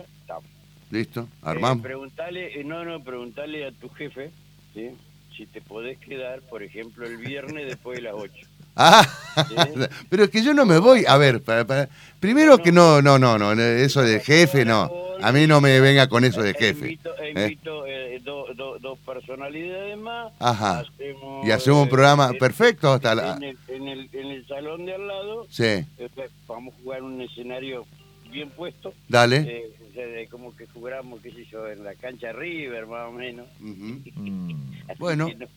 Listo, 0.95 1.21
Eh, 1.21 1.35
armamos. 1.43 1.83
preguntale, 1.83 2.59
eh, 2.59 2.63
no, 2.63 2.85
no, 2.85 3.03
preguntale 3.03 3.65
a 3.65 3.71
tu 3.71 3.89
jefe, 3.89 4.31
¿sí? 4.73 4.91
Si 5.35 5.45
te 5.45 5.59
podés 5.61 5.97
quedar, 5.99 6.39
por 6.41 6.63
ejemplo, 6.63 7.05
el 7.05 7.17
viernes 7.17 7.65
después 7.67 7.97
de 7.97 8.03
las 8.03 8.13
8. 8.15 8.33
Ah, 8.77 9.07
Sí. 9.47 9.55
pero 10.09 10.25
es 10.25 10.29
que 10.29 10.43
yo 10.43 10.53
no 10.53 10.65
me 10.65 10.79
voy. 10.79 11.05
A 11.07 11.15
ver, 11.17 11.41
para, 11.41 11.65
para- 11.65 11.87
primero 12.19 12.57
que 12.57 12.71
no, 12.73 13.01
no, 13.01 13.17
no, 13.17 13.37
no, 13.37 13.51
eso 13.53 14.01
de 14.01 14.19
jefe, 14.19 14.65
no. 14.65 14.91
A 15.21 15.31
mí 15.31 15.47
no 15.47 15.61
me 15.61 15.79
venga 15.79 16.07
con 16.09 16.25
eso 16.25 16.41
de 16.41 16.53
jefe. 16.53 16.91
Invito, 17.29 17.85
¿eh? 17.85 18.15
eh, 18.15 18.19
do- 18.21 18.53
do- 18.53 18.77
dos 18.79 18.99
personalidades 18.99 19.97
más. 19.97 20.33
Ajá. 20.39 20.79
Hacemos, 20.81 21.47
Y 21.47 21.51
hacemos 21.51 21.81
un 21.83 21.87
eh, 21.87 21.91
programa 21.91 22.31
eh, 22.33 22.37
perfecto 22.37 22.91
hasta 22.91 23.15
la... 23.15 23.35
En 23.37 23.43
el, 23.43 23.57
en, 23.69 23.87
el, 23.87 24.09
en 24.11 24.27
el 24.27 24.45
salón 24.47 24.85
de 24.85 24.93
al 24.95 25.07
lado, 25.07 25.47
Sí, 25.49 25.63
eh, 25.63 26.09
vamos 26.45 26.73
a 26.73 26.81
jugar 26.83 27.01
un 27.01 27.21
escenario 27.21 27.85
bien 28.29 28.49
puesto. 28.49 28.93
dale. 29.07 29.69
Eh, 29.95 30.05
sea, 30.05 30.05
de 30.07 30.27
como 30.27 30.55
que 30.55 30.67
jugáramos, 30.67 31.21
qué 31.21 31.31
sé 31.31 31.45
yo, 31.51 31.67
en 31.67 31.83
la 31.83 31.95
cancha 31.95 32.31
River, 32.33 32.85
más 32.87 33.07
o 33.07 33.11
menos. 33.11 33.47
Mm. 33.59 34.51
Bueno. 34.99 35.27
que 35.27 35.35
no- 35.35 35.47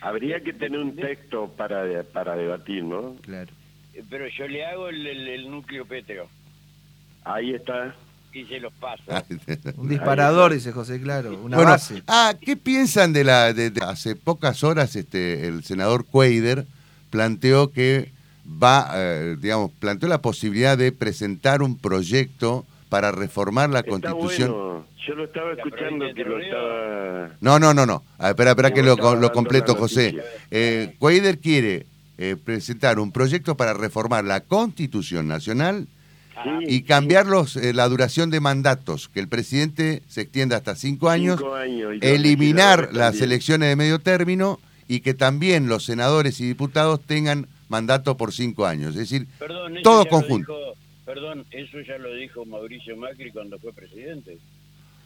Habría 0.00 0.40
que 0.40 0.52
tener 0.52 0.78
un 0.78 0.94
texto 0.94 1.48
para, 1.56 1.84
para 2.12 2.36
debatir, 2.36 2.84
¿no? 2.84 3.16
Claro. 3.22 3.50
eh, 3.94 4.02
Pero 4.08 4.26
yo 4.28 4.46
le 4.46 4.64
hago 4.64 4.88
el, 4.88 5.04
el- 5.06 5.28
el 5.28 5.50
núcleo 5.50 5.84
pétreo 5.86 6.28
Ahí 7.24 7.52
está. 7.54 7.94
y 8.32 8.44
se 8.44 8.60
los 8.60 8.72
paso. 8.74 9.02
Un 9.76 9.88
disparador, 9.88 10.52
dice 10.54 10.70
José, 10.72 11.00
claro. 11.00 11.30
Una 11.42 11.56
bueno, 11.56 11.72
base. 11.72 12.02
ah, 12.06 12.34
¿qué 12.40 12.56
piensan 12.56 13.12
de 13.12 13.24
la 13.24 13.52
de, 13.52 13.70
de- 13.70 13.84
hace 13.84 14.14
pocas 14.16 14.62
horas 14.64 14.94
este 14.96 15.46
el 15.48 15.64
senador 15.64 16.04
Cuader 16.06 16.64
planteó 17.10 17.70
que 17.72 18.12
va 18.62 18.90
eh, 18.94 19.36
digamos 19.40 19.72
planteó 19.80 20.08
la 20.08 20.22
posibilidad 20.22 20.78
de 20.78 20.92
presentar 20.92 21.60
un 21.62 21.76
proyecto 21.76 22.64
para 22.88 23.12
reformar 23.12 23.70
la 23.70 23.80
Está 23.80 23.90
Constitución. 23.90 24.50
bueno. 24.52 24.86
Yo 25.06 25.14
lo 25.14 25.24
estaba 25.24 25.52
escuchando 25.52 26.04
que 26.14 26.24
lo 26.24 26.38
estaba... 26.38 27.30
No, 27.40 27.58
no, 27.58 27.72
no, 27.72 27.86
no. 27.86 28.02
Ah, 28.18 28.30
espera, 28.30 28.50
espera 28.50 28.72
que 28.74 28.82
lo, 28.82 28.96
lo 29.16 29.32
completo, 29.32 29.74
José. 29.74 30.16
Eh, 30.50 30.94
Cuader 30.98 31.38
quiere 31.38 31.86
eh, 32.18 32.36
presentar 32.42 32.98
un 32.98 33.10
proyecto 33.12 33.56
para 33.56 33.72
reformar 33.74 34.24
la 34.24 34.40
Constitución 34.40 35.26
Nacional 35.28 35.86
Sí, 36.44 36.76
y 36.76 36.82
cambiar 36.82 37.26
los, 37.26 37.56
eh, 37.56 37.72
la 37.74 37.88
duración 37.88 38.30
de 38.30 38.38
mandatos, 38.38 39.08
que 39.08 39.18
el 39.18 39.26
presidente 39.26 40.02
se 40.06 40.20
extienda 40.20 40.56
hasta 40.58 40.76
cinco 40.76 41.08
años, 41.10 41.40
cinco 41.40 41.56
eliminar 42.00 42.90
las 42.92 43.08
también. 43.12 43.24
elecciones 43.24 43.68
de 43.70 43.74
medio 43.76 43.98
término 43.98 44.60
y 44.86 45.00
que 45.00 45.14
también 45.14 45.68
los 45.68 45.84
senadores 45.84 46.38
y 46.40 46.46
diputados 46.46 47.00
tengan 47.04 47.48
mandato 47.68 48.16
por 48.16 48.32
cinco 48.32 48.66
años. 48.66 48.90
Es 48.90 49.10
decir, 49.10 49.26
Perdón, 49.40 49.74
todo 49.82 50.06
conjunto. 50.06 50.56
dijo- 50.56 50.74
perdón, 51.08 51.46
eso 51.50 51.80
ya 51.80 51.96
lo 51.96 52.12
dijo 52.14 52.44
Mauricio 52.44 52.94
Macri 52.94 53.32
cuando 53.32 53.58
fue 53.58 53.72
presidente. 53.72 54.36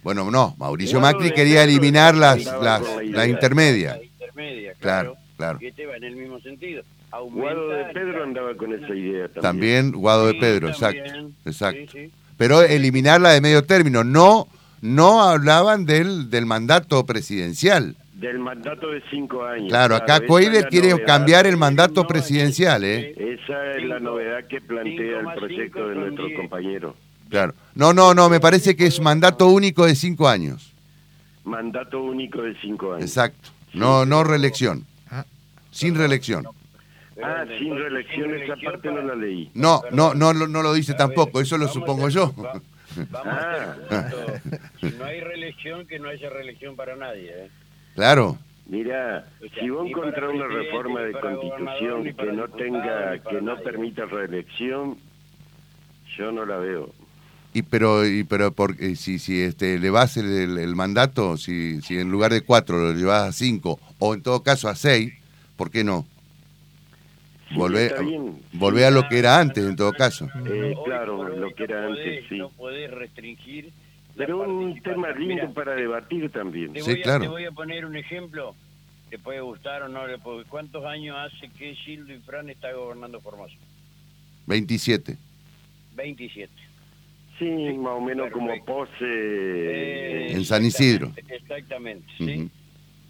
bueno, 0.03 0.29
no, 0.33 0.57
Mauricio 0.59 0.99
Macri 1.01 1.31
quería 1.31 1.63
eliminar 1.63 2.17
las, 2.17 2.45
las, 2.45 2.83
la 3.05 3.29
intermedia. 3.29 3.95
La 3.99 4.03
intermedia, 4.03 4.75
Claro, 4.81 5.13
claro. 5.15 5.17
claro. 5.37 5.59
Que 5.61 5.69
este 5.69 5.87
va 5.87 5.97
en 5.97 6.03
el 6.05 6.17
mismo 6.17 6.41
sentido. 6.41 6.83
Guado 7.31 7.69
de 7.69 7.85
Pedro 7.95 8.25
andaba 8.25 8.57
con 8.57 8.73
esa 8.75 8.93
idea 8.93 9.29
también. 9.29 9.43
También 9.43 9.93
Guado 9.93 10.27
de 10.27 10.35
Pedro, 10.35 10.73
también. 10.73 11.05
exacto, 11.07 11.31
exacto. 11.45 11.93
Sí, 11.93 12.07
sí. 12.07 12.13
Pero 12.37 12.63
eliminar 12.63 13.21
la 13.21 13.31
de 13.31 13.41
medio 13.41 13.63
término, 13.63 14.03
no, 14.03 14.49
no 14.81 15.23
hablaban 15.23 15.87
del, 15.87 16.31
del 16.31 16.47
mandato 16.47 17.07
presidencial. 17.07 17.95
Del 18.23 18.39
mandato 18.39 18.89
de 18.91 19.03
cinco 19.11 19.45
años. 19.45 19.69
Claro, 19.69 19.97
acá 19.97 20.21
la 20.21 20.27
quiere 20.69 20.91
novedad. 20.93 21.07
cambiar 21.07 21.47
el 21.47 21.53
No, 21.55 21.59
mandato 21.59 22.03
no, 22.03 22.07
presidencial, 22.07 22.85
¿eh? 22.85 23.13
Esa 23.17 23.73
es 23.73 23.85
la 23.85 23.99
novedad 23.99 24.45
que 24.49 24.61
plantea 24.61 24.95
el 24.95 25.09
5 25.19 25.23
más 25.25 25.37
proyecto 25.37 25.79
5 25.79 25.89
de 25.89 25.95
nuestros 25.97 26.29
10. 26.29 26.41
compañeros. 26.41 26.95
Claro. 27.29 27.55
No, 27.75 27.93
no, 27.93 28.15
no, 28.15 28.29
me 28.31 28.39
parece 28.41 28.77
que 28.77 28.87
es 28.87 29.01
mandato 29.01 29.49
único 29.49 29.85
de 29.87 29.95
cinco 29.97 30.29
años. 30.29 30.73
Mandato 31.45 32.01
único 32.03 32.43
de 32.43 32.55
cinco 32.61 32.93
años. 32.93 33.05
Exacto. 33.05 33.51
No, 33.75 34.07
no 34.07 34.23
reelección. 34.23 34.87
Ah. 35.11 35.25
Sin 35.73 35.95
reelección. 35.97 36.47
Ah, 37.23 37.45
sin 37.59 37.75
reelección, 37.77 38.35
esa 38.35 38.55
parte 38.65 38.89
no 38.93 39.03
la 39.03 39.15
leí. 39.17 39.51
No, 39.55 39.83
no, 39.91 40.15
no, 40.15 40.33
lo- 40.33 40.47
no 40.47 40.63
lo 40.63 40.73
dice 40.75 40.95
tampoco, 40.95 41.41
eso 41.41 41.59
lo 41.59 41.67
supongo 41.69 42.09
yo. 42.09 42.33
va- 42.37 42.61
Vamos 43.11 43.35
a 43.35 43.73
hacer 43.73 43.75
un 43.89 44.41
punto. 44.41 44.59
Si 44.81 44.91
no 44.99 45.05
hay 45.07 45.21
reelección, 45.21 45.87
que 45.87 45.99
no 45.99 46.09
haya 46.09 46.29
reelección 46.31 46.77
para 46.77 46.95
nadie. 46.97 47.31
¿eh? 47.35 47.51
Claro. 47.95 48.39
Mira, 48.67 49.29
si 49.61 49.69
vos 49.69 49.87
encontrás 49.89 50.31
una 50.33 50.47
reforma 50.47 51.01
de 51.01 51.13
constitución 51.13 52.05
que 52.17 52.33
no 52.33 52.49
tenga, 52.49 53.19
que 53.19 53.43
no 53.43 53.59
permita 53.59 54.07
reelección, 54.07 54.97
yo 56.17 56.33
no 56.33 56.47
la 56.47 56.57
veo. 56.57 56.91
Y 57.55 57.63
pero, 57.63 58.07
y 58.07 58.25
pero 58.25 58.51
porque 58.53 58.97
si, 58.97 59.19
si 59.19 59.43
este 59.43 59.79
le 59.79 59.91
vas 59.91 60.17
el, 60.17 60.27
el- 60.33 60.59
el 60.59 60.75
mandato, 60.75 61.37
si, 61.37 61.83
si 61.83 61.99
en 61.99 62.11
lugar 62.11 62.33
de 62.33 62.41
cuatro 62.41 62.79
lo 62.79 62.93
llevas 62.95 63.29
a 63.29 63.33
cinco, 63.33 63.79
o 63.99 64.15
en 64.15 64.23
todo 64.23 64.43
caso 64.43 64.69
a 64.71 64.75
seis, 64.75 65.13
¿por 65.57 65.71
qué 65.71 65.85
no? 65.85 66.07
Sí, 67.51 67.57
bien. 68.07 68.39
volvé 68.55 68.87
a 68.87 68.91
lo 68.91 69.07
que 69.07 69.19
era 69.19 69.39
antes, 69.39 69.63
en 69.67 69.77
todo 69.77 69.93
caso. 69.93 70.27
Eh, 70.47 70.75
claro, 70.87 71.29
lo 71.29 71.55
que 71.55 71.65
era 71.65 71.85
antes, 71.87 72.25
sí. 72.31 72.39
No 72.39 72.49
podés 72.49 72.91
restringir. 72.91 73.71
Pero 74.17 74.41
un 74.49 74.81
tema 74.83 75.11
lindo 75.13 75.53
para 75.55 75.75
debatir 75.75 76.31
también. 76.31 76.73
Te 76.73 76.81
Sí, 76.83 76.91
a, 76.93 77.03
claro. 77.03 77.23
te 77.25 77.29
voy 77.29 77.45
a 77.45 77.51
poner 77.53 77.85
un 77.87 77.97
ejemplo. 77.97 78.55
Te 79.11 79.19
puede 79.19 79.41
gustar 79.41 79.83
o 79.83 79.89
no. 79.89 80.07
le 80.07 80.19
puede- 80.19 80.45
¿Cuántos 80.45 80.85
años 80.85 81.17
hace 81.19 81.49
que 81.51 81.75
Gildo 81.75 82.13
y 82.15 82.19
Fran 82.19 82.49
está 82.51 82.73
gobernando 82.73 83.21
Formosa? 83.21 83.55
27. 84.47 85.17
27. 85.95 86.53
Sí, 87.39 87.45
más 87.79 87.95
o 87.95 88.01
menos 88.01 88.31
como 88.31 88.53
pose. 88.65 88.93
Eh, 89.03 90.33
En 90.33 90.45
San 90.45 90.65
Isidro. 90.65 91.13
Exactamente, 91.29 92.07
¿sí? 92.19 92.39
Ujú. 92.39 92.51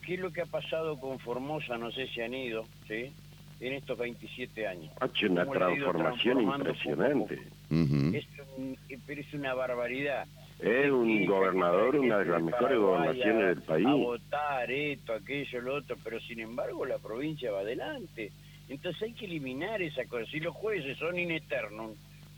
¿Qué 0.05 0.15
es 0.15 0.21
lo 0.21 0.33
que 0.33 0.41
ha 0.43 0.47
pasado 0.47 0.99
con 0.99 1.19
Formosa? 1.21 1.77
No 1.79 1.91
sé 1.93 2.09
si 2.09 2.21
han 2.21 2.35
ido, 2.35 2.65
¿sí? 2.89 3.13
En 3.61 3.73
estos 3.75 3.97
27 3.99 4.67
años. 4.67 4.91
ha 5.01 5.07
hecho 5.07 5.27
una 5.31 5.45
transformación 5.47 6.41
impresionante. 6.43 7.37
poco. 7.37 8.17
Es, 8.17 8.27
un- 8.57 8.77
pero 9.07 9.21
es 9.21 9.33
una 9.35 9.55
barbaridad. 9.55 10.27
Es 10.63 10.91
un 10.93 11.27
gobernador, 11.27 11.97
una 11.97 12.19
de 12.19 12.25
las 12.27 12.41
mejores 12.43 12.79
gobernaciones 12.79 13.47
del 13.49 13.63
país. 13.63 13.87
A 13.87 13.95
votar 13.95 14.71
esto, 14.71 15.13
aquello, 15.13 15.61
lo 15.61 15.75
otro, 15.75 15.97
pero 16.05 16.21
sin 16.21 16.39
embargo 16.41 16.87
la 16.87 16.99
provincia 16.99 17.51
va 17.51 17.61
adelante. 17.61 18.31
Entonces 18.69 19.03
hay 19.03 19.13
que 19.13 19.25
eliminar 19.27 19.83
esa 19.83 20.05
cosa. 20.05 20.25
Si 20.31 20.39
los 20.39 20.55
jueces 20.55 20.97
son 20.99 21.19
in 21.19 21.33
eternum, 21.33 21.91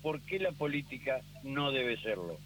¿por 0.02 0.20
qué 0.22 0.38
la 0.38 0.52
política 0.52 1.20
no 1.42 1.70
debe 1.70 1.98
serlo? 1.98 2.38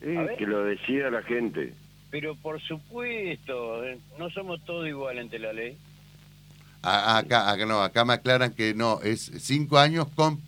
Eh, 0.00 0.36
que 0.38 0.46
lo 0.46 0.62
decida 0.64 1.10
la 1.10 1.22
gente. 1.22 1.74
Pero 2.10 2.36
por 2.36 2.60
supuesto, 2.60 3.82
no 4.18 4.30
somos 4.30 4.64
todos 4.64 4.86
iguales 4.88 5.24
ante 5.24 5.38
la 5.40 5.52
ley. 5.52 5.76
A- 6.82 7.18
Acá, 7.18 7.50
acá 7.50 7.66
no, 7.66 7.82
acá 7.82 8.04
me 8.04 8.14
aclaran 8.14 8.54
que 8.54 8.74
no, 8.74 9.00
es 9.02 9.20
cinco 9.40 9.76
años 9.78 10.06
con 10.14 10.38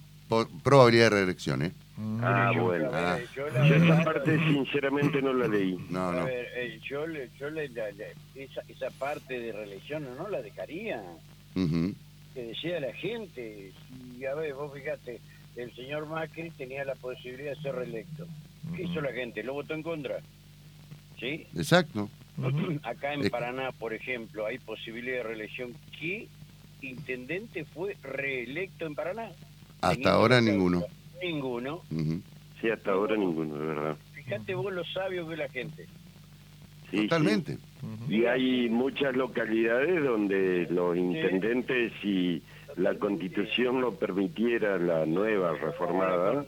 probabilidad 0.63 1.11
de 1.11 1.17
reelección, 1.17 1.63
¿eh? 1.63 1.73
Mm. 2.03 2.21
Ah, 2.25 2.51
Yo, 2.55 2.65
bueno. 2.65 2.91
a 2.93 3.13
Ah. 3.13 3.17
ver, 3.17 3.29
yo 3.35 3.49
la 3.51 3.69
Yo 3.69 3.75
esa 3.77 4.05
parte 4.05 4.37
sinceramente 4.39 5.23
no 5.23 5.33
la 5.33 5.47
leí. 5.47 5.77
No, 5.91 6.09
A 6.09 6.13
no. 6.17 6.25
ver, 6.25 6.47
eh, 6.57 6.81
yo, 6.83 7.07
le, 7.07 7.31
yo 7.39 7.49
le, 7.51 7.69
la- 7.69 7.93
la- 7.93 8.07
esa, 8.35 8.63
esa 8.69 8.91
parte 8.91 9.39
de 9.39 9.53
reelección 9.53 10.05
no 10.17 10.29
la 10.29 10.43
dejaría. 10.43 11.03
Ujú. 11.55 11.95
que 12.35 12.45
decía 12.45 12.81
la 12.81 12.95
gente. 12.95 13.73
Y 14.19 14.25
a 14.25 14.35
ver, 14.35 14.55
vos 14.55 14.73
fíjate, 14.73 15.21
el 15.55 15.71
señor 15.77 16.07
Macri 16.07 16.49
tenía 16.53 16.83
la 16.83 16.95
posibilidad 16.95 17.55
de 17.55 17.61
ser 17.61 17.75
reelecto. 17.75 18.27
¿Qué 18.75 18.85
hizo 18.85 19.03
la 19.03 19.13
gente? 19.13 19.43
¿Lo 19.43 19.53
votó 19.53 19.75
en 19.75 19.83
contra? 19.83 20.17
¿Sí? 21.21 21.47
Exacto. 21.55 22.09
Acá 22.85 23.13
en 23.13 23.29
Paraná, 23.29 23.71
por 23.73 23.93
ejemplo, 23.93 24.47
hay 24.47 24.57
posibilidad 24.59 25.19
de 25.19 25.23
reelección. 25.25 25.75
¿Qué 26.01 26.27
intendente 26.81 27.67
fue 27.67 27.97
reelecto 28.03 28.87
en 28.87 28.95
Paraná? 28.95 29.31
Hasta 29.83 30.13
ahora 30.13 30.41
ninguno. 30.41 30.85
Ninguno. 31.23 31.83
Ujú. 31.91 32.21
Sí, 32.61 32.71
hasta 32.71 32.93
ahora 32.93 33.17
ninguno, 33.17 33.57
de 33.59 33.67
verdad. 33.67 33.97
Fíjate 34.15 34.55
vos 34.55 34.73
lo 34.73 34.85
sabio 34.85 35.27
que 35.27 35.33
es 35.35 35.39
la 35.39 35.49
gente. 35.49 35.85
Sí, 36.91 36.99
sí. 36.99 37.09
Totalmente. 37.09 37.59
Ujú. 37.83 38.13
Y 38.13 38.27
hay 38.27 38.69
muchas 38.69 39.17
localidades 39.17 40.03
donde 40.05 40.67
los 40.71 40.97
intendentes, 40.97 41.93
si 42.03 42.43
la 42.77 42.95
constitución 42.99 43.81
lo 43.81 43.95
permitiera, 43.97 44.79
la 44.79 45.05
nueva 45.07 45.57
reformada, 45.57 46.45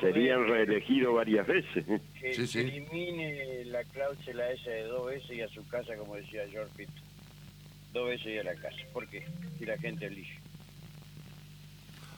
serían 0.00 0.46
reelegidos 0.48 1.14
varias 1.14 1.46
veces. 1.46 1.84
que 2.20 2.32
Sí, 2.34 2.46
sí. 2.46 2.58
elimine 2.60 3.64
la 3.66 3.84
cláusula 3.84 4.50
esa 4.50 4.70
de 4.70 4.84
dos 4.84 5.06
veces 5.06 5.30
y 5.36 5.40
a 5.42 5.48
su 5.48 5.66
casa, 5.68 5.94
como 5.96 6.16
decía 6.16 6.42
George 6.50 6.72
Pitt. 6.76 6.88
Dos 7.92 8.08
veces 8.08 8.26
y 8.26 8.38
a 8.38 8.44
la 8.44 8.54
casa. 8.54 8.76
¿Por 8.92 9.06
qué? 9.08 9.24
Si 9.58 9.66
la 9.66 9.76
gente 9.78 10.06
elige. 10.06 10.38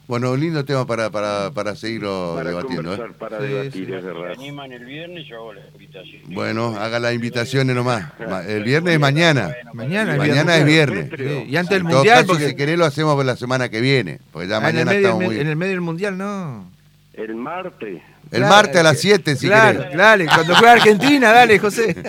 Bueno, 0.08 0.30
un 0.32 0.40
lindo 0.40 0.64
tema 0.64 0.86
para, 0.86 1.10
para, 1.10 1.50
para 1.50 1.74
seguirlo 1.74 2.34
para 2.36 2.50
debatiendo. 2.50 2.94
¿eh? 2.94 2.98
para 3.18 3.38
Sí, 3.40 3.46
debatir, 3.46 3.72
sí. 3.72 3.92
es 3.92 4.00
Si 4.00 4.06
verdad. 4.06 4.30
animan 4.36 4.72
el 4.72 4.84
viernes, 4.84 5.26
yo 5.28 5.36
hago 5.36 5.52
la 5.54 5.60
invitación. 5.66 6.22
Bueno, 6.26 6.76
haga 6.78 7.00
las 7.00 7.12
invitaciones 7.14 7.74
nomás. 7.74 8.12
El 8.46 8.62
viernes 8.62 8.94
es 8.94 9.00
mañana. 9.00 9.52
Mañana 9.74 10.12
es 10.12 10.18
Mañana 10.18 10.56
es 10.58 10.64
viernes. 10.64 11.10
Sí, 11.16 11.46
y 11.48 11.56
antes 11.56 11.70
del 11.74 11.84
mundial, 11.84 12.18
caso, 12.20 12.26
porque 12.28 12.48
si 12.50 12.54
querés 12.56 12.78
lo 12.78 12.84
hacemos 12.84 13.24
la 13.24 13.34
semana 13.36 13.68
que 13.68 13.80
viene, 13.80 14.20
porque 14.32 14.48
ya 14.48 14.58
Ah, 14.58 14.70
en, 14.70 14.76
el 14.78 14.84
mañana 14.84 14.90
medio, 14.92 15.06
estamos 15.08 15.24
muy... 15.24 15.40
en 15.40 15.46
el 15.48 15.56
medio 15.56 15.72
del 15.72 15.80
mundial 15.80 16.16
no. 16.18 16.70
El 17.16 17.34
martes. 17.34 18.02
El 18.30 18.38
Claro, 18.40 18.46
martes 18.54 18.76
a 18.76 18.82
las 18.82 18.92
que- 18.96 19.02
7, 19.02 19.36
si 19.36 19.46
claro, 19.46 19.82
querés. 19.84 19.96
dale, 19.96 20.26
cuando 20.26 20.54
juega 20.56 20.72
Argentina, 20.72 21.32
dale, 21.32 21.58
José. 21.58 21.94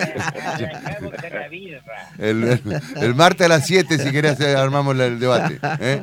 El, 2.18 2.42
el- 2.44 2.60
el 3.00 3.14
martes 3.14 3.44
a 3.46 3.48
las 3.48 3.66
7, 3.66 3.98
si 3.98 4.10
querés, 4.10 4.32
hacer- 4.32 4.56
armamos 4.56 4.98
el 4.98 5.18
debate. 5.20 5.58
¿eh? 5.80 6.02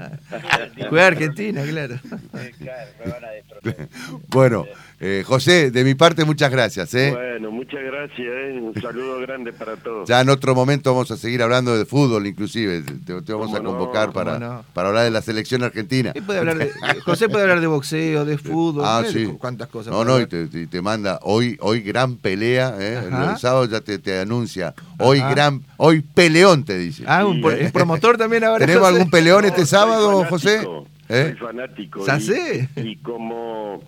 Juega 0.90 1.08
Argentina, 1.08 1.62
claro. 1.70 1.96
Eh, 1.96 2.52
Claro, 2.58 2.90
me 3.06 3.12
van 3.12 3.26
a 3.26 3.30
destrozar. 3.32 3.88
Bueno, 4.28 4.66
eh, 5.00 5.24
José, 5.26 5.72
de 5.72 5.84
mi 5.84 5.94
parte, 5.96 6.24
muchas 6.26 6.50
gracias. 6.52 6.94
¿eh? 6.94 7.12
Bueno, 7.12 7.52
muchas 7.52 7.84
gracias. 7.84 8.20
¿eh? 8.20 8.60
Un 8.62 8.74
saludo 8.82 9.20
grande 9.20 9.52
para 9.54 9.76
todos. 9.76 10.08
Ya 10.08 10.22
en 10.22 10.30
otro 10.30 10.56
momento 10.56 10.94
vamos 10.94 11.12
a 11.12 11.18
seguir 11.18 11.42
hablando 11.42 11.78
de 11.78 11.86
fútbol, 11.86 12.26
inclusive. 12.28 12.82
Te, 13.06 13.22
te 13.22 13.34
vamos 13.34 13.54
a 13.54 13.62
convocar 13.62 14.14
para, 14.14 14.62
para 14.74 14.88
hablar 14.90 15.04
de 15.04 15.12
la 15.12 15.22
selección 15.22 15.64
argentina. 15.64 16.12
Él 16.16 16.24
puede 16.24 16.40
hablar 16.40 16.58
de- 16.58 16.72
José 17.04 17.28
puede 17.28 17.44
hablar 17.44 17.60
de 17.62 17.68
boxeo, 17.68 18.24
de 18.26 18.38
fútbol, 18.38 18.84
Ah, 18.86 19.02
de 19.02 19.12
sí. 19.12 19.26
cuántas 19.38 19.68
cosas. 19.68 19.92
No, 19.92 20.06
no, 20.06 20.20
y 20.20 20.28
te, 20.28 20.82
manda 20.82 21.20
hoy 21.24 21.58
hoy 21.60 21.82
gran 21.82 22.16
pelea, 22.18 22.76
¿eh? 22.80 23.00
el, 23.06 23.38
sábado 23.38 23.66
ya 23.66 23.82
te, 23.82 24.00
te 24.00 24.20
anuncia. 24.20 24.74
Hoy 25.00 25.20
Ajá. 25.20 25.30
gran, 25.32 25.62
hoy 25.78 26.02
peleón 26.02 26.64
te 26.64 26.78
dice. 26.78 27.04
Ah, 27.08 27.26
un, 27.26 27.42
promotor 27.74 28.18
también 28.18 28.44
ahora. 28.44 28.60
¿Tenemos 28.66 28.84
José? 28.88 28.96
algún 28.96 29.12
peleón 29.12 29.46
este 29.46 29.66
sábado, 29.66 30.24
fanático, 30.24 30.30
José? 30.30 30.68
¿Eh? 31.10 31.36
Soy 31.38 31.48
fanático. 31.48 32.06
¿Ya 32.06 32.18
y- 32.18 32.22
sé? 32.22 32.70
Y, 32.78 32.96
como 32.98 33.84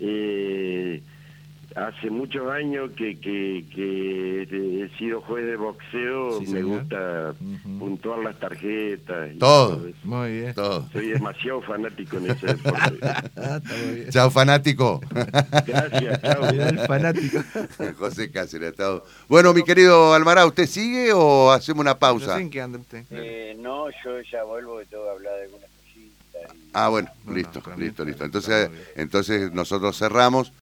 eh, 0.00 1.02
hace 1.76 2.10
muchos 2.10 2.50
años 2.50 2.90
que, 2.96 3.20
que, 3.20 3.64
que 3.72 4.82
he 4.84 4.98
sido 4.98 5.20
juez 5.20 5.44
de 5.46 5.54
boxeo, 5.56 6.40
Sí, 6.40 6.46
me 6.52 6.60
señor. 6.60 6.80
gusta 6.80 7.34
Ujú. 7.40 7.78
puntuar 7.78 8.18
las 8.20 8.38
tarjetas. 8.40 9.30
y 9.34 9.38
Todo. 9.38 9.86
eso. 9.86 9.96
Muy 10.02 10.32
bien. 10.40 10.54
Todo. 10.54 10.88
Soy 10.92 11.08
demasiado 11.10 11.62
fanático 11.62 12.16
en 12.16 12.30
ese 12.30 12.46
deporte. 12.46 12.98
Ah. 13.40 13.60
Chao, 14.10 14.30
fanático. 14.30 15.00
Gracias, 15.66 16.22
chao. 16.22 16.48
El 16.50 16.78
fanático. 16.80 17.38
José 17.98 18.30
Cáceres. 18.30 18.74
Bueno, 19.28 19.54
mi 19.54 19.62
querido 19.62 20.12
Almará, 20.14 20.44
¿usted 20.46 20.66
sigue 20.66 21.12
o 21.12 21.50
hacemos 21.52 21.82
una 21.82 21.92
No 21.92 21.98
pausa? 21.98 22.34
sé 22.36 22.42
en 22.42 22.50
qué 22.50 22.60
anda 22.60 22.78
usted. 22.78 23.04
Eh, 23.10 23.56
no, 23.60 23.86
yo 24.04 24.20
ya 24.32 24.42
vuelvo 24.44 24.78
que 24.78 24.86
tengo 24.86 25.04
que 25.04 25.10
hablar 25.10 25.32
de 25.40 25.46
y- 25.46 25.67
Ah, 26.72 26.88
bueno, 26.88 27.08
No, 27.24 27.32
listo, 27.32 27.62
no, 27.66 27.76
listo, 27.76 28.04
listo. 28.04 28.24
Entonces, 28.24 28.70
entonces 28.94 29.52
nosotros 29.52 29.96
cerramos 29.98 30.52